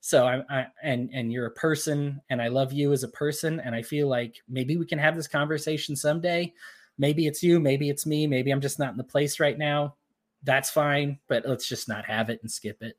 [0.00, 3.60] So I'm I and and you're a person, and I love you as a person,
[3.60, 6.52] and I feel like maybe we can have this conversation someday.
[6.98, 9.96] Maybe it's you, maybe it's me, maybe I'm just not in the place right now.
[10.42, 12.96] That's fine, but let's just not have it and skip it.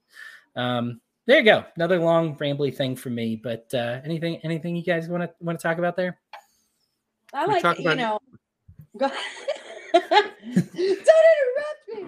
[0.55, 1.63] Um, there you go.
[1.75, 3.35] Another long rambly thing for me.
[3.35, 6.17] But uh, anything anything you guys want to want to talk about there?
[7.33, 8.19] I like about- you know.
[8.97, 9.09] Go-
[9.93, 10.75] Don't
[11.35, 12.01] interrupt me.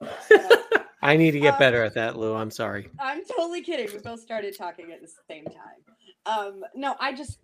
[1.04, 2.34] I need to get um, better at that, Lou.
[2.34, 2.88] I'm sorry.
[2.98, 3.88] I'm totally kidding.
[3.92, 5.84] We both started talking at the same time.
[6.24, 7.38] Um, no, I just,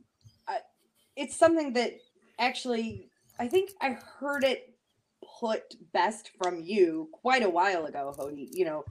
[0.48, 0.58] I,
[1.14, 1.92] it's something that
[2.38, 4.74] actually, I think I heard it
[5.40, 8.48] put best from you quite a while ago, Hody.
[8.50, 8.84] You know,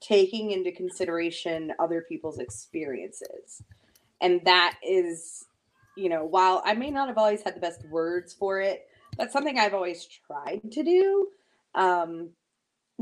[0.00, 3.62] taking into consideration other people's experiences.
[4.20, 5.44] And that is,
[5.96, 8.86] you know, while I may not have always had the best words for it,
[9.16, 11.28] that's something I've always tried to do.
[11.74, 12.30] Um,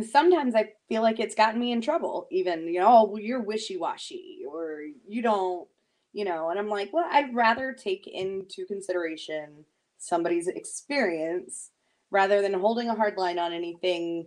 [0.03, 3.43] sometimes I feel like it's gotten me in trouble, even, you know, oh, well, you're
[3.43, 5.69] wishy washy or you don't,
[6.13, 9.65] you know, and I'm like, well, I'd rather take into consideration
[9.99, 11.71] somebody's experience
[12.11, 14.27] rather than holding a hard line on anything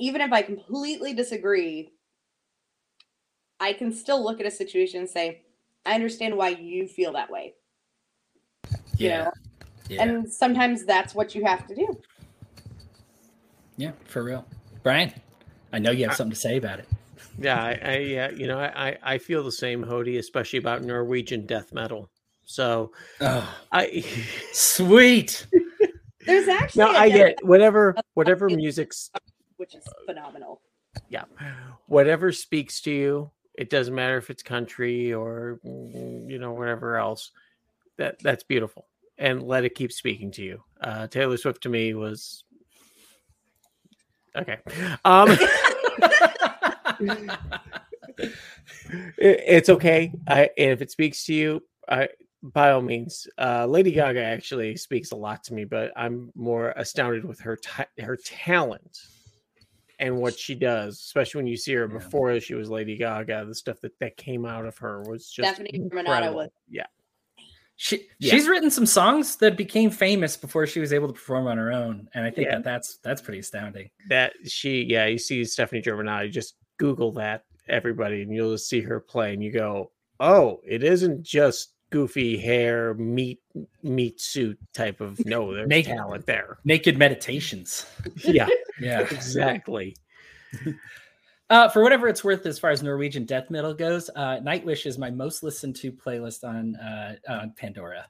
[0.00, 1.92] even if I completely disagree,
[3.60, 5.42] I can still look at a situation and say,
[5.84, 7.54] I understand why you feel that way.
[8.96, 8.96] Yeah.
[8.96, 9.32] You know?
[9.90, 10.02] yeah.
[10.02, 12.00] And sometimes that's what you have to do.
[13.76, 14.46] Yeah, for real.
[14.82, 15.12] Brian,
[15.72, 16.88] I know you have something to say about it.
[17.38, 21.46] Yeah, I, I uh, you know, I, I feel the same, Hody, especially about Norwegian
[21.46, 22.10] death metal.
[22.44, 24.04] So, oh, I
[24.52, 25.46] sweet.
[26.26, 29.10] There's actually no, I get whatever whatever music's
[29.56, 30.60] which is phenomenal.
[31.08, 31.24] Yeah.
[31.86, 37.30] Whatever speaks to you, it doesn't matter if it's country or you know whatever else.
[37.98, 38.86] That that's beautiful.
[39.18, 40.62] And let it keep speaking to you.
[40.80, 42.44] Uh, Taylor Swift to me was
[44.36, 44.58] okay.
[45.04, 45.28] Um
[48.18, 50.12] it, it's okay.
[50.26, 52.08] I, if it speaks to you, I
[52.42, 56.72] by all means, uh, Lady Gaga actually speaks a lot to me, but I'm more
[56.76, 58.98] astounded with her t- her talent
[59.98, 63.44] and what she does, especially when you see her before she was Lady Gaga.
[63.46, 66.86] The stuff that that came out of her was just Stefani Germanotta was yeah.
[67.82, 68.32] She yeah.
[68.32, 71.72] she's written some songs that became famous before she was able to perform on her
[71.72, 72.56] own, and I think yeah.
[72.56, 73.88] that that's that's pretty astounding.
[74.10, 79.00] That she yeah, you see Stefani Germanotta, just Google that everybody, and you'll see her
[79.00, 83.40] play, and you go, oh, it isn't just goofy hair, meat
[83.82, 86.58] meat suit type of no, there's naked, talent there.
[86.66, 87.86] Naked meditations.
[88.16, 88.46] yeah,
[88.78, 89.96] yeah, exactly.
[91.50, 94.98] Uh, for whatever it's worth, as far as Norwegian death metal goes, uh, Nightwish is
[94.98, 98.06] my most listened to playlist on uh, on Pandora.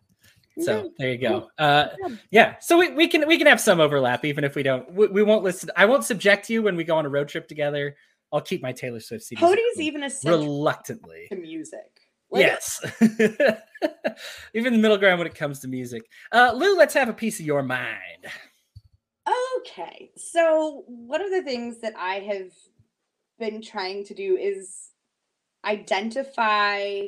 [0.58, 1.48] So there you go.
[1.58, 1.86] Uh,
[2.30, 4.92] yeah, so we, we can we can have some overlap, even if we don't.
[4.92, 5.70] We, we, won't listen.
[5.74, 7.96] I won't subject you when we go on a road trip together.
[8.32, 9.38] I'll keep my Taylor Swift CDs.
[9.38, 12.00] Cody's even a reluctantly to music.
[12.30, 12.80] Like, yes.
[14.54, 16.02] Even the middle ground when it comes to music.
[16.30, 18.26] Uh, Lou, let's have a piece of your mind.
[19.58, 20.12] Okay.
[20.16, 22.52] So, one of the things that I have
[23.40, 24.90] been trying to do is
[25.64, 27.06] identify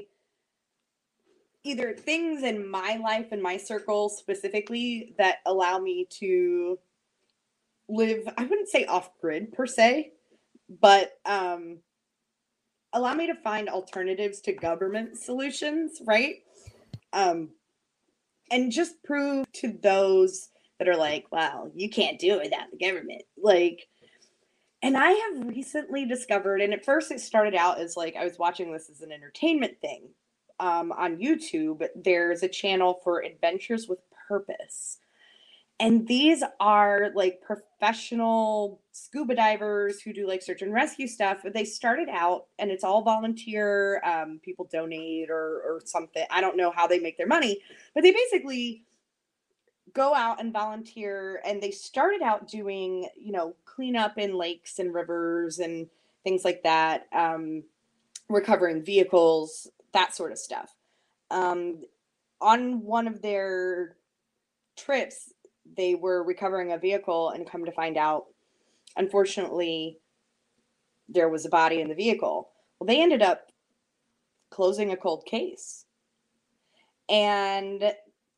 [1.64, 6.78] either things in my life and my circle specifically that allow me to
[7.88, 10.12] live, I wouldn't say off grid per se,
[10.80, 11.78] but um,
[12.92, 16.36] allow me to find alternatives to government solutions, right?
[17.12, 17.50] Um,
[18.50, 20.48] and just prove to those
[20.78, 23.22] that are like, wow, you can't do it without the government.
[23.40, 23.86] Like,
[24.82, 28.38] and I have recently discovered, and at first it started out as like I was
[28.38, 30.09] watching this as an entertainment thing
[30.60, 31.86] um, on YouTube.
[31.94, 33.98] There's a channel for Adventures with
[34.28, 34.98] Purpose
[35.82, 41.64] and these are like professional scuba divers who do like search and rescue stuff they
[41.64, 46.70] started out and it's all volunteer um, people donate or or something i don't know
[46.70, 47.59] how they make their money
[47.94, 48.84] but they basically
[49.94, 54.94] go out and volunteer and they started out doing you know cleanup in lakes and
[54.94, 55.89] rivers and
[56.24, 57.62] things like that um,
[58.28, 60.74] recovering vehicles that sort of stuff
[61.31, 61.82] um,
[62.40, 63.97] on one of their
[64.77, 65.32] trips
[65.77, 68.27] they were recovering a vehicle and come to find out,
[68.97, 69.98] unfortunately,
[71.09, 72.51] there was a body in the vehicle.
[72.78, 73.48] Well, they ended up
[74.51, 75.85] closing a cold case.
[77.09, 77.93] And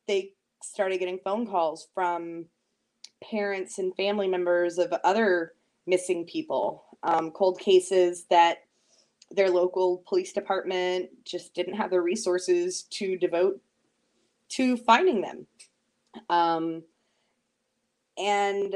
[0.07, 0.31] they
[0.67, 2.45] started getting phone calls from
[3.23, 5.53] parents and family members of other
[5.87, 8.59] missing people, um, cold cases that
[9.31, 13.59] their local police department just didn't have the resources to devote
[14.49, 15.47] to finding them.
[16.29, 16.83] Um,
[18.17, 18.75] and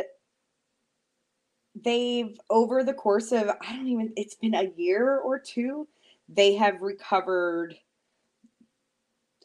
[1.76, 5.88] they've, over the course of, I don't even, it's been a year or two,
[6.28, 7.76] they have recovered,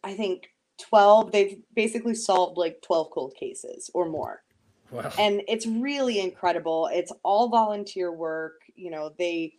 [0.03, 1.33] I think, 12.
[1.33, 4.43] They've basically solved like 12 cold cases or more.
[4.91, 5.13] Wow.
[5.19, 6.89] And it's really incredible.
[6.93, 8.63] It's all volunteer work.
[8.77, 9.55] You know, they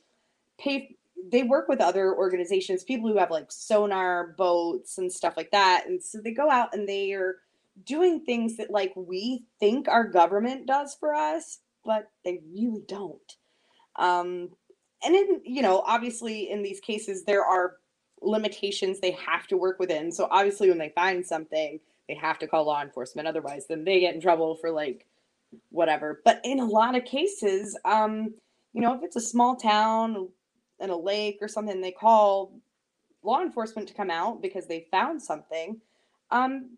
[0.57, 0.95] pay
[1.31, 5.85] they work with other organizations, people who have like sonar boats and stuff like that.
[5.87, 7.37] And so they go out and they are
[7.83, 13.35] doing things that like we think our government does for us, but they really don't.
[13.95, 14.49] Um,
[15.03, 17.77] and in, you know, obviously in these cases, there are
[18.25, 20.11] limitations they have to work within.
[20.11, 23.27] So obviously when they find something, they have to call law enforcement.
[23.27, 25.05] Otherwise, then they get in trouble for like
[25.69, 26.21] whatever.
[26.25, 28.33] But in a lot of cases, um,
[28.73, 30.29] you know, if it's a small town,
[30.79, 32.51] in a lake or something, they call
[33.23, 35.79] law enforcement to come out because they found something.
[36.31, 36.77] Um,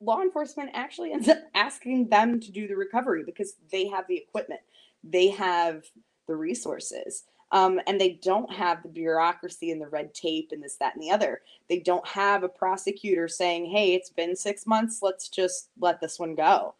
[0.00, 4.16] law enforcement actually ends up asking them to do the recovery because they have the
[4.16, 4.60] equipment,
[5.04, 5.84] they have
[6.26, 7.24] the resources.
[7.52, 11.02] Um, and they don't have the bureaucracy and the red tape and this, that, and
[11.02, 11.42] the other.
[11.68, 14.98] They don't have a prosecutor saying, "Hey, it's been six months.
[15.00, 16.74] Let's just let this one go,"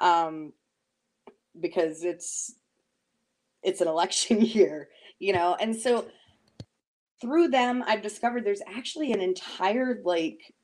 [0.00, 0.52] um,
[1.60, 2.56] because it's
[3.62, 4.88] it's an election year
[5.18, 6.06] you know and so
[7.20, 10.54] through them i've discovered there's actually an entire like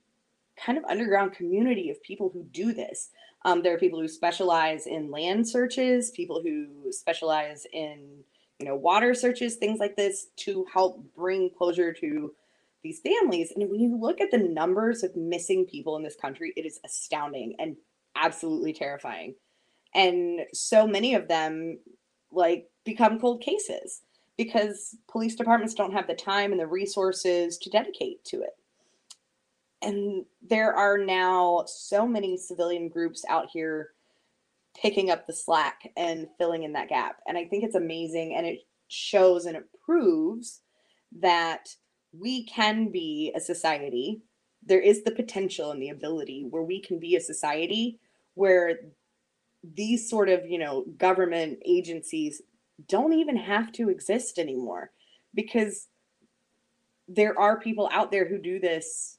[0.57, 3.11] kind of underground community of people who do this
[3.47, 8.23] um, there are people who specialize in land searches people who specialize in
[8.59, 12.33] you know water searches things like this to help bring closure to
[12.83, 16.53] these families and when you look at the numbers of missing people in this country
[16.57, 17.77] it is astounding and
[18.17, 19.35] absolutely terrifying
[19.95, 21.79] and so many of them
[22.31, 24.03] like become cold cases
[24.37, 28.57] because police departments don't have the time and the resources to dedicate to it.
[29.81, 33.91] And there are now so many civilian groups out here
[34.81, 37.21] picking up the slack and filling in that gap.
[37.27, 40.61] And I think it's amazing and it shows and it proves
[41.21, 41.69] that
[42.13, 44.23] we can be a society.
[44.65, 47.99] There is the potential and the ability where we can be a society
[48.35, 48.79] where
[49.63, 52.43] these sort of, you know, government agencies
[52.89, 54.91] don't even have to exist anymore
[55.35, 55.89] because
[57.09, 59.19] there are people out there who do this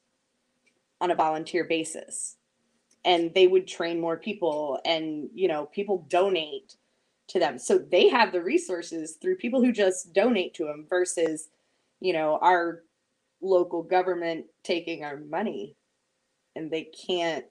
[0.99, 2.37] on a volunteer basis
[3.05, 6.75] and they would train more people and you know people donate
[7.27, 11.49] to them so they have the resources through people who just donate to them versus
[12.01, 12.83] you know our
[13.41, 15.75] local government taking our money
[16.55, 17.45] and they can't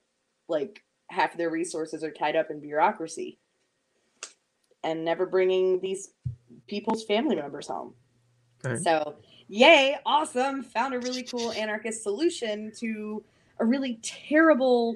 [0.47, 3.39] like half their resources are tied up in bureaucracy
[4.83, 6.11] and never bringing these
[6.67, 7.93] people's family members home.
[8.63, 8.79] Right.
[8.79, 9.15] So,
[9.47, 10.63] yay, awesome.
[10.63, 13.23] Found a really cool anarchist solution to
[13.59, 14.95] a really terrible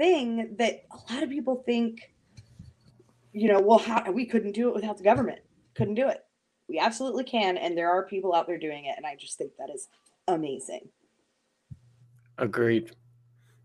[0.00, 2.10] thing that a lot of people think,
[3.34, 5.40] you know, well, how, we couldn't do it without the government.
[5.74, 6.24] Couldn't do it.
[6.70, 7.58] We absolutely can.
[7.58, 8.94] And there are people out there doing it.
[8.96, 9.88] And I just think that is
[10.26, 10.88] amazing.
[12.38, 12.92] Agreed.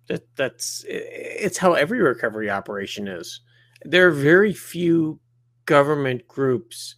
[0.10, 3.40] That that's it's how every recovery operation is.
[3.86, 5.20] There are very few
[5.66, 6.96] government groups,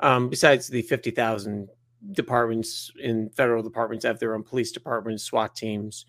[0.00, 1.68] um, besides the 50,000
[2.12, 6.06] departments in federal departments have their own police departments, SWAT teams,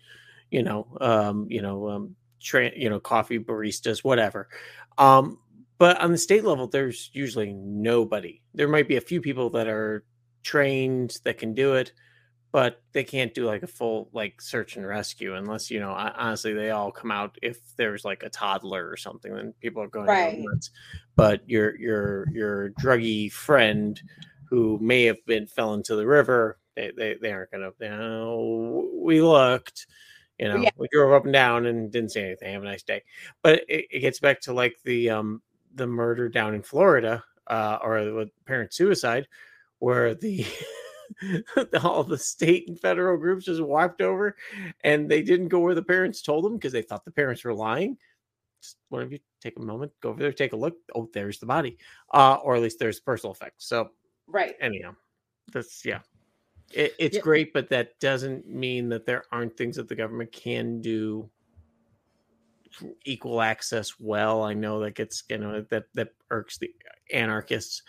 [0.50, 4.48] you know, um, you know, um, tra- you know, coffee baristas, whatever.
[4.98, 5.38] Um,
[5.78, 8.42] but on the state level, there's usually nobody.
[8.54, 10.04] There might be a few people that are
[10.42, 11.92] trained that can do it,
[12.52, 16.52] but they can't do like a full like search and rescue unless you know honestly
[16.52, 20.06] they all come out if there's like a toddler or something then people are going
[20.06, 20.44] right.
[21.16, 24.02] but your your your druggy friend
[24.44, 28.88] who may have been fell into the river they they, they aren't gonna you know
[28.94, 29.86] we looked
[30.42, 30.70] you know yeah.
[30.76, 33.02] we drove up and down and didn't say anything have a nice day
[33.42, 35.40] but it, it gets back to like the um
[35.74, 39.26] the murder down in florida uh or the parent suicide
[39.78, 40.46] where the
[41.82, 44.36] all the state and federal groups just wiped over
[44.84, 47.54] and they didn't go where the parents told them because they thought the parents were
[47.54, 47.96] lying.
[48.62, 50.76] Just one of you take a moment, go over there, take a look.
[50.94, 51.78] Oh, there's the body.
[52.12, 53.66] Uh, or at least there's personal effects.
[53.66, 53.90] So
[54.28, 54.54] right.
[54.60, 54.94] Anyhow,
[55.52, 55.98] that's yeah.
[56.74, 57.22] It, it's yeah.
[57.22, 61.28] great, but that doesn't mean that there aren't things that the government can do
[63.04, 64.42] equal access well.
[64.42, 66.70] I know that gets you know that that irks the
[67.12, 67.82] anarchists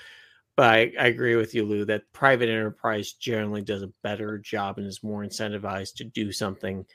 [0.56, 4.78] but I, I, agree with you, Lou, that private enterprise generally does a better job
[4.78, 6.86] and is more incentivized to do something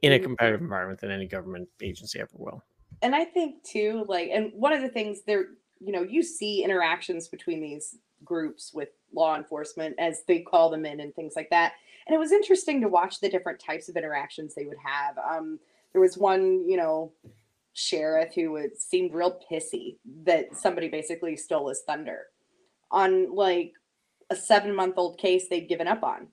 [0.00, 0.24] in a mm-hmm.
[0.24, 2.64] competitive environment than any government agency ever will.
[3.02, 5.46] and I think too, like, and one of the things there,
[5.78, 10.86] you know, you see interactions between these groups with law enforcement as they call them
[10.86, 11.72] in and things like that.
[12.06, 15.16] And it was interesting to watch the different types of interactions they would have.
[15.18, 15.58] Um,
[15.92, 17.12] there was one, you know,
[17.74, 22.26] sheriff who would seemed real pissy that somebody basically stole his thunder
[22.90, 23.72] on like
[24.30, 26.28] a seven month old case they'd given up on.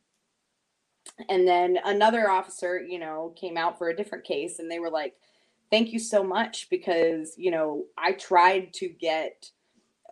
[1.30, 4.90] And then another officer, you know, came out for a different case and they were
[4.90, 5.16] like,
[5.72, 9.50] thank you so much because, you know, I tried to get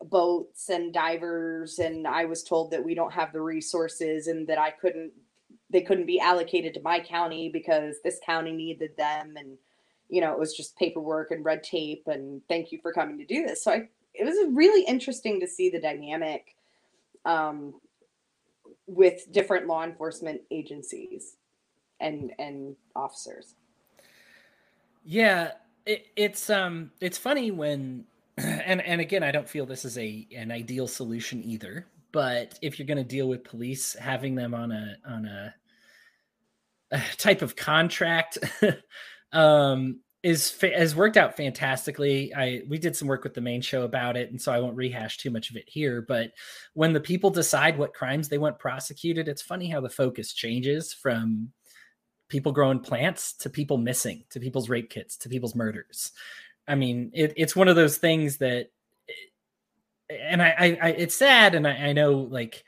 [0.05, 4.57] boats and divers and I was told that we don't have the resources and that
[4.57, 5.11] I couldn't
[5.69, 9.57] they couldn't be allocated to my county because this county needed them and
[10.09, 13.25] you know it was just paperwork and red tape and thank you for coming to
[13.25, 13.63] do this.
[13.63, 16.55] So I it was really interesting to see the dynamic
[17.25, 17.75] um,
[18.87, 21.35] with different law enforcement agencies
[21.99, 23.55] and and officers.
[25.03, 25.51] Yeah
[25.87, 28.05] it, it's um it's funny when
[28.43, 32.79] and and again i don't feel this is a an ideal solution either but if
[32.79, 35.53] you're going to deal with police having them on a on a,
[36.91, 38.37] a type of contract
[39.33, 42.33] um is has worked out fantastically.
[42.33, 44.75] I we did some work with the main show about it, and so I won't
[44.75, 46.01] rehash too much of it here.
[46.01, 46.31] But
[46.73, 50.91] when the people decide what crimes they want prosecuted, it's funny how the focus changes
[50.91, 51.51] from
[52.29, 56.11] people growing plants to people missing to people's rape kits to people's murders.
[56.67, 58.71] I mean, it, it's one of those things that,
[60.09, 62.63] and I, I, I it's sad, and I, I know like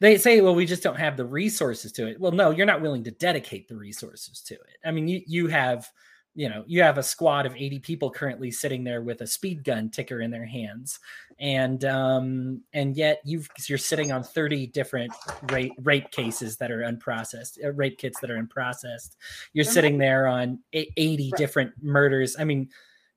[0.00, 2.20] they say, well, we just don't have the resources to it.
[2.20, 4.78] Well, no, you're not willing to dedicate the resources to it.
[4.84, 5.90] I mean, you you have
[6.38, 9.64] you know you have a squad of 80 people currently sitting there with a speed
[9.64, 11.00] gun ticker in their hands
[11.40, 15.12] and um and yet you've you're sitting on 30 different
[15.50, 19.16] rape rape cases that are unprocessed uh, rape kits that are unprocessed
[19.52, 22.68] you're sitting there on 80 different murders i mean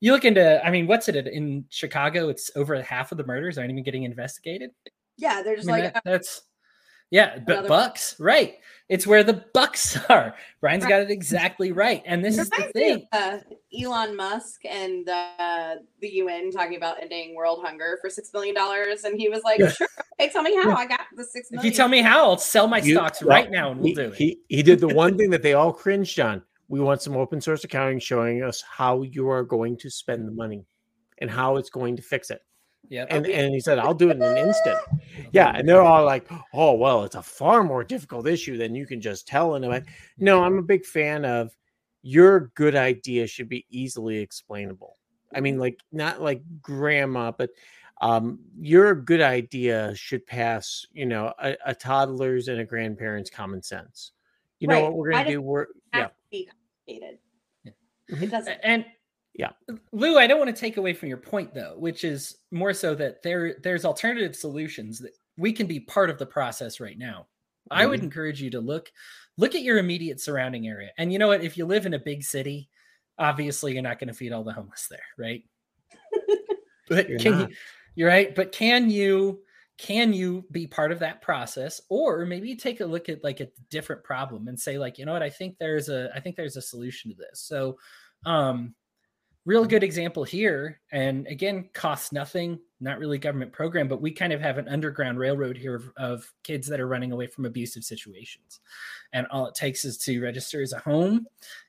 [0.02, 3.58] you look into i mean what's it in chicago it's over half of the murders
[3.58, 4.72] aren't even getting investigated
[5.18, 6.42] yeah they're just I mean, like that, that's
[7.12, 8.56] yeah, but Bucks, right?
[8.88, 10.34] It's where the Bucks are.
[10.62, 13.06] Brian's got it exactly right, and this is the thing.
[13.12, 13.40] Uh,
[13.78, 19.04] Elon Musk and uh, the UN talking about ending world hunger for six million dollars,
[19.04, 19.88] and he was like, "Sure,
[20.18, 21.68] hey, tell me how I got the six million.
[21.68, 23.90] If you tell me how, I'll sell my you, stocks well, right now, and we'll
[23.90, 26.42] he, do it." He he did the one thing that they all cringed on.
[26.72, 30.32] We want some open source accounting showing us how you are going to spend the
[30.32, 30.66] money
[31.18, 32.40] and how it's going to fix it.
[32.88, 33.06] Yeah.
[33.10, 34.80] And and he said, I'll do it in an instant.
[35.34, 35.52] Yeah.
[35.54, 39.02] And they're all like, oh, well, it's a far more difficult issue than you can
[39.02, 39.56] just tell.
[39.56, 39.88] And I'm like,
[40.18, 41.54] no, I'm a big fan of
[42.04, 44.98] your good idea should be easily explainable.
[45.36, 47.50] I mean, like not like grandma, but
[48.00, 53.62] um, your good idea should pass, you know, a, a toddler's and a grandparent's common
[53.62, 54.14] sense.
[54.60, 54.80] You right.
[54.80, 55.42] know what we're gonna do?
[55.42, 56.08] We're yeah.
[56.92, 57.20] Be complicated.
[57.64, 58.24] Yeah.
[58.24, 58.60] It doesn't.
[58.64, 58.86] And
[59.34, 59.52] yeah.
[59.92, 62.96] Lou, I don't want to take away from your point though, which is more so
[62.96, 67.28] that there there's alternative solutions that we can be part of the process right now.
[67.72, 67.82] Mm-hmm.
[67.82, 68.06] I would mm-hmm.
[68.06, 68.92] encourage you to look
[69.38, 70.90] look at your immediate surrounding area.
[70.98, 72.70] And you know what, if you live in a big city,
[73.18, 75.44] obviously you're not going to feed all the homeless there, right?
[76.90, 77.50] but you're can not.
[77.50, 77.56] you
[77.96, 79.42] you're right, but can you
[79.82, 81.82] can you be part of that process?
[81.90, 85.14] Or maybe take a look at like a different problem and say like you know
[85.14, 85.24] what?
[85.24, 87.40] I think there's a i think there's a solution to this.
[87.40, 87.80] So
[88.26, 88.76] um
[89.44, 94.32] real good example here and again costs nothing not really government program but we kind
[94.32, 97.84] of have an underground railroad here of, of, kids that are running away from abusive
[97.84, 98.60] situations.
[99.14, 101.26] And all it takes is to register as a home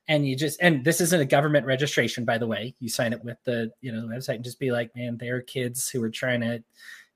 [0.07, 2.75] and you just and this isn't a government registration by the way.
[2.79, 5.89] You sign it with the you know website and just be like man they're kids
[5.89, 6.63] who are trying to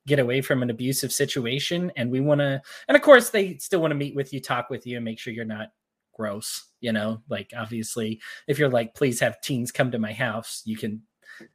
[0.07, 3.81] get away from an abusive situation and we want to and of course they still
[3.81, 5.67] want to meet with you talk with you and make sure you're not
[6.13, 7.21] gross you know?
[7.29, 11.01] Like obviously if you're like please have teens come to my house you can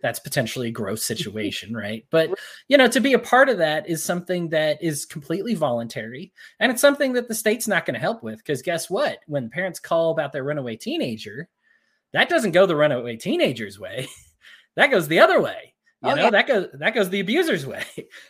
[0.01, 2.05] that's potentially a gross situation right?
[2.11, 2.31] But
[2.69, 6.71] you know to be a part of that is something that is completely voluntary and
[6.71, 9.19] it's something that the state's not going to help with because guess what?
[9.27, 11.49] When parents call about their runaway teenager
[12.13, 14.07] that doesn't go the runaway teenager's way.
[14.75, 15.73] That goes the other way
[16.03, 16.31] you oh, know yeah.
[16.31, 17.85] that goes that goes the abuser's way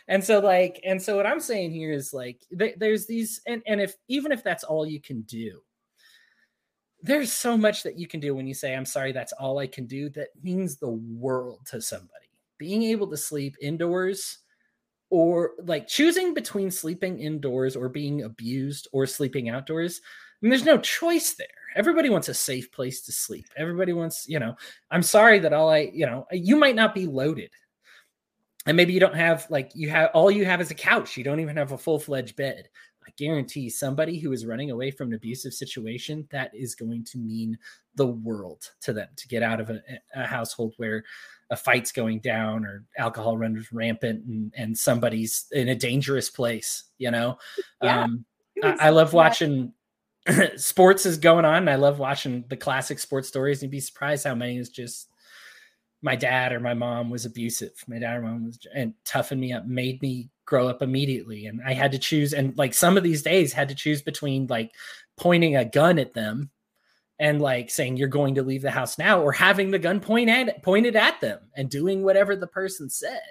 [0.07, 3.61] and so like and so what i'm saying here is like th- there's these and
[3.65, 5.61] and if even if that's all you can do
[7.03, 9.67] there's so much that you can do when you say, I'm sorry, that's all I
[9.67, 10.09] can do.
[10.09, 12.09] That means the world to somebody.
[12.57, 14.39] Being able to sleep indoors
[15.09, 19.99] or like choosing between sleeping indoors or being abused or sleeping outdoors.
[20.01, 21.47] I mean, there's no choice there.
[21.75, 23.47] Everybody wants a safe place to sleep.
[23.57, 24.55] Everybody wants, you know,
[24.89, 27.51] I'm sorry that all I, you know, you might not be loaded.
[28.65, 31.17] And maybe you don't have like you have all you have is a couch.
[31.17, 32.69] You don't even have a full fledged bed.
[33.05, 37.17] I guarantee somebody who is running away from an abusive situation, that is going to
[37.17, 37.57] mean
[37.95, 39.81] the world to them to get out of a,
[40.15, 41.03] a household where
[41.49, 46.85] a fight's going down or alcohol runs rampant and, and somebody's in a dangerous place,
[46.97, 47.37] you know?
[47.81, 48.25] Yeah, um,
[48.63, 49.73] I, I, love watching
[50.55, 51.67] sports is going on.
[51.67, 53.61] I love watching the classic sports stories.
[53.61, 55.09] And you'd be surprised how many is just
[56.03, 57.71] my dad or my mom was abusive.
[57.87, 61.45] My dad or mom was and toughened me up, made me grow up immediately.
[61.47, 62.33] And I had to choose.
[62.33, 64.71] And like some of these days had to choose between like
[65.17, 66.51] pointing a gun at them
[67.19, 70.29] and like saying you're going to leave the house now or having the gun point
[70.29, 73.21] at, pointed at them and doing whatever the person said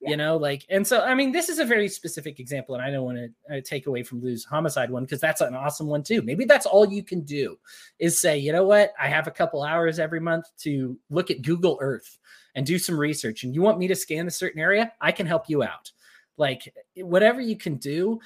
[0.00, 0.10] yeah.
[0.10, 2.90] you know like and so i mean this is a very specific example and i
[2.90, 6.02] don't want to uh, take away from lou's homicide one because that's an awesome one
[6.02, 6.22] too.
[6.22, 7.58] Maybe that's all you can do
[7.98, 8.92] is say you know what?
[9.00, 12.18] I have a couple hours every month to look at google earth
[12.54, 14.92] and do some research and you want me to scan a certain area?
[15.00, 15.90] I can help you out.
[16.36, 18.20] Like whatever you can do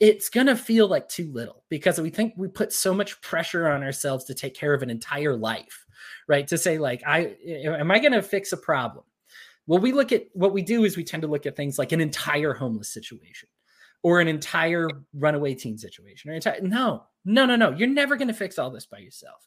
[0.00, 3.68] it's going to feel like too little because we think we put so much pressure
[3.68, 5.86] on ourselves to take care of an entire life
[6.26, 6.46] right?
[6.48, 9.04] To say like i am i going to fix a problem
[9.70, 11.92] well, we look at what we do is we tend to look at things like
[11.92, 13.48] an entire homeless situation
[14.02, 17.70] or an entire runaway teen situation or entire, no, no, no, no.
[17.70, 19.46] You're never going to fix all this by yourself.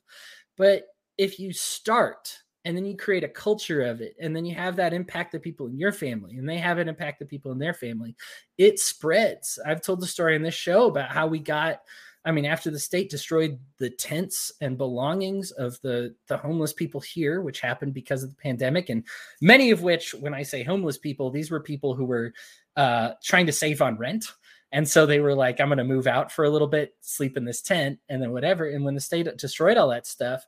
[0.56, 0.86] But
[1.18, 4.78] if you start and then you create a culture of it and then you have
[4.78, 7.60] that impact the people in your family and they have an impact the people in
[7.60, 8.16] their family,
[8.58, 9.60] it spreads.
[9.66, 11.82] I've told the story in this show about how we got
[12.26, 17.02] I mean, after the state destroyed the tents and belongings of the the homeless people
[17.02, 19.06] here, which happened because of the pandemic, and
[19.42, 22.34] many of which, when I say homeless people, these were people who were
[22.78, 24.26] uh, trying to save on rent,
[24.72, 27.36] and so they were like, "I'm going to move out for a little bit, sleep
[27.36, 30.46] in this tent, and then whatever." And when the state destroyed all that stuff,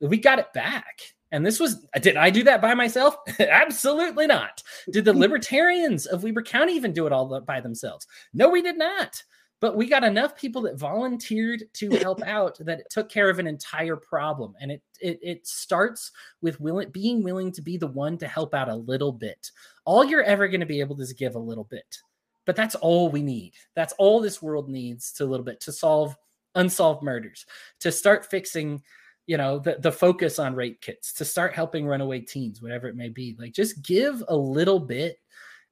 [0.00, 1.00] we got it back.
[1.32, 3.16] And this was, did I do that by myself?
[3.40, 4.62] Absolutely not.
[4.92, 8.06] Did the libertarians of Weber County even do it all by themselves?
[8.32, 9.20] No, we did not
[9.64, 13.38] but we got enough people that volunteered to help out that it took care of
[13.38, 14.52] an entire problem.
[14.60, 16.12] And it it, it starts
[16.42, 19.50] with willing being willing to be the one to help out a little bit.
[19.86, 21.96] All you're ever going to be able to is give a little bit.
[22.44, 23.54] But that's all we need.
[23.74, 26.14] That's all this world needs to a little bit to solve
[26.54, 27.46] unsolved murders
[27.80, 28.82] to start fixing
[29.26, 32.96] you know the, the focus on rape kits to start helping runaway teens whatever it
[32.96, 33.34] may be.
[33.38, 35.16] Like just give a little bit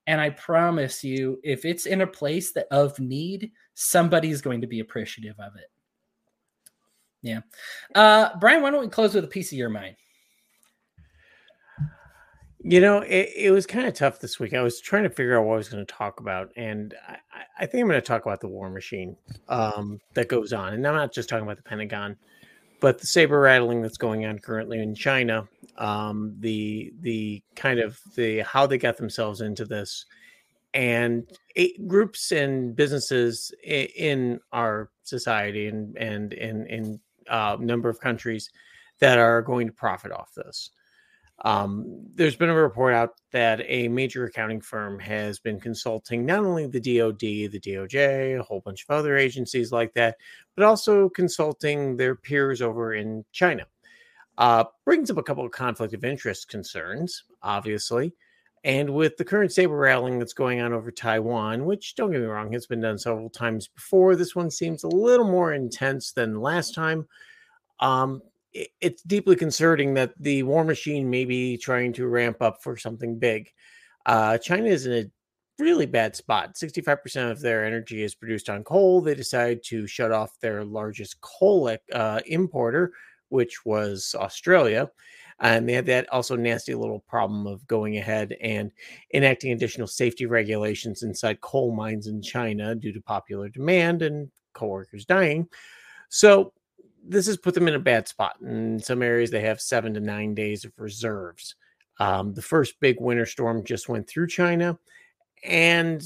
[0.06, 4.66] and I promise you, if it's in a place that of need, somebody's going to
[4.66, 5.70] be appreciative of it.
[7.22, 7.40] Yeah.
[7.94, 9.96] Uh, Brian, why don't we close with a piece of your mind?
[12.64, 14.54] You know, it, it was kind of tough this week.
[14.54, 17.16] I was trying to figure out what I was going to talk about, and I,
[17.58, 19.16] I think I'm going to talk about the war machine
[19.48, 20.74] um, that goes on.
[20.74, 22.16] And I'm not just talking about the Pentagon,
[22.80, 27.98] but the saber rattling that's going on currently in China um, the the kind of
[28.14, 30.06] the how they got themselves into this,
[30.74, 37.88] and it, groups and businesses in, our society and and in in a uh, number
[37.88, 38.50] of countries
[38.98, 40.70] that are going to profit off this.
[41.44, 46.44] Um, there's been a report out that a major accounting firm has been consulting not
[46.44, 50.16] only the DoD, the DOJ, a whole bunch of other agencies like that,
[50.54, 53.66] but also consulting their peers over in China.
[54.38, 58.12] Uh, brings up a couple of conflict of interest concerns, obviously.
[58.64, 62.26] And with the current saber rattling that's going on over Taiwan, which don't get me
[62.26, 66.40] wrong, has been done several times before, this one seems a little more intense than
[66.40, 67.06] last time.
[67.80, 68.22] Um,
[68.52, 72.76] it, it's deeply concerning that the war machine may be trying to ramp up for
[72.76, 73.50] something big.
[74.06, 75.10] Uh, China is in a
[75.62, 76.54] really bad spot.
[76.54, 79.00] 65% of their energy is produced on coal.
[79.00, 82.92] They decide to shut off their largest coal uh, importer,
[83.32, 84.90] which was Australia.
[85.40, 88.70] And they had that also nasty little problem of going ahead and
[89.12, 95.04] enacting additional safety regulations inside coal mines in China due to popular demand and coworkers
[95.04, 95.48] dying.
[96.10, 96.52] So
[97.04, 98.36] this has put them in a bad spot.
[98.42, 101.56] In some areas, they have seven to nine days of reserves.
[101.98, 104.78] Um, the first big winter storm just went through China,
[105.42, 106.04] and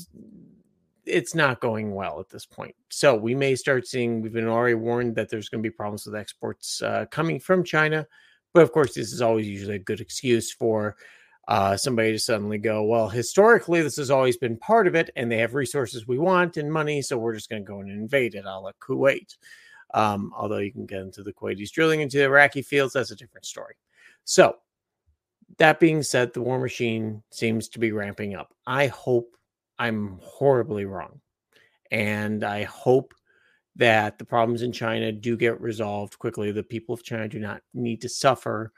[1.07, 2.75] it's not going well at this point.
[2.91, 4.21] So we may start seeing.
[4.21, 7.65] We've been already warned that there's going to be problems with exports uh, coming from
[7.65, 8.07] China,
[8.53, 10.97] but of course, this is always usually a good excuse for
[11.49, 15.31] uh, somebody to suddenly go, well, historically, this has always been part of it, and
[15.31, 18.35] they have resources we want and money, so we're just going to go and invade
[18.35, 19.37] it, a la Kuwait.
[19.95, 23.17] Um, although you can get into the Kuwaitis drilling into the Iraqi fields, that's a
[23.17, 23.77] different story.
[24.25, 24.57] So,
[25.59, 28.53] that being said, the war machine seems to be ramping up.
[28.67, 29.37] I hope
[29.79, 31.21] I'm horribly wrong.
[31.91, 33.15] And I hope
[33.77, 36.51] that the problems in China do get resolved quickly.
[36.51, 38.73] The people of China do not need to suffer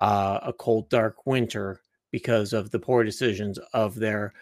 [0.00, 4.32] uh, a cold, dark winter because of the poor decisions of their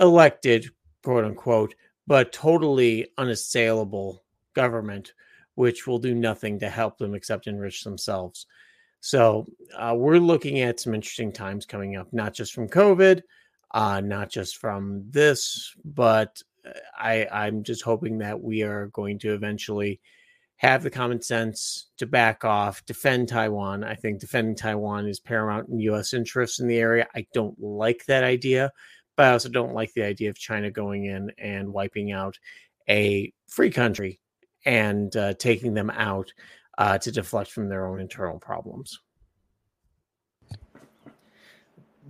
[0.00, 0.70] elected,
[1.04, 1.74] quote unquote,
[2.06, 4.24] but totally unassailable
[4.54, 5.12] government,
[5.54, 8.46] which will do nothing to help them except enrich themselves.
[9.00, 13.22] So uh, we're looking at some interesting times coming up, not just from COVID,
[13.74, 19.18] uh, not just from this, but uh, I, I'm just hoping that we are going
[19.18, 20.00] to eventually
[20.56, 23.82] have the common sense to back off, defend Taiwan.
[23.82, 26.14] I think defending Taiwan is paramount in U.S.
[26.14, 27.08] interests in the area.
[27.16, 28.70] I don't like that idea,
[29.16, 32.38] but I also don't like the idea of China going in and wiping out
[32.88, 34.20] a free country
[34.64, 36.32] and uh, taking them out
[36.78, 39.00] uh, to deflect from their own internal problems.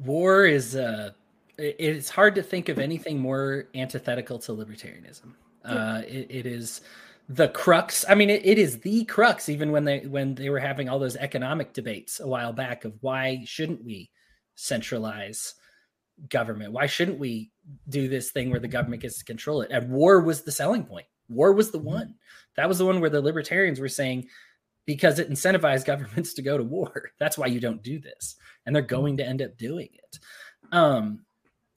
[0.05, 1.12] War is uh,
[1.59, 5.35] it's hard to think of anything more antithetical to libertarianism.
[5.64, 6.81] Uh, it, it is
[7.28, 8.05] the crux.
[8.09, 9.48] I mean, it, it is the crux.
[9.48, 12.94] Even when they when they were having all those economic debates a while back of
[13.01, 14.10] why shouldn't we
[14.56, 15.55] centralize
[16.28, 16.72] government?
[16.72, 17.51] Why shouldn't we
[17.89, 19.70] do this thing where the government gets to control it?
[19.70, 21.06] And war was the selling point.
[21.28, 22.14] War was the one.
[22.56, 24.28] That was the one where the libertarians were saying
[24.86, 27.10] because it incentivized governments to go to war.
[27.18, 28.36] That's why you don't do this,
[28.66, 30.18] and they're going to end up doing it.
[30.72, 31.20] Um,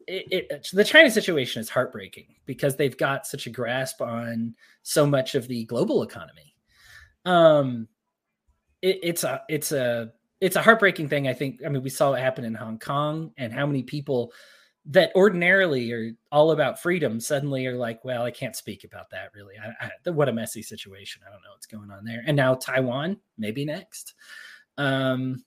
[0.08, 5.06] it, it, the China situation is heartbreaking because they've got such a grasp on so
[5.06, 6.56] much of the global economy.
[7.26, 7.88] Um,
[8.82, 11.28] it, it's a it's a it's a heartbreaking thing.
[11.28, 11.62] I think.
[11.66, 14.32] I mean, we saw it happen in Hong Kong, and how many people
[14.90, 19.32] that ordinarily are all about freedom suddenly are like, well, I can't speak about that
[19.36, 19.56] really.
[19.62, 21.24] I, I, what a messy situation.
[21.28, 22.24] I don't know what's going on there.
[22.26, 24.14] And now Taiwan, maybe next.
[24.78, 25.44] Um,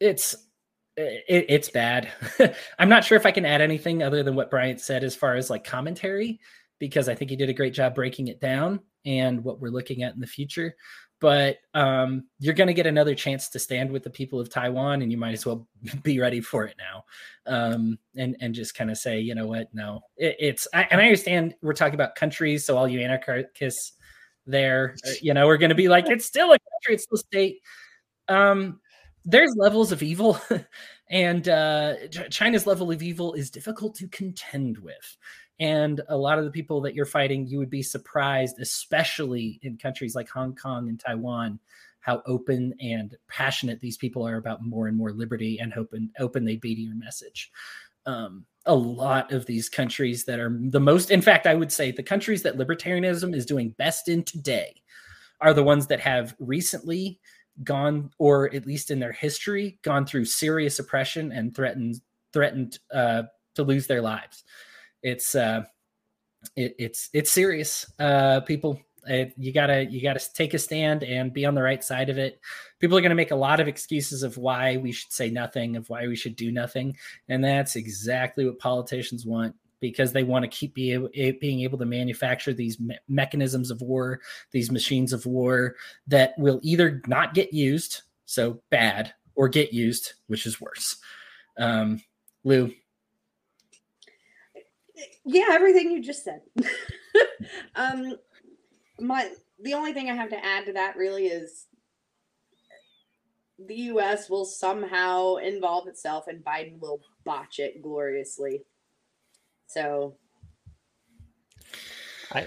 [0.00, 0.47] it's
[0.98, 2.08] it, it's bad.
[2.78, 5.36] I'm not sure if I can add anything other than what Bryant said as far
[5.36, 6.40] as like commentary,
[6.78, 10.02] because I think he did a great job breaking it down and what we're looking
[10.02, 10.74] at in the future.
[11.20, 15.02] But um, you're going to get another chance to stand with the people of Taiwan,
[15.02, 15.66] and you might as well
[16.02, 17.04] be ready for it now,
[17.46, 20.68] um, and and just kind of say, you know what, no, it, it's.
[20.72, 23.92] I, and I understand we're talking about countries, so all you anarchists
[24.46, 27.18] there, you know, we're going to be like, it's still a country, it's still a
[27.18, 27.62] state.
[28.28, 28.80] Um,
[29.28, 30.40] there's levels of evil
[31.10, 31.94] and uh,
[32.30, 35.16] china's level of evil is difficult to contend with.
[35.60, 39.76] And a lot of the people that you're fighting you would be surprised especially in
[39.76, 41.60] countries like hong kong and taiwan
[42.00, 46.44] how open and passionate these people are about more and more liberty and open open
[46.44, 47.50] they be to your message.
[48.06, 51.90] Um, a lot of these countries that are the most in fact i would say
[51.90, 54.82] the countries that libertarianism is doing best in today
[55.40, 57.18] are the ones that have recently
[57.64, 62.00] gone, or at least in their history, gone through serious oppression and threatened
[62.32, 63.22] threatened uh,
[63.54, 64.44] to lose their lives.
[65.02, 65.62] It's uh,
[66.56, 68.80] it, it's it's serious, uh, people.
[69.06, 72.18] It, you gotta you gotta take a stand and be on the right side of
[72.18, 72.40] it.
[72.78, 75.88] People are gonna make a lot of excuses of why we should say nothing, of
[75.88, 76.96] why we should do nothing,
[77.28, 80.96] and that's exactly what politicians want because they want to keep be
[81.40, 85.76] being able to manufacture these me- mechanisms of war, these machines of war
[86.06, 90.96] that will either not get used, so bad, or get used, which is worse.
[91.58, 92.02] Um,
[92.44, 92.72] Lou.
[95.24, 96.40] Yeah, everything you just said.
[97.76, 98.16] um,
[99.00, 99.30] my
[99.60, 101.66] the only thing I have to add to that really is
[103.58, 104.30] the U.S.
[104.30, 108.62] will somehow involve itself, and Biden will botch it gloriously.
[109.68, 110.16] So
[112.32, 112.46] I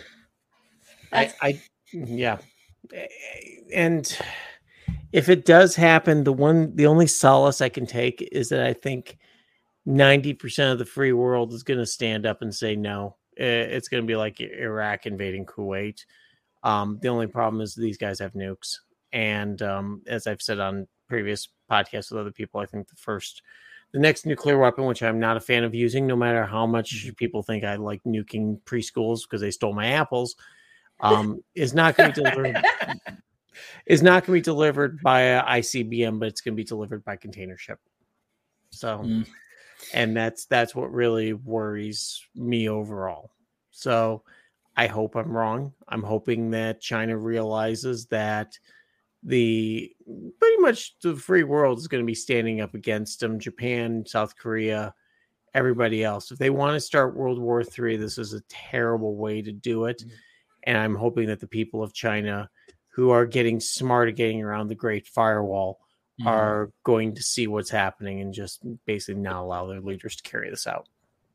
[1.13, 1.61] I, I
[1.93, 2.39] yeah.
[3.73, 4.17] And
[5.13, 8.73] if it does happen, the one the only solace I can take is that I
[8.73, 9.17] think
[9.87, 13.17] 90% of the free world is going to stand up and say no.
[13.35, 16.05] It's going to be like Iraq invading Kuwait.
[16.63, 18.77] Um, the only problem is these guys have nukes.
[19.13, 23.41] And um, as I've said on previous podcasts with other people, I think the first
[23.91, 26.95] the next nuclear weapon, which I'm not a fan of using, no matter how much
[26.95, 27.13] mm-hmm.
[27.13, 30.35] people think I like nuking preschools because they stole my apples,
[31.01, 32.63] um, is not going to be delivered.
[33.85, 37.03] is not going to be delivered by a ICBM, but it's going to be delivered
[37.03, 37.79] by container ship.
[38.69, 39.27] So, mm.
[39.93, 43.31] and that's that's what really worries me overall.
[43.71, 44.23] So,
[44.77, 45.73] I hope I'm wrong.
[45.89, 48.57] I'm hoping that China realizes that
[49.23, 49.91] the
[50.39, 54.35] pretty much the free world is going to be standing up against them japan south
[54.35, 54.93] korea
[55.53, 59.41] everybody else if they want to start world war three this is a terrible way
[59.41, 60.15] to do it mm-hmm.
[60.63, 62.49] and i'm hoping that the people of china
[62.89, 65.79] who are getting smart at getting around the great firewall
[66.19, 66.27] mm-hmm.
[66.27, 70.49] are going to see what's happening and just basically not allow their leaders to carry
[70.49, 70.87] this out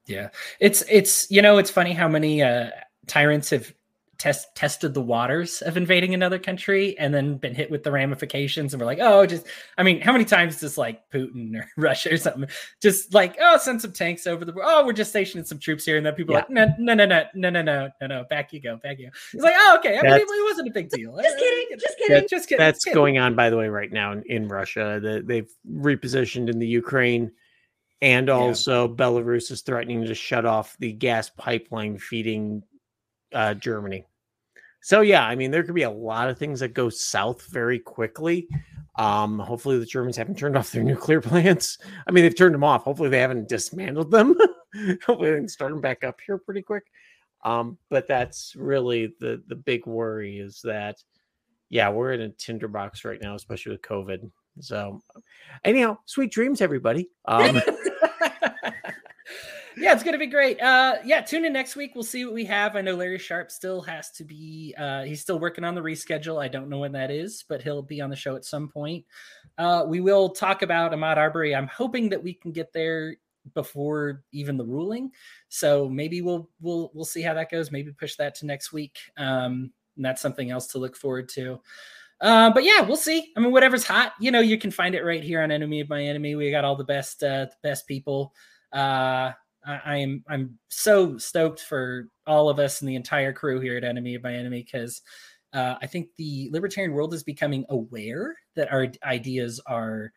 [0.07, 2.71] yeah it's it's you know it's funny how many uh
[3.07, 3.73] tyrants have
[4.19, 8.73] test tested the waters of invading another country and then been hit with the ramifications
[8.73, 12.13] and we're like oh just i mean how many times does like putin or russia
[12.13, 12.49] or something
[12.81, 15.97] just like oh send some tanks over the oh we're just stationing some troops here
[15.97, 16.41] and then people yeah.
[16.41, 18.99] are like no no no no no no no no no back you go back
[18.99, 21.39] you go it's like oh okay I mean, it wasn't a big deal just uh,
[21.39, 22.95] kidding just kidding that, just kidding that's kidding.
[22.95, 26.67] going on by the way right now in, in russia the, they've repositioned in the
[26.67, 27.31] ukraine
[28.01, 28.95] and also yeah.
[28.95, 32.63] belarus is threatening to shut off the gas pipeline feeding
[33.33, 34.07] uh, Germany.
[34.83, 37.79] So yeah, I mean there could be a lot of things that go south very
[37.79, 38.49] quickly.
[38.97, 41.79] Um, hopefully the Germans haven't turned off their nuclear plants.
[42.07, 42.85] I mean they've turned them off.
[42.85, 44.37] Hopefully they haven't dismantled them.
[45.05, 46.85] hopefully they can start them back up here pretty quick.
[47.45, 51.03] Um, but that's really the the big worry is that
[51.69, 54.31] yeah, we're in a tinderbox right now, especially with COVID.
[54.61, 55.03] So
[55.65, 57.11] anyhow, sweet dreams, everybody.
[57.27, 57.61] Um,
[59.77, 60.61] yeah, it's gonna be great.
[60.61, 61.93] Uh, yeah, tune in next week.
[61.95, 62.77] We'll see what we have.
[62.77, 64.75] I know Larry Sharpe still has to be.
[64.77, 66.43] Uh, he's still working on the reschedule.
[66.43, 69.05] I don't know when that is, but he'll be on the show at some point.
[69.59, 71.55] Uh, we will talk about Ahmaud Arbery.
[71.55, 73.17] I'm hoping that we can get there
[73.55, 75.11] before even the ruling.
[75.49, 77.71] So maybe we'll we'll we'll see how that goes.
[77.71, 78.99] Maybe push that to next week.
[79.17, 81.61] Um, and that's something else to look forward to.
[82.21, 83.33] Uh, but yeah, we'll see.
[83.37, 85.91] I mean, whatever's hot, you know, you can find it right here on Enemy of
[85.91, 86.35] My Enemy.
[86.35, 88.33] We got all the best, uh, best people.
[88.73, 89.33] Uh,
[89.67, 93.85] I, am I'm so stoked for all of us and the entire crew here at
[93.85, 95.03] Enemy of My Enemy because
[95.53, 100.13] uh, I think the libertarian world is becoming aware that our ideas are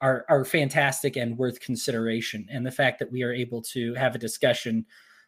[0.00, 4.14] are are fantastic and worth consideration, and the fact that we are able to have
[4.14, 4.84] a discussion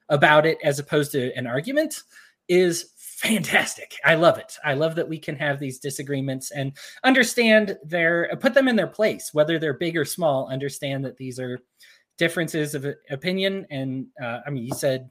[0.09, 2.02] about it as opposed to an argument
[2.48, 3.97] is fantastic.
[4.05, 4.59] I love it.
[4.64, 8.86] I love that we can have these disagreements and understand their put them in their
[8.86, 10.48] place, whether they're big or small.
[10.48, 11.59] Understand that these are
[12.18, 13.66] differences of opinion.
[13.70, 15.10] And uh, I mean, you said,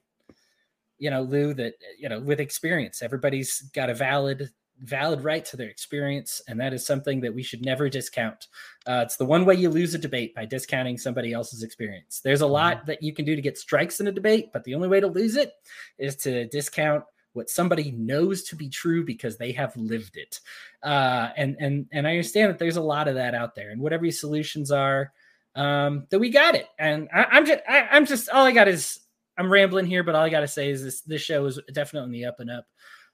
[0.97, 4.49] you know, Lou, that you know, with experience, everybody's got a valid
[4.81, 8.47] valid right to their experience, and that is something that we should never discount.
[8.85, 12.19] Uh, it's the one way you lose a debate by discounting somebody else's experience.
[12.19, 12.87] There's a lot mm-hmm.
[12.87, 15.07] that you can do to get strikes in a debate, but the only way to
[15.07, 15.53] lose it
[15.97, 17.03] is to discount
[17.33, 20.39] what somebody knows to be true because they have lived it.
[20.83, 23.81] Uh, and and and I understand that there's a lot of that out there, and
[23.81, 25.11] whatever your solutions are,
[25.55, 26.67] um, that we got it.
[26.77, 28.99] And I, am just, I, am just, all I got is,
[29.37, 32.05] I'm rambling here, but all I got to say is this: this show is definitely
[32.05, 32.65] on the up and up.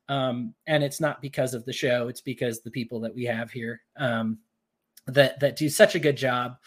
[0.09, 3.51] Um, and it's not because of the show; it's because the people that we have
[3.51, 4.39] here um,
[5.07, 6.57] that that do such a good job.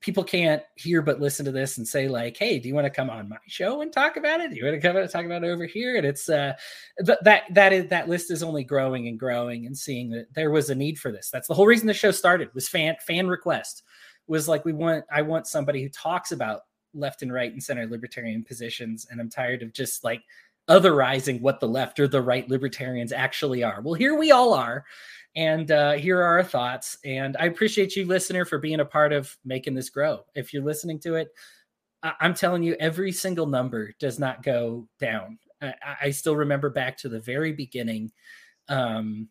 [0.00, 2.90] People can't hear but listen to this and say like, "Hey, do you want to
[2.90, 4.50] come on my show and talk about it?
[4.50, 6.54] Do you want to come and talk about it over here?" And it's uh,
[7.04, 10.50] th- that that is that list is only growing and growing, and seeing that there
[10.50, 11.28] was a need for this.
[11.30, 13.82] That's the whole reason the show started was fan fan request
[14.26, 16.62] was like we want I want somebody who talks about
[16.94, 20.22] left and right and center libertarian positions and I'm tired of just like
[20.68, 23.80] otherizing what the left or the right libertarians actually are.
[23.80, 24.84] Well, here we all are.
[25.34, 26.98] And uh, here are our thoughts.
[27.04, 30.24] And I appreciate you, listener, for being a part of making this grow.
[30.34, 31.30] If you're listening to it,
[32.02, 35.38] I- am telling you, every single number does not go down.
[35.60, 38.12] I, I still remember back to the very beginning.
[38.68, 39.28] Um,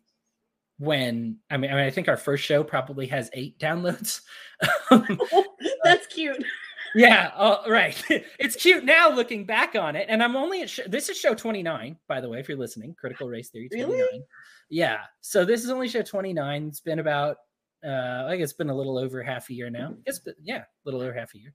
[0.82, 4.22] when I mean, I mean, I think our first show probably has eight downloads.
[5.84, 6.44] That's cute.
[6.96, 8.02] Yeah, uh, right.
[8.38, 11.34] it's cute now looking back on it, and I'm only at sh- this is show
[11.34, 12.96] 29, by the way, if you're listening.
[12.98, 13.92] Critical Race Theory 29.
[13.92, 14.24] Really?
[14.68, 14.98] Yeah.
[15.20, 16.66] So this is only show 29.
[16.66, 17.36] It's been about,
[17.86, 19.94] uh, I guess, it's been a little over half a year now.
[20.04, 21.54] It's been, yeah, a little over half a year,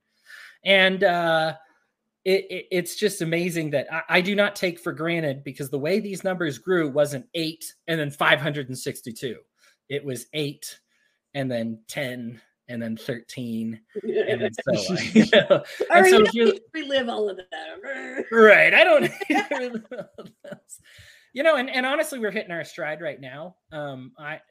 [0.64, 1.56] and uh,
[2.28, 5.80] it, it, it's just amazing that I, I, do not take for granted because the
[5.80, 9.38] way these numbers grew wasn't eight and then 562.
[9.88, 10.78] It was eight
[11.34, 14.98] and then 10 and then 13 and then so on.
[15.14, 15.64] You know?
[15.90, 18.26] and so you relive all of that.
[18.30, 18.74] right.
[18.74, 19.10] I don't
[21.32, 23.56] you know, and, and honestly, we're hitting our stride right now.
[23.72, 24.42] Um, I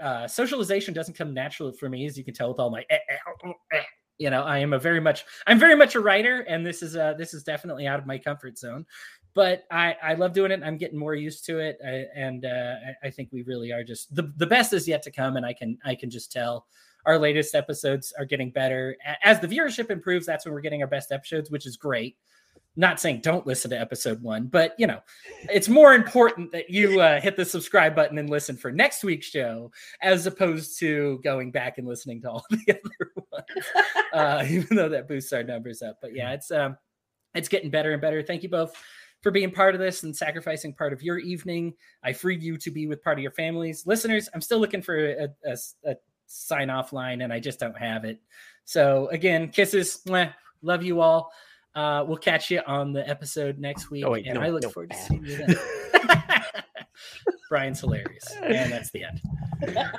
[0.00, 2.84] uh, uh socialization doesn't come naturally for me, as you can tell with all my
[2.90, 3.82] eh, eh, oh, eh,
[4.22, 6.96] you know i am a very much i'm very much a writer and this is
[6.96, 8.86] uh this is definitely out of my comfort zone.
[9.34, 12.74] But i i love doing it i'm getting more used to it I, and uh
[13.02, 15.44] I, I think we really are just the, the best is yet to come and
[15.44, 16.66] i can i can just tell
[17.04, 18.96] our latest episodes are getting better.
[19.24, 22.16] As the viewership improves that's when we're getting our best episodes which is great
[22.76, 25.00] not saying don't listen to episode one, but you know,
[25.50, 29.26] it's more important that you uh, hit the subscribe button and listen for next week's
[29.26, 29.70] show
[30.00, 33.66] as opposed to going back and listening to all the other ones,
[34.14, 35.98] uh, even though that boosts our numbers up.
[36.00, 36.76] But yeah, it's um,
[37.34, 38.22] it's getting better and better.
[38.22, 38.74] Thank you both
[39.20, 41.74] for being part of this and sacrificing part of your evening.
[42.02, 44.28] I freed you to be with part of your families, listeners.
[44.34, 45.96] I'm still looking for a, a, a
[46.26, 48.18] sign off line, and I just don't have it.
[48.64, 50.02] So again, kisses.
[50.64, 51.32] Love you all.
[51.74, 54.62] Uh, we'll catch you on the episode next week, oh, wait, and no, I look
[54.62, 54.68] no.
[54.68, 55.56] forward to seeing you then.
[57.48, 58.24] Brian's hilarious.
[58.42, 59.20] And that's the end.